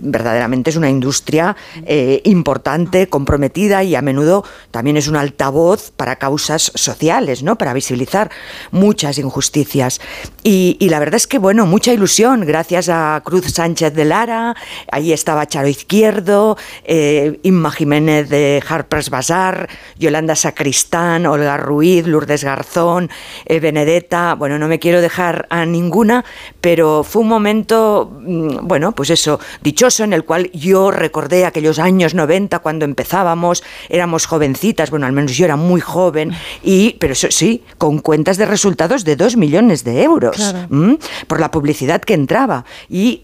[0.00, 1.56] verdaderamente es una industria
[1.86, 7.58] eh, importante, comprometida y a menudo también es un altavoz para causas sociales, ¿no?
[7.58, 8.30] Para visibilizar
[8.70, 10.00] muchas injusticias.
[10.80, 14.54] La verdad es que, bueno, mucha ilusión, gracias a Cruz Sánchez de Lara,
[14.90, 22.44] ahí estaba Charo Izquierdo, eh, Inma Jiménez de Harper's Bazaar, Yolanda Sacristán, Olga Ruiz, Lourdes
[22.44, 23.08] Garzón,
[23.46, 26.24] eh, Benedetta, bueno, no me quiero dejar a ninguna,
[26.60, 31.78] pero fue un momento, mm, bueno, pues eso, dichoso en el cual yo recordé aquellos
[31.78, 37.14] años 90 cuando empezábamos, éramos jovencitas, bueno, al menos yo era muy joven, y, pero
[37.14, 40.41] eso sí, con cuentas de resultados de dos millones de euros
[41.26, 42.64] por la publicidad que entraba.
[42.88, 43.22] Y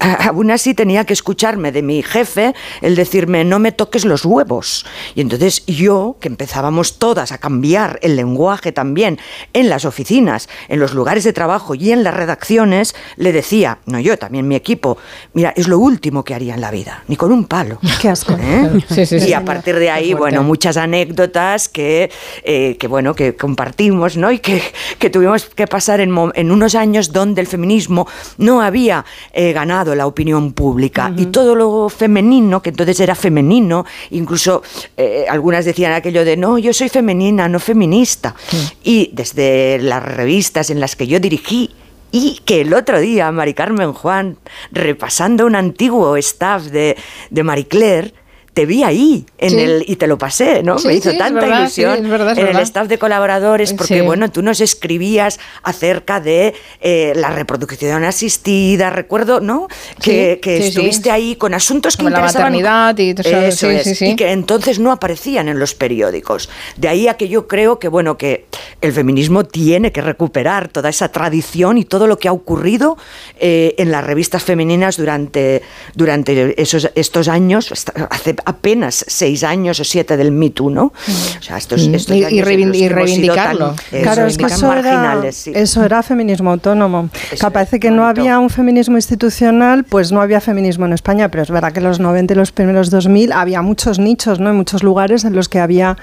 [0.00, 4.86] aún así tenía que escucharme de mi jefe el decirme no me toques los huevos.
[5.14, 9.18] Y entonces yo, que empezábamos todas a cambiar el lenguaje también
[9.52, 14.00] en las oficinas, en los lugares de trabajo y en las redacciones, le decía, no
[14.00, 14.98] yo, también mi equipo,
[15.34, 17.78] mira, es lo último que haría en la vida, ni con un palo.
[18.00, 18.36] Qué asco.
[18.40, 19.26] ¿Eh?
[19.26, 22.10] y a partir de ahí, bueno, muchas anécdotas que,
[22.44, 24.30] eh, que, bueno, que compartimos, ¿no?
[24.32, 24.62] Y que,
[24.98, 28.06] que tuvimos que pasar en, en, unos años donde el feminismo
[28.38, 29.04] no había
[29.52, 31.12] ganado la opinión pública.
[31.16, 34.62] Y todo lo femenino, que entonces era femenino, incluso
[34.96, 38.34] eh, algunas decían aquello de, no, yo soy femenina, no feminista.
[38.82, 41.70] Y desde las revistas en las que yo dirigí,
[42.12, 44.36] y que el otro día Mari Carmen Juan,
[44.72, 46.96] repasando un antiguo staff de,
[47.30, 48.14] de Marie Claire,
[48.52, 50.76] te vi ahí en el, y te lo pasé, ¿no?
[50.84, 56.20] Me hizo tanta ilusión en el staff de colaboradores porque, bueno, tú nos escribías acerca
[56.20, 59.68] de eh, la reproducción asistida, recuerdo, ¿no?
[60.02, 62.52] Que, que estuviste ahí con asuntos que interesaban.
[62.60, 63.70] La y todo eso.
[63.70, 66.48] Es, y que entonces no aparecían en los periódicos.
[66.76, 68.46] De ahí a que yo creo que, bueno, que
[68.80, 72.98] el feminismo tiene que recuperar toda esa tradición y todo lo que ha ocurrido
[73.38, 75.62] eh, en las revistas femeninas durante,
[75.94, 77.72] durante esos, estos años,
[78.10, 80.92] hace apenas seis años o siete del Me Too, ¿no?
[81.38, 81.94] O sea, estos, mm.
[81.94, 83.74] estos y, y, reivindicarlo.
[83.90, 87.10] claro, es que eso era, eso era feminismo autónomo.
[87.30, 91.42] Eso parece que no había un feminismo institucional, pues no había feminismo en España, pero
[91.42, 94.50] es verdad que en los 90 y los primeros 2000 había muchos nichos, ¿no?
[94.50, 95.96] En muchos lugares en los que había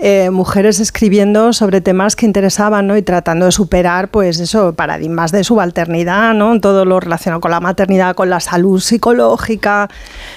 [0.00, 2.96] eh, mujeres escribiendo sobre temas que interesaban, ¿no?
[2.96, 6.60] Y tratando de superar, pues eso, paradigmas de subalternidad, ¿no?
[6.60, 9.90] Todo lo relacionado con la maternidad, con la salud psicológica,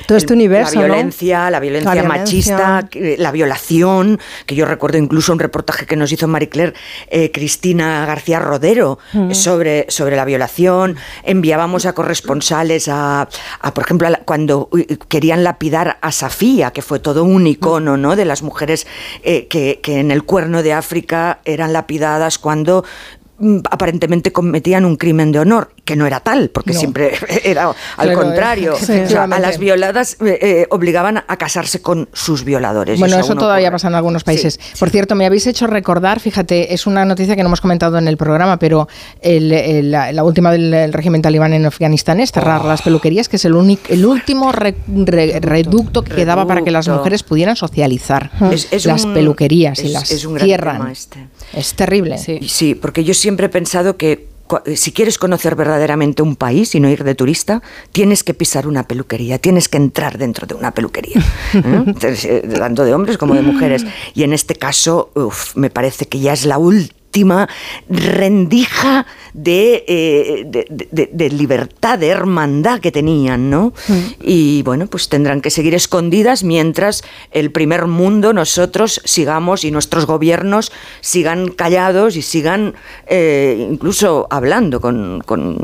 [0.08, 5.38] todo este universo, La violencia, la, violencia machista, la violación, que yo recuerdo incluso un
[5.38, 6.74] reportaje que nos hizo Marie Claire
[7.10, 9.34] eh, Cristina García Rodero mm.
[9.34, 10.96] sobre, sobre la violación.
[11.24, 13.28] Enviábamos a corresponsales a,
[13.76, 14.70] por ejemplo, cuando
[15.08, 18.16] querían lapidar a Safía, que fue todo un icono, ¿no?
[18.16, 18.88] De las mujeres
[19.22, 22.86] eh, que, en el cuerno de África eran lapidadas cuando
[23.38, 27.12] mm, aparentemente cometían un crimen de honor que no era tal, porque siempre
[27.44, 28.76] era al contrario.
[29.20, 33.00] a las violadas eh, eh, obligaban a casarse con sus violadores.
[33.00, 34.60] Bueno, eso, todavía pasa en algunos países.
[34.80, 38.08] Por cierto, me habéis hecho recordar, fíjate, es una noticia que no hemos comentado en
[38.08, 38.88] el programa, pero
[39.22, 42.68] la, última del régimen talibán en Afganistán es cerrar oh.
[42.68, 47.24] las peluquerías, que es el, único, el último reducto que quedaba para que las mujeres
[47.24, 48.32] pudieran socializar.
[48.40, 50.90] las peluquerías y las es un cierran.
[50.92, 51.28] Este.
[51.54, 52.18] Es terrible.
[52.18, 54.31] sí, porque yo siempre he pensado que eh,
[54.76, 57.62] si quieres conocer verdaderamente un país y no ir de turista,
[57.92, 61.22] tienes que pisar una peluquería, tienes que entrar dentro de una peluquería,
[61.54, 61.94] ¿eh?
[62.24, 63.86] Eh, tanto de hombres como de mujeres.
[64.14, 65.12] Y en este caso,
[65.56, 67.50] me parece que ya es la última última
[67.90, 69.06] rendija
[69.44, 73.74] eh, de, de, libertad, de hermandad que tenían, ¿no?
[73.88, 73.94] Mm.
[74.22, 80.06] Y bueno, pues tendrán que seguir escondidas mientras el primer mundo, nosotros sigamos y nuestros
[80.06, 80.72] gobiernos
[81.02, 82.76] sigan callados y sigan
[83.08, 85.22] eh, incluso hablando con,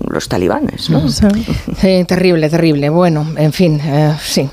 [0.10, 1.08] los talibanes, ¿no?
[1.10, 2.90] Sí, terrible, terrible.
[2.90, 4.50] Bueno, en fin, eh, sí.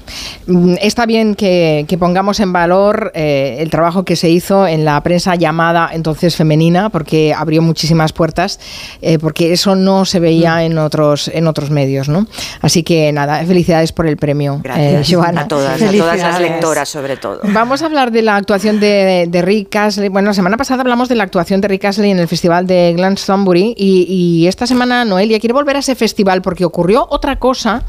[0.46, 5.00] Mm, está bien que, que pongamos en valor el trabajo que se hizo en la
[5.02, 8.60] prensa llamada entonces femenina porque abrió muchísimas puertas,
[9.02, 12.26] eh, porque eso no se veía en otros en otros medios, ¿no?
[12.60, 15.10] Así que nada, felicidades por el premio, Gracias.
[15.10, 15.42] eh, Joana.
[15.42, 17.40] A todas, a todas las lectoras sobre todo.
[17.44, 20.08] Vamos a hablar de la actuación de, de Rick Astley.
[20.08, 22.92] Bueno, la semana pasada hablamos de la actuación de Rick Astley en el festival de
[22.96, 27.82] Glastonbury y, y esta semana Noelia quiere volver a ese festival porque ocurrió otra cosa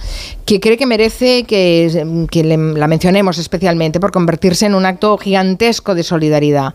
[0.46, 5.18] que cree que merece que, que le- la mencionemos especialmente por convertirse en un acto
[5.18, 6.74] gigantesco de solidaridad.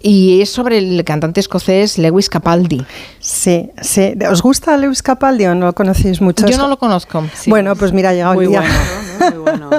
[0.00, 2.84] Y es sobre el cantante escocés Lewis Capaldi.
[3.20, 4.14] Sí, sí.
[4.30, 6.46] ¿Os gusta Lewis Capaldi o no lo conocéis mucho?
[6.46, 7.24] Yo no lo conozco.
[7.46, 8.62] Bueno, pues mira, ha llegado Muy el día.
[9.42, 9.70] bueno,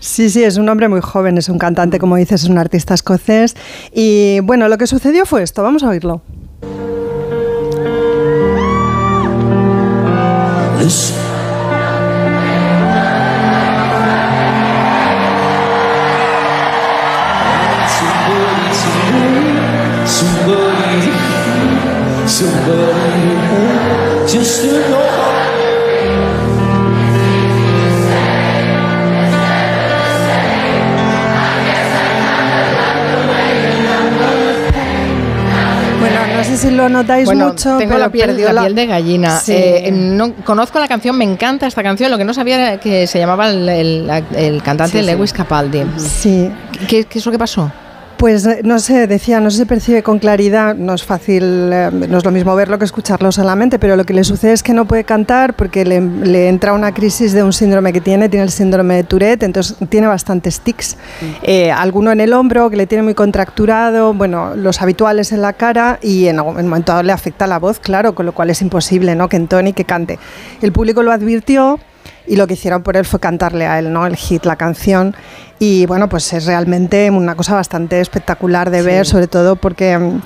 [0.00, 2.94] sí, sí, es un hombre muy joven, es un cantante, como dices, es un artista
[2.94, 3.54] escocés.
[3.92, 6.22] Y bueno, lo que sucedió fue esto, vamos a oírlo.
[36.56, 37.76] Sé si lo notáis Bueno, mucho.
[37.78, 39.38] tengo pero la piel, perdió la piel de gallina.
[39.38, 39.52] Sí.
[39.54, 42.10] Eh, no, conozco la canción, me encanta esta canción.
[42.10, 45.06] Lo que no sabía era que se llamaba el, el- el cantante sí.
[45.06, 45.82] Lewis Capaldi.
[45.98, 46.50] Sí.
[46.88, 47.70] ¿Qué, qué es lo que pasó?
[48.22, 51.42] Pues eh, no sé, decía, no se percibe con claridad, no es fácil,
[51.72, 54.62] eh, no es lo mismo verlo que escucharlo solamente, pero lo que le sucede es
[54.62, 58.28] que no puede cantar porque le, le entra una crisis de un síndrome que tiene,
[58.28, 60.96] tiene el síndrome de Tourette, entonces tiene bastantes tics,
[61.42, 65.54] Eh, alguno en el hombro que le tiene muy contracturado, bueno, los habituales en la
[65.54, 69.16] cara y en algún momento le afecta la voz, claro, con lo cual es imposible
[69.16, 69.28] ¿no?
[69.28, 70.20] que entone y que cante.
[70.60, 71.80] El público lo advirtió
[72.26, 74.06] y lo que hicieron por él fue cantarle a él, ¿no?
[74.06, 75.14] El hit, la canción.
[75.58, 80.20] Y bueno, pues es realmente una cosa bastante espectacular de ver, sobre todo porque mm,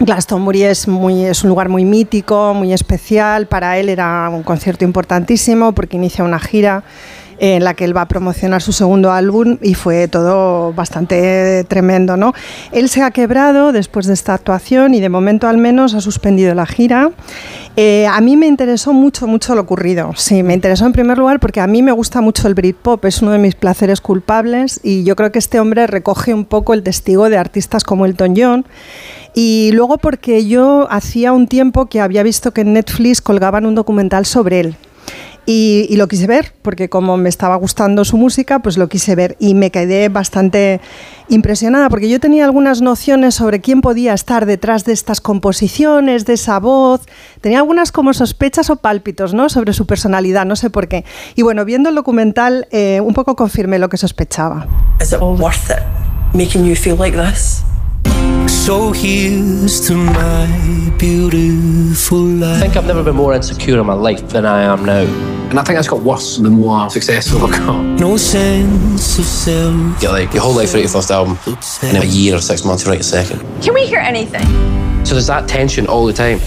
[0.00, 3.46] Glastonbury es, muy, es un lugar muy mítico, muy especial.
[3.46, 6.82] Para él era un concierto importantísimo porque inicia una gira
[7.40, 12.18] en la que él va a promocionar su segundo álbum y fue todo bastante tremendo,
[12.18, 12.34] ¿no?
[12.70, 16.54] Él se ha quebrado después de esta actuación y de momento al menos ha suspendido
[16.54, 17.10] la gira.
[17.76, 20.12] Eh, a mí me interesó mucho, mucho lo ocurrido.
[20.16, 23.22] Sí, me interesó en primer lugar porque a mí me gusta mucho el Britpop, es
[23.22, 26.82] uno de mis placeres culpables y yo creo que este hombre recoge un poco el
[26.82, 28.66] testigo de artistas como Elton John.
[29.34, 33.74] Y luego porque yo hacía un tiempo que había visto que en Netflix colgaban un
[33.74, 34.76] documental sobre él.
[35.46, 39.14] Y, y lo quise ver, porque como me estaba gustando su música, pues lo quise
[39.14, 40.80] ver y me quedé bastante
[41.28, 46.34] impresionada, porque yo tenía algunas nociones sobre quién podía estar detrás de estas composiciones, de
[46.34, 47.02] esa voz,
[47.40, 49.48] tenía algunas como sospechas o pálpitos, ¿no?
[49.48, 51.04] Sobre su personalidad, no sé por qué.
[51.36, 54.66] Y bueno, viendo el documental, eh, un poco confirmé lo que sospechaba.
[55.00, 55.82] Is it worth it
[56.34, 57.62] making you feel like this?
[58.70, 62.58] So here's to my beautiful life.
[62.58, 65.00] I think I've never been more insecure in my life than I am now.
[65.50, 67.82] And I think that's got worse the more successful I got.
[67.98, 70.00] No sense of self.
[70.00, 71.36] Get like your whole life to write your first album,
[71.82, 73.40] and in a year or six months to write a second.
[73.60, 74.46] Can we hear anything?
[75.04, 76.38] So there's that tension all the time.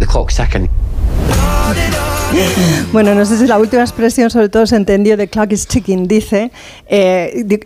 [0.00, 0.68] The clock's ticking.
[2.92, 6.06] Bueno, no sé si la última expresión sobre todo se entendió de clock is ticking,
[6.06, 6.50] dice.
[6.88, 7.60] eh,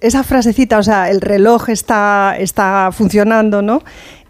[0.00, 3.82] esa frasecita, o sea, el reloj está, está funcionando, ¿no?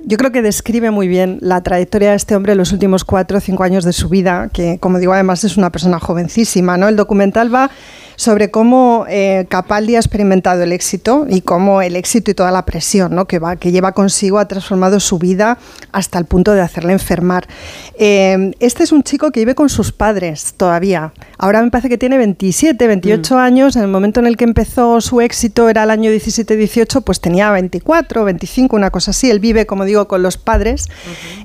[0.07, 3.39] Yo creo que describe muy bien la trayectoria de este hombre en los últimos cuatro
[3.39, 6.89] o cinco años de su vida, que como digo además es una persona jovencísima, ¿no?
[6.89, 7.71] El documental va
[8.17, 12.65] sobre cómo eh, Capaldi ha experimentado el éxito y cómo el éxito y toda la
[12.65, 13.27] presión ¿no?
[13.27, 15.59] que, va, que lleva consigo ha transformado su vida
[15.93, 17.47] hasta el punto de hacerle enfermar.
[17.99, 21.13] Eh, este es un chico que vive con sus padres todavía.
[21.39, 23.77] Ahora me parece que tiene 27, 28 años.
[23.77, 27.51] En el momento en el que empezó su éxito era el año 17-18, pues tenía
[27.51, 29.31] 24, 25, una cosa así.
[29.31, 30.89] Él vive, como digo, con los padres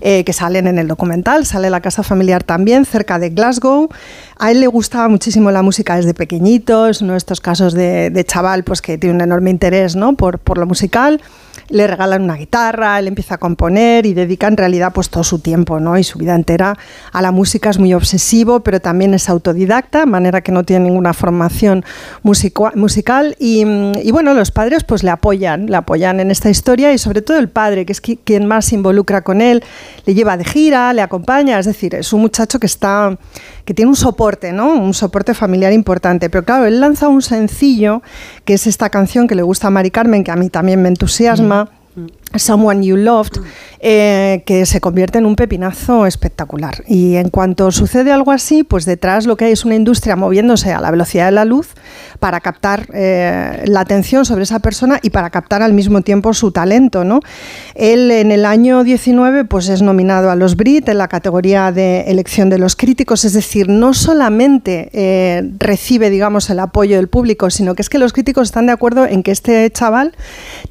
[0.01, 1.45] eh, que salen en el documental.
[1.45, 3.89] Sale la casa familiar también, cerca de Glasgow.
[4.37, 8.09] A él le gustaba muchísimo la música desde pequeñito, es uno de estos casos de,
[8.09, 10.15] de chaval pues, que tiene un enorme interés ¿no?
[10.15, 11.21] por, por lo musical.
[11.69, 15.39] Le regalan una guitarra, él empieza a componer y dedica en realidad pues, todo su
[15.39, 15.97] tiempo ¿no?
[15.97, 16.75] y su vida entera
[17.11, 17.69] a la música.
[17.69, 21.85] Es muy obsesivo, pero también es autodidacta, de manera que no tiene ninguna formación
[22.23, 23.35] musical.
[23.39, 26.97] Y, mm, y, bueno, los padres pues, le apoyan, le apoyan en esta historia y
[26.97, 29.63] sobre todo el padre, que es qui- quien más se involucra con él,
[30.05, 33.17] le lleva de gira, le acompaña, es decir, es un muchacho que está
[33.69, 34.73] que tiene un soporte, ¿no?
[34.73, 36.31] Un soporte familiar importante.
[36.31, 38.01] Pero claro, él lanza un sencillo,
[38.43, 40.89] que es esta canción que le gusta a Mari Carmen, que a mí también me
[40.89, 41.69] entusiasma.
[42.35, 43.41] Someone You Loved,
[43.81, 46.83] eh, que se convierte en un pepinazo espectacular.
[46.85, 50.73] Y en cuanto sucede algo así, pues detrás lo que hay es una industria moviéndose
[50.73, 51.69] a la velocidad de la luz
[52.19, 56.51] para captar eh, la atención sobre esa persona y para captar al mismo tiempo su
[56.51, 57.03] talento.
[57.03, 57.21] ¿no?
[57.75, 62.01] Él en el año 19 pues es nominado a los Brit en la categoría de
[62.01, 67.49] elección de los críticos, es decir, no solamente eh, recibe digamos el apoyo del público,
[67.49, 70.15] sino que es que los críticos están de acuerdo en que este chaval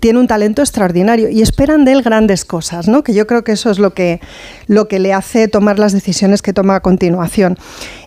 [0.00, 3.02] tiene un talento extraordinario y esperan de él grandes cosas, ¿no?
[3.02, 4.20] que yo creo que eso es lo que,
[4.66, 7.56] lo que le hace tomar las decisiones que toma a continuación.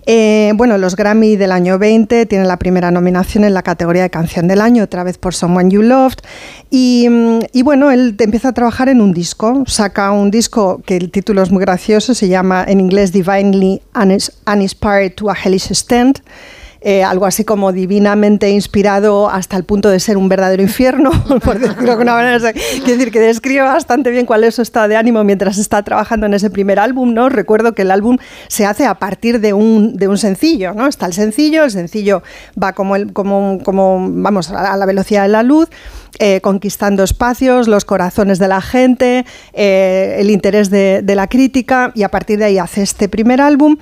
[0.05, 4.09] Eh, bueno, los Grammy del año 20 tienen la primera nominación en la categoría de
[4.09, 6.19] canción del año, otra vez por Someone You Loved.
[6.69, 10.97] Y, mm, y, bueno, él empieza a trabajar en un disco, saca un disco que
[10.97, 16.22] el título es muy gracioso, se llama en inglés Divinely Uninspired to a Hellish Stand.
[16.84, 21.12] Eh, algo así como divinamente inspirado hasta el punto de ser un verdadero infierno,
[21.44, 22.53] por decirlo de una manera.
[22.53, 26.26] Quiero decir que describe bastante bien cuál es su estado de ánimo mientras está trabajando
[26.26, 27.30] en ese primer álbum, ¿no?
[27.30, 28.18] Recuerdo que el álbum
[28.48, 30.88] se hace a partir de un, de un sencillo, ¿no?
[30.88, 32.24] Está el sencillo, el sencillo
[32.62, 35.70] va como, el, como, como vamos, a la velocidad de la luz.
[36.20, 41.94] Eh, conquistando espacios, los corazones de la gente, eh, el interés de, de la crítica
[41.95, 43.78] y a partir de ahí hace este primer álbum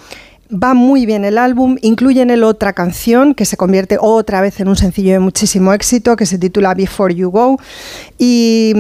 [0.52, 4.60] Va muy bien el álbum, incluye en él otra canción que se convierte otra vez
[4.60, 7.60] en un sencillo de muchísimo éxito que se titula Before You Go.
[8.18, 8.74] Y,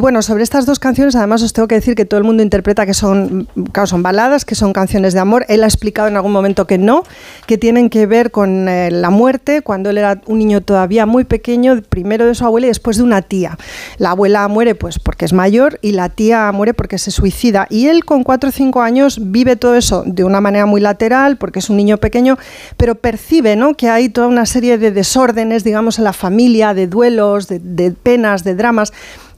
[0.00, 2.86] bueno, sobre estas dos canciones además os tengo que decir que todo el mundo interpreta
[2.86, 3.46] que son,
[3.84, 5.46] son baladas, que son canciones de amor.
[5.48, 7.04] Él ha explicado en algún momento que no,
[7.46, 11.22] que tienen que ver con eh, la muerte cuando él era un niño todavía muy
[11.22, 13.56] pequeño, primero de su abuela y después de una tía.
[13.98, 17.68] La abuela muere pues porque es mayor y la tía muere porque se suicida.
[17.70, 21.11] Y él con 4 o 5 años vive todo eso de una manera muy lateral
[21.38, 22.38] porque es un niño pequeño,
[22.76, 23.74] pero percibe ¿no?
[23.74, 28.44] que hay toda una serie de desórdenes, digamos, en la familia, de duelos, de penas,
[28.44, 28.92] de dramas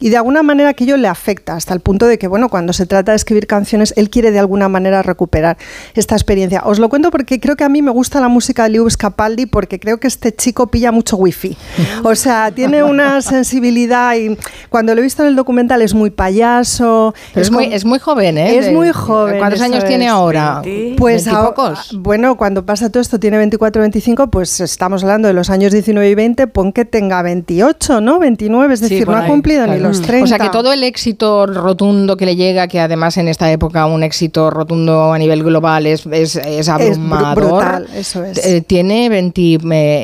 [0.05, 2.85] y de alguna manera aquello le afecta hasta el punto de que, bueno, cuando se
[2.85, 5.57] trata de escribir canciones, él quiere de alguna manera recuperar
[5.95, 6.61] esta experiencia.
[6.67, 9.47] Os lo cuento porque creo que a mí me gusta la música de Lewis Capaldi
[9.47, 11.57] porque creo que este chico pilla mucho wifi.
[12.03, 14.37] O sea, tiene una sensibilidad y
[14.69, 17.15] cuando lo he visto en el documental es muy payaso.
[17.35, 18.59] es, muy, es muy joven, ¿eh?
[18.59, 19.39] Es muy joven.
[19.39, 20.61] ¿Cuántos años tiene ahora?
[20.99, 21.97] Pues pocos.
[21.99, 26.11] Bueno, cuando pasa todo esto tiene 24, 25, pues estamos hablando de los años 19
[26.11, 28.19] y 20, pon que tenga 28, ¿no?
[28.19, 30.25] 29, es decir, no ha cumplido ni los 30.
[30.25, 33.87] O sea que todo el éxito rotundo que le llega, que además en esta época
[33.87, 37.87] un éxito rotundo a nivel global es, es, abrumador.
[37.95, 38.39] eso es.
[38.45, 39.59] Eh, tiene 20,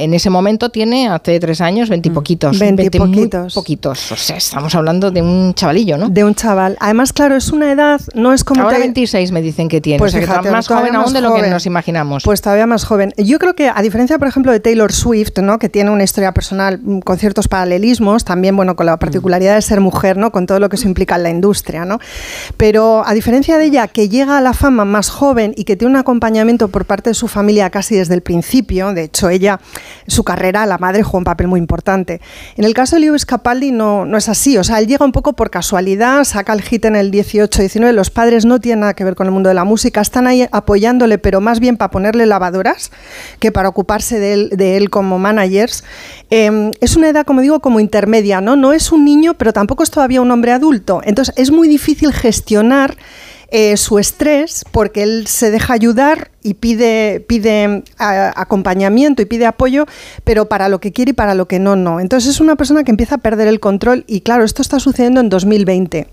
[0.04, 2.12] en ese momento tiene hace tres años 20 mm.
[2.12, 2.58] poquitos.
[2.58, 3.54] 20, poquitos.
[3.54, 4.12] poquitos.
[4.12, 6.08] O sea, estamos hablando de un chavalillo, ¿no?
[6.08, 6.76] De un chaval.
[6.80, 8.62] Además, claro, es una edad, no es como...
[8.62, 9.98] Ahora 26 me dicen que tiene.
[9.98, 12.22] Pues fíjate, más joven aún de lo que nos imaginamos.
[12.24, 13.12] Pues todavía más joven.
[13.16, 15.58] Yo creo que, a diferencia, por ejemplo, de Taylor Swift, ¿no?
[15.58, 19.62] que tiene una historia personal mm, con ciertos paralelismos, también, bueno, con la particularidad de
[19.70, 20.32] ser mujer, ¿no?
[20.32, 22.00] Con todo lo que eso implica en la industria, ¿no?
[22.56, 25.92] Pero a diferencia de ella, que llega a la fama más joven y que tiene
[25.94, 29.60] un acompañamiento por parte de su familia casi desde el principio, de hecho, ella,
[30.08, 32.20] su carrera, la madre jugó un papel muy importante.
[32.56, 35.12] En el caso de Lewis Capaldi no, no es así, o sea, él llega un
[35.12, 39.04] poco por casualidad, saca el hit en el 18-19, los padres no tienen nada que
[39.04, 42.26] ver con el mundo de la música, están ahí apoyándole, pero más bien para ponerle
[42.26, 42.90] lavadoras
[43.38, 45.84] que para ocuparse de él, de él como managers.
[46.30, 48.56] Em, es una edad, como digo, como intermedia, ¿no?
[48.56, 51.00] No es un niño, pero es todavía un hombre adulto.
[51.04, 52.96] Entonces es muy difícil gestionar
[53.52, 59.86] eh, su estrés porque él se deja ayudar y pide, pide acompañamiento y pide apoyo,
[60.22, 61.98] pero para lo que quiere y para lo que no, no.
[61.98, 65.20] Entonces es una persona que empieza a perder el control y claro, esto está sucediendo
[65.20, 66.06] en 2020,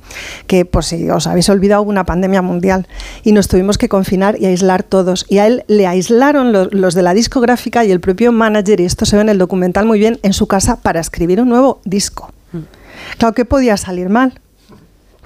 [0.48, 2.88] que pues si os habéis olvidado una pandemia mundial
[3.24, 5.28] y nos tuvimos que confinar y aislar todos.
[5.30, 9.06] Y a él le aislaron los de la discográfica y el propio manager, y esto
[9.06, 12.34] se ve en el documental muy bien, en su casa para escribir un nuevo disco.
[13.18, 14.40] Claro, que podía salir mal?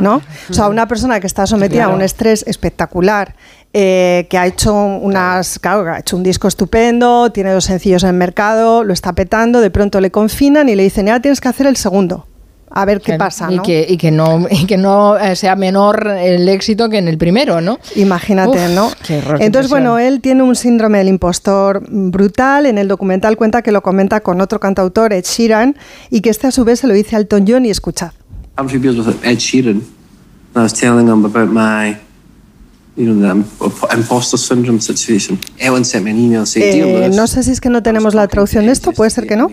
[0.01, 0.21] ¿no?
[0.49, 3.35] O sea, una persona que está sometida a un estrés espectacular,
[3.73, 8.15] eh, que ha hecho unas, ha hecho un disco estupendo, tiene dos sencillos en el
[8.15, 11.67] mercado, lo está petando, de pronto le confinan y le dicen, ya tienes que hacer
[11.67, 12.25] el segundo.
[12.73, 13.51] A ver qué pasa.
[13.51, 17.07] Y, que, y, que, no, y que no eh, sea menor el éxito que en
[17.07, 17.79] el primero, ¿no?
[17.95, 18.89] Imagínate, ¿no?
[19.39, 22.65] Entonces, bueno, él tiene un síndrome del impostor brutal.
[22.65, 25.75] En el documental cuenta que lo comenta con otro cantautor, Ed Sheeran,
[26.09, 28.11] y que este a su vez se lo dice al Elton John y escuchad.
[28.59, 29.81] with Ed Sheeran.
[30.55, 31.97] I was telling him about my,
[36.61, 39.35] Eh, no sé si es que no tenemos la traducción de esto, puede ser que
[39.35, 39.51] no.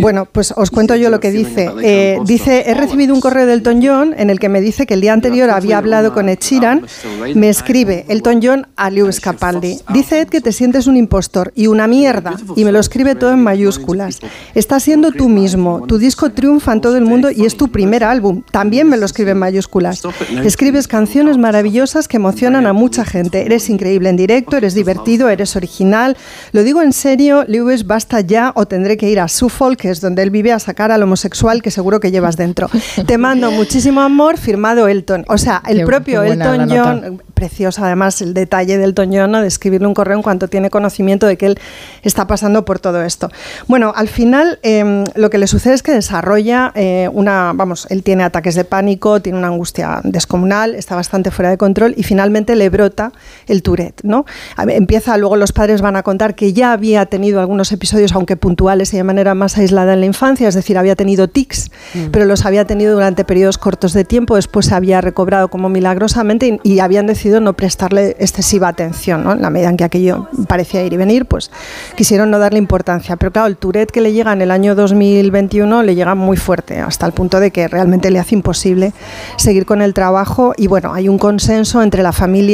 [0.00, 1.70] Bueno, pues os cuento yo lo que dice.
[1.82, 4.94] Eh, dice, he recibido un correo del Elton John en el que me dice que
[4.94, 6.86] el día anterior había hablado con Ed Sheeran.
[7.34, 9.78] Me escribe Elton John a Lewis Capaldi.
[9.92, 13.32] Dice Ed que te sientes un impostor y una mierda y me lo escribe todo
[13.32, 14.20] en mayúsculas.
[14.54, 15.84] Estás siendo tú mismo.
[15.86, 18.42] Tu disco triunfa en todo el mundo y es tu primer álbum.
[18.50, 20.02] También me lo escribe en mayúsculas.
[20.44, 23.44] Escribes canciones maravillosas que emocionan a mucha gente.
[23.44, 26.16] Eres increíble en directo, eres divertido, eres original.
[26.52, 30.00] Lo digo en serio, Lewis, basta ya o tendré que ir a Suffolk, que es
[30.00, 32.70] donde él vive, a sacar al homosexual que seguro que llevas dentro.
[33.06, 35.24] Te mando muchísimo amor, firmado Elton.
[35.28, 39.86] O sea, el propio Elton John, precioso además el detalle del Elton John, de escribirle
[39.86, 41.58] un correo en cuanto tiene conocimiento de que él
[42.02, 43.30] está pasando por todo esto.
[43.66, 48.02] Bueno, al final em, lo que le sucede es que desarrolla eh, una, vamos, él
[48.02, 52.54] tiene ataques de pánico, tiene una angustia descomunal, está bastante fuera de control y finalmente
[52.58, 53.12] le brota
[53.46, 54.26] el Tourette, ¿no?
[54.58, 58.92] Empieza, luego los padres van a contar que ya había tenido algunos episodios, aunque puntuales
[58.92, 62.06] y de manera más aislada en la infancia, es decir, había tenido tics, mm.
[62.10, 66.60] pero los había tenido durante periodos cortos de tiempo, después se había recobrado como milagrosamente
[66.62, 69.32] y, habían decidido no prestarle excesiva atención, ¿no?
[69.32, 71.50] En la medida en que aquello parecía ir y venir, pues
[71.96, 73.16] quisieron no darle importancia.
[73.16, 76.80] Pero claro, el Tourette que le llega en el año 2021 le llega muy fuerte,
[76.80, 78.92] hasta el punto de que realmente le hace imposible
[79.36, 82.47] seguir con el trabajo y bueno, hay un consenso entre la familia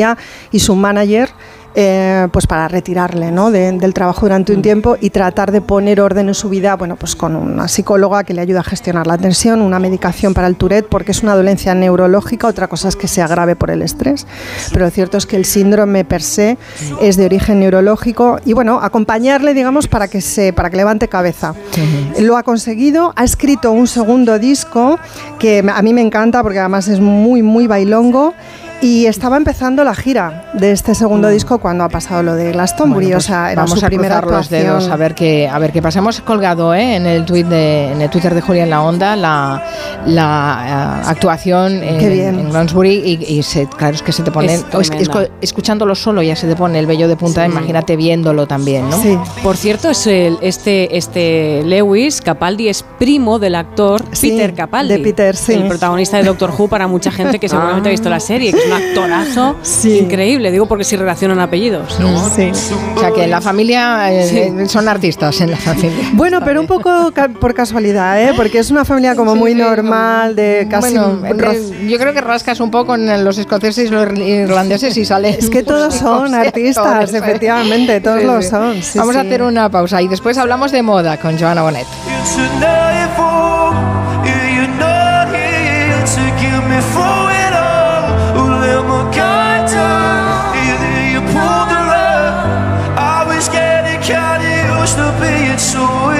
[0.51, 1.31] y su manager
[1.77, 3.51] eh, pues para retirarle ¿no?
[3.51, 4.62] del trabajo durante un mm.
[4.62, 8.33] tiempo y tratar de poner orden en su vida, bueno, pues con una psicóloga que
[8.33, 11.75] le ayude a gestionar la tensión, una medicación para el Tourette, porque es una dolencia
[11.75, 14.25] neurológica, otra cosa es que se agrave por el estrés,
[14.73, 16.59] pero lo cierto es que el síndrome per se
[17.01, 21.57] es de origen neurológico y bueno, acompañarle, digamos, para que se, para que levante cabeza.
[22.21, 25.01] Lo ha conseguido, ha escrito un segundo disco
[25.41, 28.33] que a mí me encanta porque además es muy, muy bailongo
[28.81, 31.33] y estaba empezando la gira de este segundo mm.
[31.33, 33.07] disco cuando ha pasado lo de Glastonbury.
[33.07, 35.49] Bueno, pues o sea, era vamos su a primera cruzar los dedos a ver qué
[35.49, 36.01] a ver qué pasa.
[36.01, 36.97] Hemos colgado ¿eh?
[36.97, 39.63] en el tweet de, en el Twitter de Julia en la Onda la,
[40.07, 44.55] la uh, actuación en, en Glastonbury y, y se, claro es que se te pone
[44.55, 44.91] es
[45.41, 47.45] escuchándolo solo ya se te pone el vello de punta.
[47.45, 47.51] Sí.
[47.51, 49.01] Imagínate viéndolo también, ¿no?
[49.01, 49.19] Sí.
[49.43, 54.95] Por cierto, es el, este este Lewis Capaldi es primo del actor sí, Peter Capaldi,
[54.95, 55.53] de Peter, sí.
[55.53, 58.53] el protagonista de Doctor Who para mucha gente que seguramente ha visto la serie.
[58.53, 61.95] Que es un actorazo increíble, digo porque si relacionan apellidos.
[62.35, 62.51] Sí.
[62.97, 66.11] O sea que en la familia eh, son artistas en la familia.
[66.13, 68.33] Bueno, pero un poco por casualidad, ¿eh?
[68.37, 70.97] porque es una familia como muy normal, de casi...
[70.97, 71.53] Bueno,
[71.87, 75.31] yo creo que rascas un poco en los escoceses y los irlandeses y sale...
[75.31, 78.81] Es que todos son artistas, efectivamente, todos lo son.
[78.95, 81.87] Vamos a hacer una pausa y después hablamos de moda con Joana Bonet.
[95.56, 96.14] so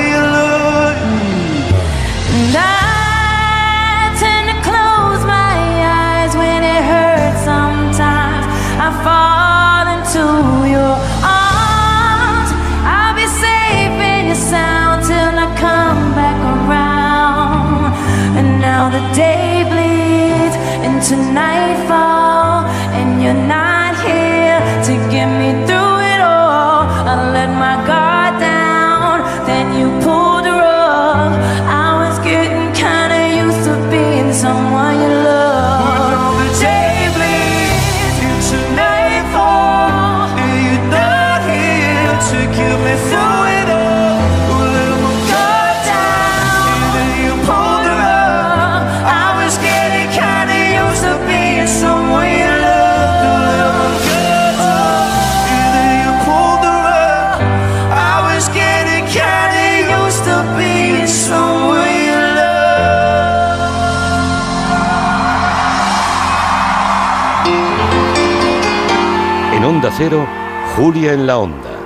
[70.75, 71.79] Julia en la Onda,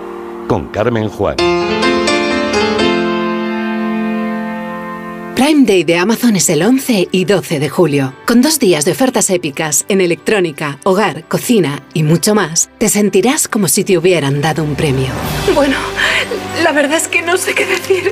[0.49, 1.37] con Carmen Juan.
[5.49, 8.13] Prime Day de Amazon es el 11 y 12 de julio.
[8.27, 13.49] Con dos días de ofertas épicas en electrónica, hogar, cocina y mucho más, te sentirás
[13.49, 15.09] como si te hubieran dado un premio.
[15.55, 15.79] Bueno,
[16.63, 18.11] la verdad es que no sé qué decir.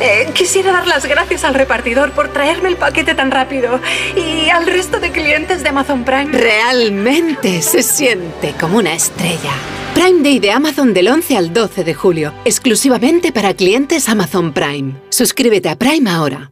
[0.00, 3.78] Eh, quisiera dar las gracias al repartidor por traerme el paquete tan rápido
[4.16, 6.32] y al resto de clientes de Amazon Prime.
[6.32, 9.52] Realmente se siente como una estrella.
[9.92, 14.94] Prime Day de Amazon del 11 al 12 de julio, exclusivamente para clientes Amazon Prime.
[15.10, 16.50] Suscríbete a Prime ahora.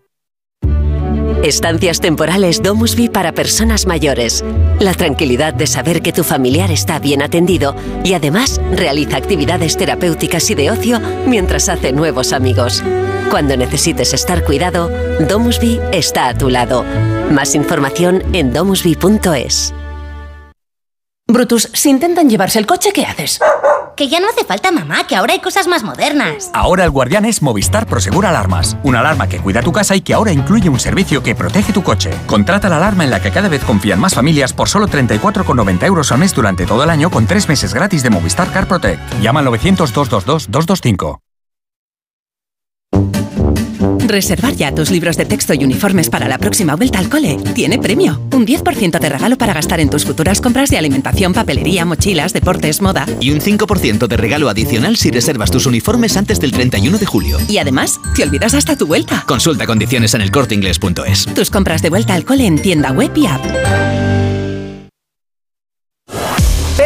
[1.42, 4.44] Estancias temporales Domusby para personas mayores.
[4.80, 10.50] La tranquilidad de saber que tu familiar está bien atendido y además realiza actividades terapéuticas
[10.50, 12.82] y de ocio mientras hace nuevos amigos.
[13.30, 14.90] Cuando necesites estar cuidado,
[15.28, 16.84] Domusby está a tu lado.
[17.30, 19.72] Más información en domusby.es.
[21.28, 23.38] Brutus, si intentan llevarse el coche, ¿qué haces?
[23.98, 26.52] Que ya no hace falta, mamá, que ahora hay cosas más modernas.
[26.54, 28.76] Ahora el guardián es Movistar Prosegur Alarmas.
[28.84, 31.82] Una alarma que cuida tu casa y que ahora incluye un servicio que protege tu
[31.82, 32.10] coche.
[32.28, 36.12] Contrata la alarma en la que cada vez confían más familias por solo 34,90 euros
[36.12, 39.20] al mes durante todo el año con tres meses gratis de Movistar Car Protect.
[39.20, 41.27] Llama al 900 222 225.
[44.08, 47.78] Reservar ya tus libros de texto y uniformes para la próxima vuelta al cole tiene
[47.78, 48.18] premio.
[48.32, 52.80] Un 10% de regalo para gastar en tus futuras compras de alimentación, papelería, mochilas, deportes,
[52.80, 53.04] moda.
[53.20, 57.38] Y un 5% de regalo adicional si reservas tus uniformes antes del 31 de julio.
[57.48, 59.24] Y además, te olvidas hasta tu vuelta.
[59.26, 61.26] Consulta condiciones en elcorteingles.es.
[61.34, 64.07] Tus compras de vuelta al cole en tienda web y app.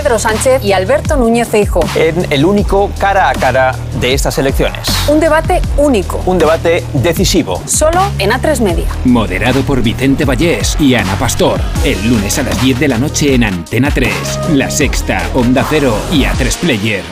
[0.02, 1.78] Pedro Sánchez y Alberto Núñez Feijo.
[1.94, 4.88] En el único cara a cara de estas elecciones.
[5.06, 6.20] Un debate único.
[6.26, 7.62] Un debate decisivo.
[7.66, 8.86] Solo en A3 Media.
[9.04, 11.60] Moderado por Vicente Vallés y Ana Pastor.
[11.84, 14.12] El lunes a las 10 de la noche en Antena 3.
[14.54, 17.04] La Sexta, Onda Cero y A3 Player.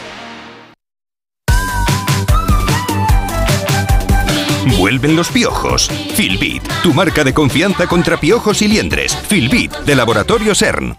[4.81, 5.89] Vuelven los piojos.
[5.89, 9.15] Filbit, tu marca de confianza contra piojos y liendres.
[9.15, 10.99] Filbit, de Laboratorio CERN.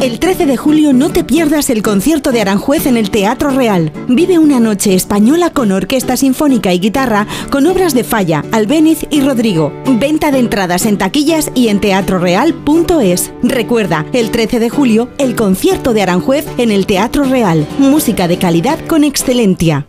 [0.00, 3.92] El 13 de julio no te pierdas el concierto de Aranjuez en el Teatro Real.
[4.08, 9.22] Vive una noche española con orquesta sinfónica y guitarra con obras de Falla, Albéniz y
[9.22, 9.72] Rodrigo.
[9.98, 13.32] Venta de entradas en taquillas y en teatroreal.es.
[13.42, 17.66] Recuerda, el 13 de julio, el concierto de Aranjuez en el Teatro Real.
[17.80, 19.88] Música de calidad con excelencia.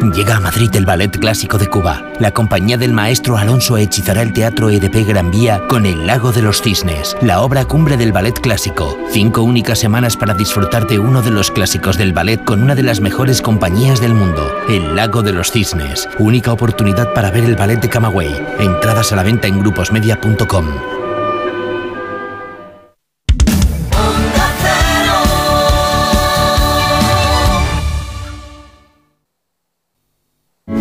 [0.00, 2.04] Llega a Madrid el Ballet Clásico de Cuba.
[2.20, 6.40] La compañía del maestro Alonso hechizará el Teatro EDP Gran Vía con El Lago de
[6.40, 8.96] los Cisnes, la obra cumbre del ballet clásico.
[9.10, 12.84] Cinco únicas semanas para disfrutar de uno de los clásicos del ballet con una de
[12.84, 16.08] las mejores compañías del mundo, El Lago de los Cisnes.
[16.18, 18.34] Única oportunidad para ver el ballet de Camagüey.
[18.60, 20.97] Entradas a la venta en gruposmedia.com.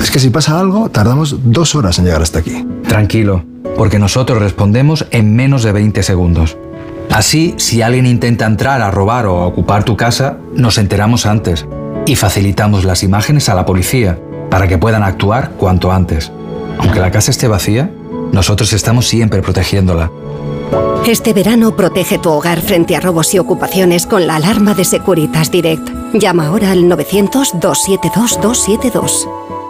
[0.08, 2.66] Es que si pasa algo, tardamos dos horas en llegar hasta aquí.
[2.88, 3.44] Tranquilo,
[3.76, 6.56] porque nosotros respondemos en menos de 20 segundos.
[7.12, 11.66] Así, si alguien intenta entrar a robar o a ocupar tu casa, nos enteramos antes
[12.06, 14.18] y facilitamos las imágenes a la policía
[14.50, 16.32] para que puedan actuar cuanto antes.
[16.80, 17.92] Aunque la casa esté vacía,
[18.32, 20.10] Nosotros estamos siempre protegiéndola.
[21.06, 25.52] Este verano protege tu hogar frente a robos y ocupaciones con la alarma de Securitas
[25.52, 25.86] Direct.
[26.14, 29.67] Llama ahora al 900-272-272.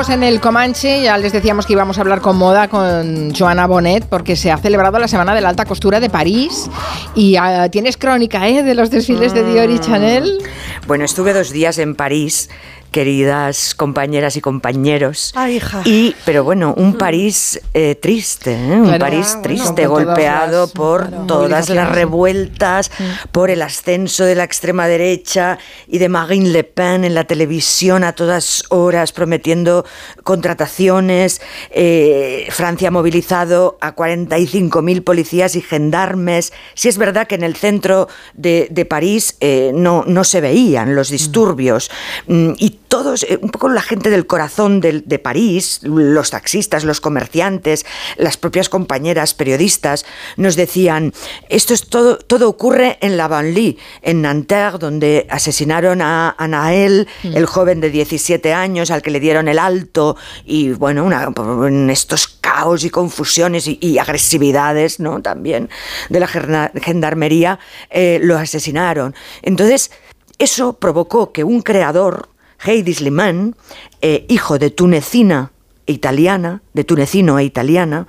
[0.00, 3.66] Seguimos en el Comanche, ya les decíamos que íbamos a hablar con moda con Joana
[3.66, 6.70] Bonet porque se ha celebrado la Semana de la Alta Costura de París
[7.14, 8.62] y ah, tienes crónica ¿eh?
[8.62, 9.80] de los desfiles de Dior y Mm.
[9.80, 10.38] Chanel.
[10.86, 12.48] Bueno, estuve dos días en París,
[12.90, 15.32] queridas compañeras y compañeros.
[15.34, 15.82] Ay, hija.
[15.84, 18.72] Y, pero bueno, un París eh, triste, ¿eh?
[18.72, 18.98] un Claro.
[18.98, 22.90] París bueno, triste, todas golpeado las- por claro, todas las revueltas,
[23.32, 28.04] por el ascenso de la extrema derecha y de Marine Le Pen en la televisión
[28.04, 29.84] a todas horas prometiendo
[30.22, 31.40] contrataciones.
[31.70, 36.52] Eh, Francia ha movilizado a 45.000 policías y gendarmes.
[36.74, 39.36] Si es verdad que en el centro de, de París
[39.74, 41.90] no, no se veían los disturbios.
[42.26, 46.84] Mm, Y todos, eh, un poco la gente del corazón del- de, París, los taxistas,
[46.84, 47.86] los comerciantes,
[48.18, 50.04] las propias compañeras periodistas,
[50.36, 51.12] nos decían,
[51.48, 57.06] esto es todo, todo ocurre en la banlieue, en Nanterre, donde asesinaron a, a Naël,
[57.22, 61.32] el joven de 17 años al que le dieron el alto, y bueno, una-
[61.68, 65.22] en estos caos y confusiones y, y agresividades, ¿no?
[65.22, 65.70] También
[66.08, 69.14] de la gendarmería, eh, lo asesinaron.
[69.42, 69.92] Entonces,
[70.38, 72.29] eso provocó que un creador,
[72.64, 73.54] Heidi Slimane,
[74.02, 75.52] eh, hijo de tunecina
[75.86, 78.06] e italiana, de tunecino e italiana,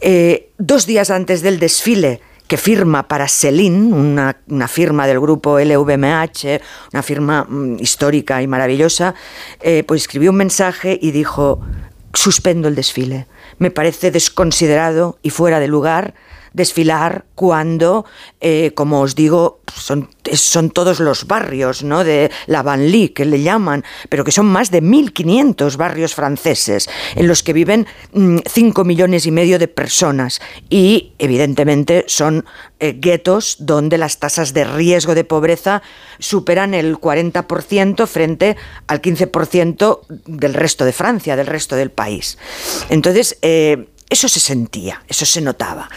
[0.00, 6.60] eh, dos días antes del desfile que firma para Celine, una, firma del grupo LVMH,
[6.92, 9.14] una firma mm, histórica y maravillosa,
[9.60, 11.60] eh, pues escribió un mensaje y dijo,
[12.14, 13.26] suspendo el desfile.
[13.58, 16.14] Me parece desconsiderado y fuera de lugar
[16.56, 18.06] desfilar cuando,
[18.40, 20.08] eh, como os digo, son,
[20.70, 22.02] todos los barrios ¿no?
[22.02, 27.28] de la banlieue, que le llaman, pero que son más de 1.500 barrios franceses en
[27.28, 32.46] los que viven 5 millones y medio de personas y, evidentemente, son
[32.80, 35.82] eh, guetos donde las tasas de riesgo de pobreza
[36.18, 38.56] superan el 40% frente
[38.86, 42.38] al 15% del resto de Francia, del resto del país.
[42.88, 45.88] Entonces, eh, eso se sentía, eso se notaba.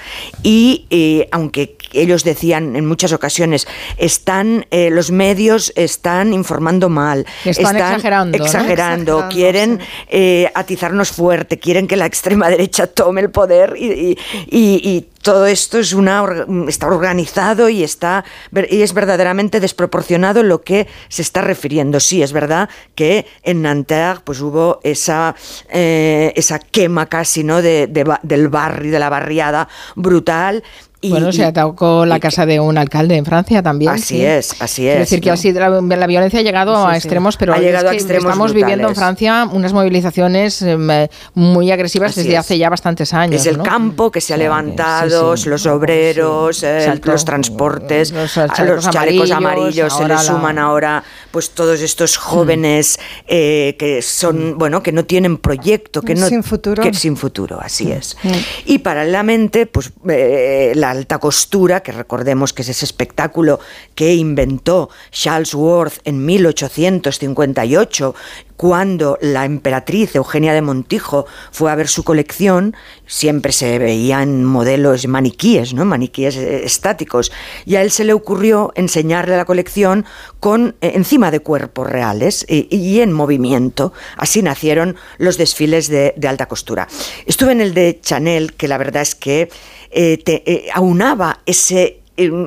[0.43, 3.67] Y eh, aunque ellos decían en muchas ocasiones,
[3.97, 8.45] están eh, los medios están informando mal, Están exagerando, ¿no?
[8.45, 9.79] exagerando, Exagerando, quieren
[10.09, 14.17] eh, atizarnos fuerte, quieren que la extrema derecha tome el poder y, y-
[14.49, 16.23] y- y todo esto es una
[16.69, 18.23] está organizado y está
[18.69, 21.99] y es verdaderamente desproporcionado lo que se está refiriendo.
[21.99, 25.35] Sí, es verdad que en Nanterre pues hubo esa
[25.69, 30.63] eh, esa quema casi no de, de del barrio de la barriada brutal.
[31.01, 33.91] Y, bueno, se atacó la casa de un alcalde en Francia también.
[33.93, 34.25] Así sí.
[34.25, 35.33] es, así Quiero es, decir que ¿no?
[35.35, 37.97] así la, la violencia ha llegado Sí, a extremos, pero Ha es llegado a que
[37.97, 38.95] extremos estamos viviendo en.
[38.95, 40.89] Francia unas movilizaciones em,
[41.35, 42.39] muy agresivas Así desde es.
[42.39, 43.39] hace ya bastantes años.
[43.39, 43.63] Es el ¿no?
[43.63, 48.83] campo que se ha levantado, sí, los obreros, eh, Salto- los transportes, los a chalecos
[48.85, 54.01] los chalecos amarillos, amarillos, se le la- suman ahora pues todos estos jóvenes eh, que
[54.01, 56.83] son, bueno, que no tienen proyecto, que no Sin futuro.
[56.83, 58.17] que- sin futuro, así es.
[58.65, 63.59] Y paralelamente, pues eh, alta costura, que recordemos que es ese espectáculo
[63.95, 68.15] que inventó Charles Worth en 1858,
[68.59, 72.75] cuando la emperatriz Eugenia de Montijo fue a ver su colección,
[73.07, 75.85] siempre se veían modelos maniquíes, ¿no?
[75.85, 77.31] maniquíes eh, estáticos,
[77.65, 80.03] y a él se le ocurrió enseñarle la colección
[80.41, 83.93] con eh, encima de cuerpos reales y, en movimiento.
[84.17, 86.89] Así nacieron los desfiles de, de alta costura.
[87.25, 89.49] Estuve en el de Chanel, que la verdad es que
[89.91, 92.01] eh, te- eh, aunaba eh,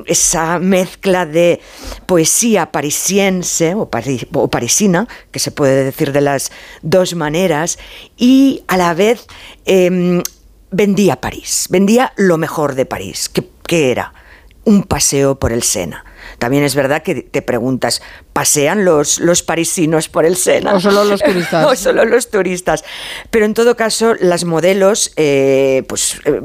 [0.05, 1.59] esa mezcla de
[2.05, 3.89] poesía parisiense o,
[4.33, 6.51] o parisina, que se puede decir de las
[6.83, 7.79] dos maneras,
[8.17, 9.25] y a la vez
[9.65, 10.21] em,
[10.69, 14.13] vendía París, vendía lo mejor de París, que, que era
[14.65, 16.05] un paseo por el Sena.
[16.39, 18.01] También es verdad que te preguntas,
[18.33, 20.73] ¿pasean los, los parisinos por el Sena?
[20.73, 21.65] O solo los turistas.
[21.65, 22.83] o solo los turistas.
[23.29, 26.41] Pero en todo caso, las modelos eh, pues, eh,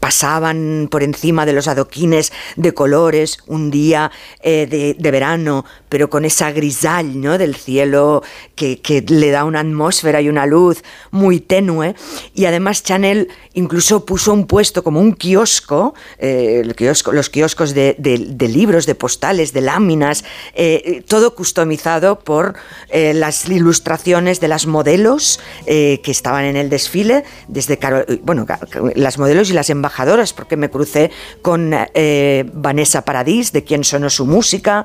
[0.00, 4.10] pasaban por encima de los adoquines de colores un día
[4.40, 7.36] eh, de, de verano, pero con esa grisall ¿no?
[7.38, 8.22] del cielo
[8.54, 11.94] que, que le da una atmósfera y una luz muy tenue.
[12.34, 17.94] Y además Chanel incluso puso un puesto como un kiosco, el kiosco los kioscos de,
[17.98, 20.24] de- de libros, de postales, de láminas,
[20.54, 22.54] eh, todo customizado por
[22.90, 27.76] eh, las ilustraciones de las modelos eh, que estaban en el desfile, desde
[28.22, 28.46] bueno,
[28.94, 31.10] las modelos y las embajadoras, porque me crucé
[31.42, 31.74] con
[32.52, 34.84] Vanessa Paradis, de quien sonó su música,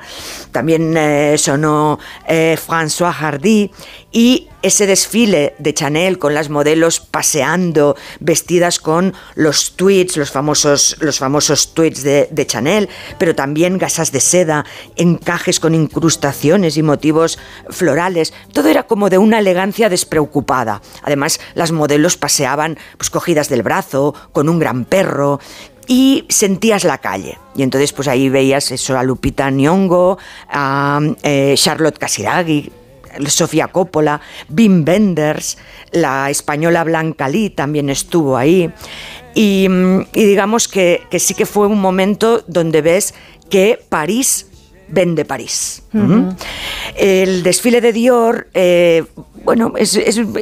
[0.51, 0.97] también
[1.37, 3.69] sonó François Hardy,
[4.13, 10.95] y ese desfile de Chanel con las modelos paseando, vestidas con los tweets, los famosos,
[10.99, 12.87] los famosos tweets de, Chanel,
[13.17, 14.65] pero también gasas de seda,
[14.95, 18.33] encajes con incrustaciones y motivos florales.
[18.53, 20.81] Todo era como de una elegancia despreocupada.
[21.01, 25.39] Además, las modelos paseaban pues, cogidas del brazo, con un gran perro,
[25.87, 27.37] y sentías la calle.
[27.55, 30.17] Y entonces pues ahí veías eso a Lupita Nyong'o,
[30.49, 32.71] a eh, Charlotte Casiraghi,
[33.27, 35.57] Sofía Coppola, Bim Wenders,
[35.91, 38.71] la española Blanca Lee también estuvo ahí.
[39.35, 39.67] Y,
[40.13, 43.13] digamos que, sí que fue un momento donde ves
[43.49, 44.47] que París
[44.87, 45.83] vende París.
[46.95, 49.03] El desfile de Dior, eh,
[49.43, 49.73] bueno,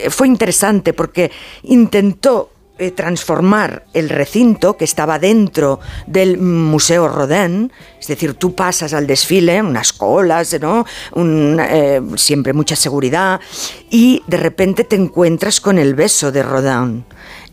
[0.10, 1.31] fue interesante porque
[1.64, 2.52] intentó
[2.82, 9.06] eh, transformar el recinto que estaba dentro del Museo Rodin, es decir, tú pasas al
[9.06, 10.84] desfile, unas colas, ¿no?
[11.16, 13.40] Eh, siempre mucha seguridad,
[13.91, 17.06] y de repente te encuentras con el beso de Rodin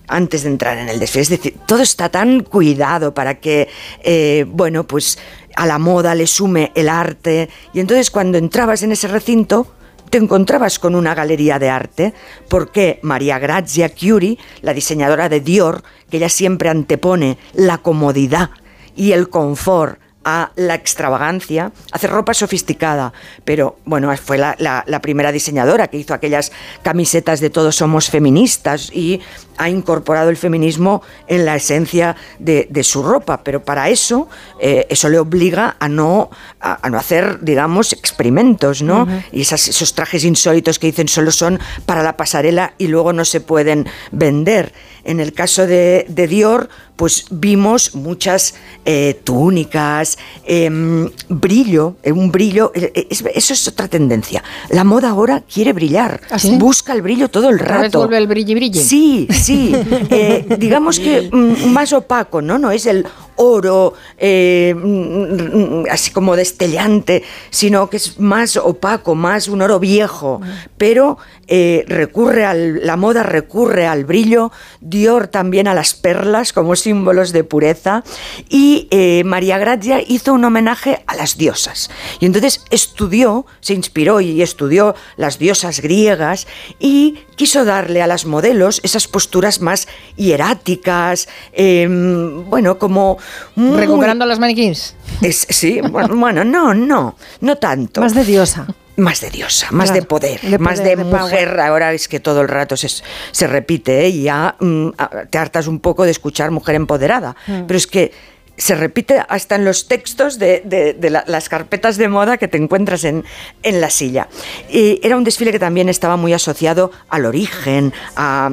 [0.06, 1.22] antes de entrar en el desfile.
[1.24, 3.68] Es decir, todo está tan cuidado para que,
[4.02, 5.18] eh, bueno, pues
[5.56, 7.50] a la moda le sume el arte.
[7.74, 9.66] Y entonces cuando entrabas en ese recinto,
[10.08, 12.14] te encontrabas con una galería de arte,
[12.48, 18.50] porque María Grazia Chiuri, la diseñadora de Dior, que ella siempre antepone la comodidad
[18.96, 23.14] y el confort a la extravagancia, hace ropa sofisticada,
[23.46, 26.52] pero bueno, fue la, la, primera diseñadora que hizo aquellas
[26.82, 29.22] camisetas de todos somos feministas y
[29.56, 34.28] ha incorporado el feminismo en la esencia de, su ropa, pero para eso,
[34.60, 36.30] eh, eso le obliga a no,
[36.60, 39.08] a, no hacer, digamos, experimentos, ¿no?
[39.32, 43.40] Y esos trajes insólitos que dicen solo son para la pasarela y luego no se
[43.40, 44.72] pueden vender.
[45.08, 48.54] En el caso de, Dior, pues vimos muchas
[48.84, 54.44] eh, túnicas, em, brillo, eh, un brillo, eso es otra tendencia.
[54.68, 58.00] La moda ahora quiere brillar, ¿Ah, busca el brillo todo el rato.
[58.00, 58.78] vuelve el brilli brilli.
[58.78, 59.72] Sí, sí,
[60.10, 62.58] eh, digamos que mm, más opaco, ¿no?
[62.58, 63.06] No es el
[63.38, 70.40] oro eh, mm, así como destellante, sino que es más opaco, más un oro viejo,
[70.76, 76.76] pero eh, recurre al, la moda recurre al brillo, Dior también a las perlas como
[76.76, 78.04] símbolos de pureza.
[78.48, 78.88] Y
[79.24, 81.90] María Grazia hizo un homenaje a las diosas.
[82.20, 86.46] Y entonces estudió, se inspiró y estudió las diosas griegas
[86.78, 93.16] y quiso darle a las modelos esas posturas más hieráticas, em, bueno, como...
[93.56, 94.96] ¿Recuperando a las maniquíes?
[95.30, 98.02] sí, bueno, no, no, no tanto.
[98.02, 98.66] Más de diosa
[98.98, 101.60] más de diosa, más de, poder, más de, mujer.
[101.60, 104.08] Ahora es que todo el rato se, se repite ¿eh?
[104.08, 104.88] y ya mm,
[105.30, 107.36] te hartas un poco de escuchar mujer empoderada.
[107.46, 107.66] Mm.
[107.68, 108.12] Pero es que
[108.58, 113.24] se repite hasta en los textos de, las carpetas de moda que te encuentras en,
[113.62, 114.28] en, la silla.
[114.70, 118.50] Y era un desfile que también estaba muy asociado al origen, a,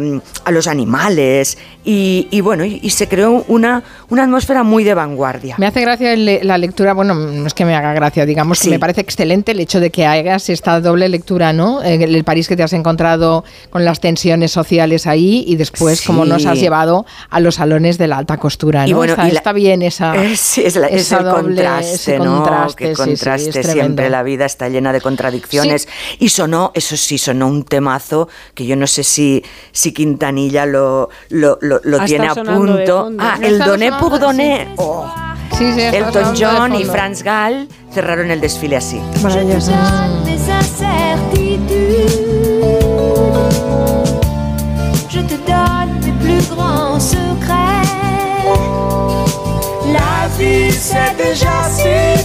[0.49, 5.55] los animales, y, bueno, y, se creó una, una atmósfera muy de vanguardia.
[5.57, 8.79] Me hace gracia la lectura, bueno, no es que me haga gracia, digamos que me
[8.79, 11.81] parece excelente el hecho de que hagas esta doble lectura, ¿no?
[11.81, 16.45] El, París que te has encontrado con las tensiones sociales ahí y después cómo nos
[16.45, 18.87] has llevado a los salones de la alta costura, ¿no?
[18.87, 22.67] Y bueno, está, bien es, el contraste, ¿no?
[22.75, 24.09] que contraste siempre.
[24.09, 25.87] La vida está llena de contradicciones.
[26.19, 31.09] Y sonó, eso sí, sonó un temazo que yo no sé si, si Quintanilla lo,
[31.29, 31.59] lo,
[32.05, 33.11] tiene a punto.
[33.19, 34.73] Ah, el Doné pour Doné.
[34.77, 35.05] Oh.
[35.59, 38.99] Elton John y Franz Gall cerraron el desfile así.
[39.21, 39.71] Maravilloso.
[45.09, 47.85] Je te donne mes plus grands secrets.
[50.37, 52.24] La vie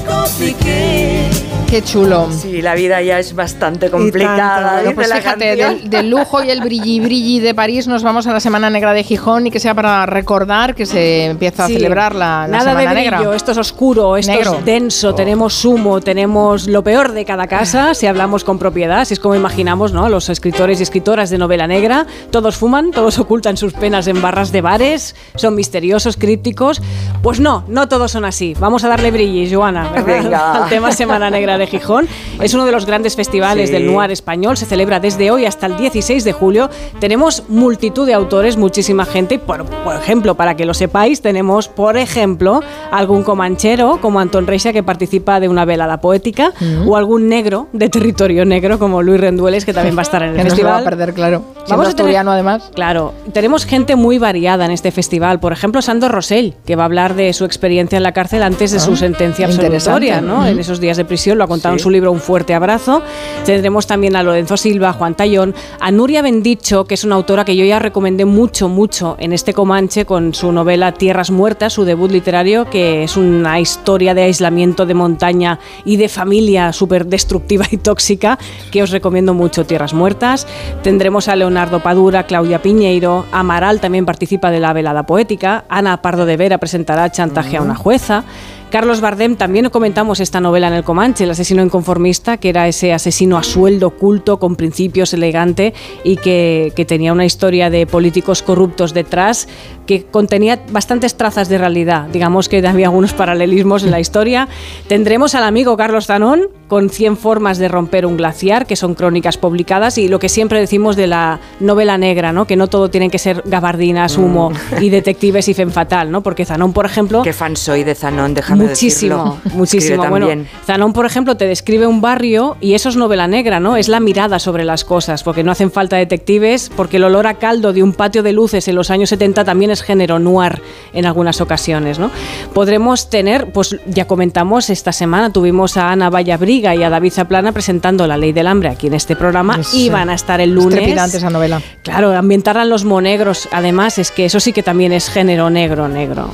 [1.71, 2.29] Qué chulo.
[2.33, 4.83] Sí, la vida ya es bastante complicada.
[4.93, 8.71] pues fíjate, del, lujo y el brilli brilli de París nos vamos a la Semana
[8.71, 12.73] Negra de Gijón y que sea para recordar que se empieza a celebrar la, Nada
[12.73, 15.15] Semana de brillo, Esto es oscuro, esto es denso, oh.
[15.15, 19.37] tenemos humo, tenemos lo peor de cada casa, si hablamos con propiedad, si es como
[19.37, 20.09] imaginamos, ¿no?
[20.09, 24.51] Los escritores y escritoras de novela negra, todos fuman, todos ocultan sus penas en barras
[24.51, 26.83] de bares, son misteriosos, crípticos.
[27.23, 28.57] Pues no, no todos son así.
[28.59, 29.93] Vamos a darle brilli, Joana,
[30.35, 32.09] al tema Semana Negra de Gijón.
[32.41, 34.57] Es uno de los grandes festivales del noir español.
[34.57, 36.71] Se celebra desde hoy hasta el 16 de julio.
[37.01, 39.39] Tenemos multitud de autores, muchísima gente.
[39.39, 42.61] Por, por ejemplo, para que lo sepáis, tenemos, por ejemplo,
[42.91, 46.89] algún comanchero como Antón Reixa que participa de una velada poética Mm.
[46.89, 50.31] o algún negro de territorio negro como Luis Rendueles que también va a estar en
[50.31, 50.73] el Que no se festival.
[50.75, 51.43] va a perder, claro.
[51.69, 52.71] Vamos a tener- además.
[52.75, 55.41] Claro, tenemos gente muy variada en este festival.
[55.41, 58.71] Por ejemplo, Sandor Rosell, que va a hablar de su experiencia en la cárcel antes
[58.73, 59.90] de Ah, su sentencia interesante.
[60.23, 60.47] ¿No?
[60.47, 63.03] En esos días de prisión, lo ha contado en su libro Un fuerte abrazo.
[63.45, 67.57] Tendremos también a Lorenzo Silva, Juan Tallón, a Nuria Bendicho, que es una autora que
[67.57, 72.11] yo ya recomendé mucho, mucho en este Comanche con su novela Tierras Muertas, su debut
[72.11, 77.77] literario, que es una historia de aislamiento de montaña y de familia súper destructiva y
[77.77, 78.39] tóxica,
[78.71, 80.47] que os recomiendo mucho, Tierras Muertas.
[80.83, 86.27] Tendremos a Leonardo Padura, Claudia Piñeiro, Amaral también participa de la velada poética, Ana Pardo
[86.27, 88.25] de Vera presentará Chantaje a una jueza.
[88.71, 92.93] Carlos Bardem, también comentamos esta novela en el Comanche, El asesino inconformista, que era ese
[92.93, 95.75] asesino a sueldo oculto, con principios elegante
[96.05, 99.49] y que, que tenía una historia de políticos corruptos detrás
[99.91, 102.07] que contenía bastantes trazas de realidad.
[102.13, 104.47] Digamos que había algunos paralelismos en la historia.
[104.87, 109.37] Tendremos al amigo Carlos Zanón con 100 formas de romper un glaciar, que son crónicas
[109.37, 112.47] publicadas, y lo que siempre decimos de la novela negra, ¿no?
[112.47, 116.23] que no todo tiene que ser gabardinas, humo y detectives y fen fatal, ¿no?
[116.23, 117.23] porque Zanón, por ejemplo...
[117.23, 119.57] Qué fan soy de Zanón, déjame Muchísimo, decirlo.
[119.59, 120.05] muchísimo.
[120.11, 120.29] Bueno.
[120.65, 123.77] Zanón, por ejemplo, te describe un barrio y eso es novela negra, ¿no?
[123.77, 127.35] Es la mirada sobre las cosas, porque no hacen falta detectives, porque el olor a
[127.35, 130.63] caldo de un patio de luces en los años 70 también es género noir
[130.93, 132.11] en algunas ocasiones, ¿no?
[132.53, 137.53] Podremos tener, pues ya comentamos, esta semana tuvimos a Ana Vallabriga y a David Zaplana
[137.53, 140.41] presentando La Ley del Hambre aquí en este programa Es, y eh, van a estar
[140.41, 140.79] el lunes.
[140.79, 141.61] Trepidante esa novela.
[141.83, 145.89] Claro, ambientarla en los monegros, además, es que eso sí que también es género negro,
[145.89, 146.31] negro.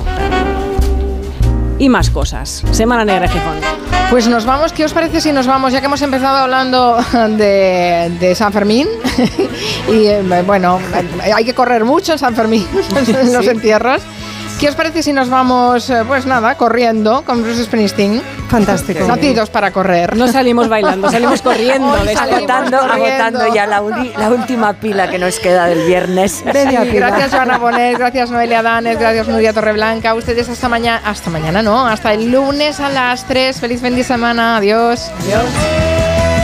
[1.79, 2.63] Y más cosas.
[2.71, 3.86] Semana Negra Gijón.
[4.09, 5.73] Pues nos vamos, ¿qué os parece si nos vamos?
[5.73, 6.97] Ya que hemos empezado hablando
[7.37, 8.87] de, de San Fermín,
[9.91, 10.79] y eh, bueno,
[11.35, 12.65] hay que correr mucho en San Fermín,
[13.07, 13.49] en los Sí.
[13.51, 14.01] entierros.
[14.59, 18.23] ¿Qué os parece si nos vamos, eh, pues nada, corriendo con Bruce Springsteen?
[18.49, 19.05] Fantástico.
[19.07, 20.17] No tiros para correr.
[20.17, 21.93] No salimos bailando, salimos corriendo.
[21.95, 22.93] Salimos Agotando, corriendo.
[23.13, 26.43] agotando ya la, uni- la última pila que nos queda del viernes.
[26.43, 27.07] Media Sí, pila.
[27.09, 30.15] gracias Joana Bonet, gracias Noelia Danes, gracias Nuria Torreblanca.
[30.15, 33.59] Ustedes hasta mañana, hasta mañana no, hasta el lunes a las 3.
[33.59, 35.11] Feliz fin de semana, adiós.
[35.23, 35.96] Adiós.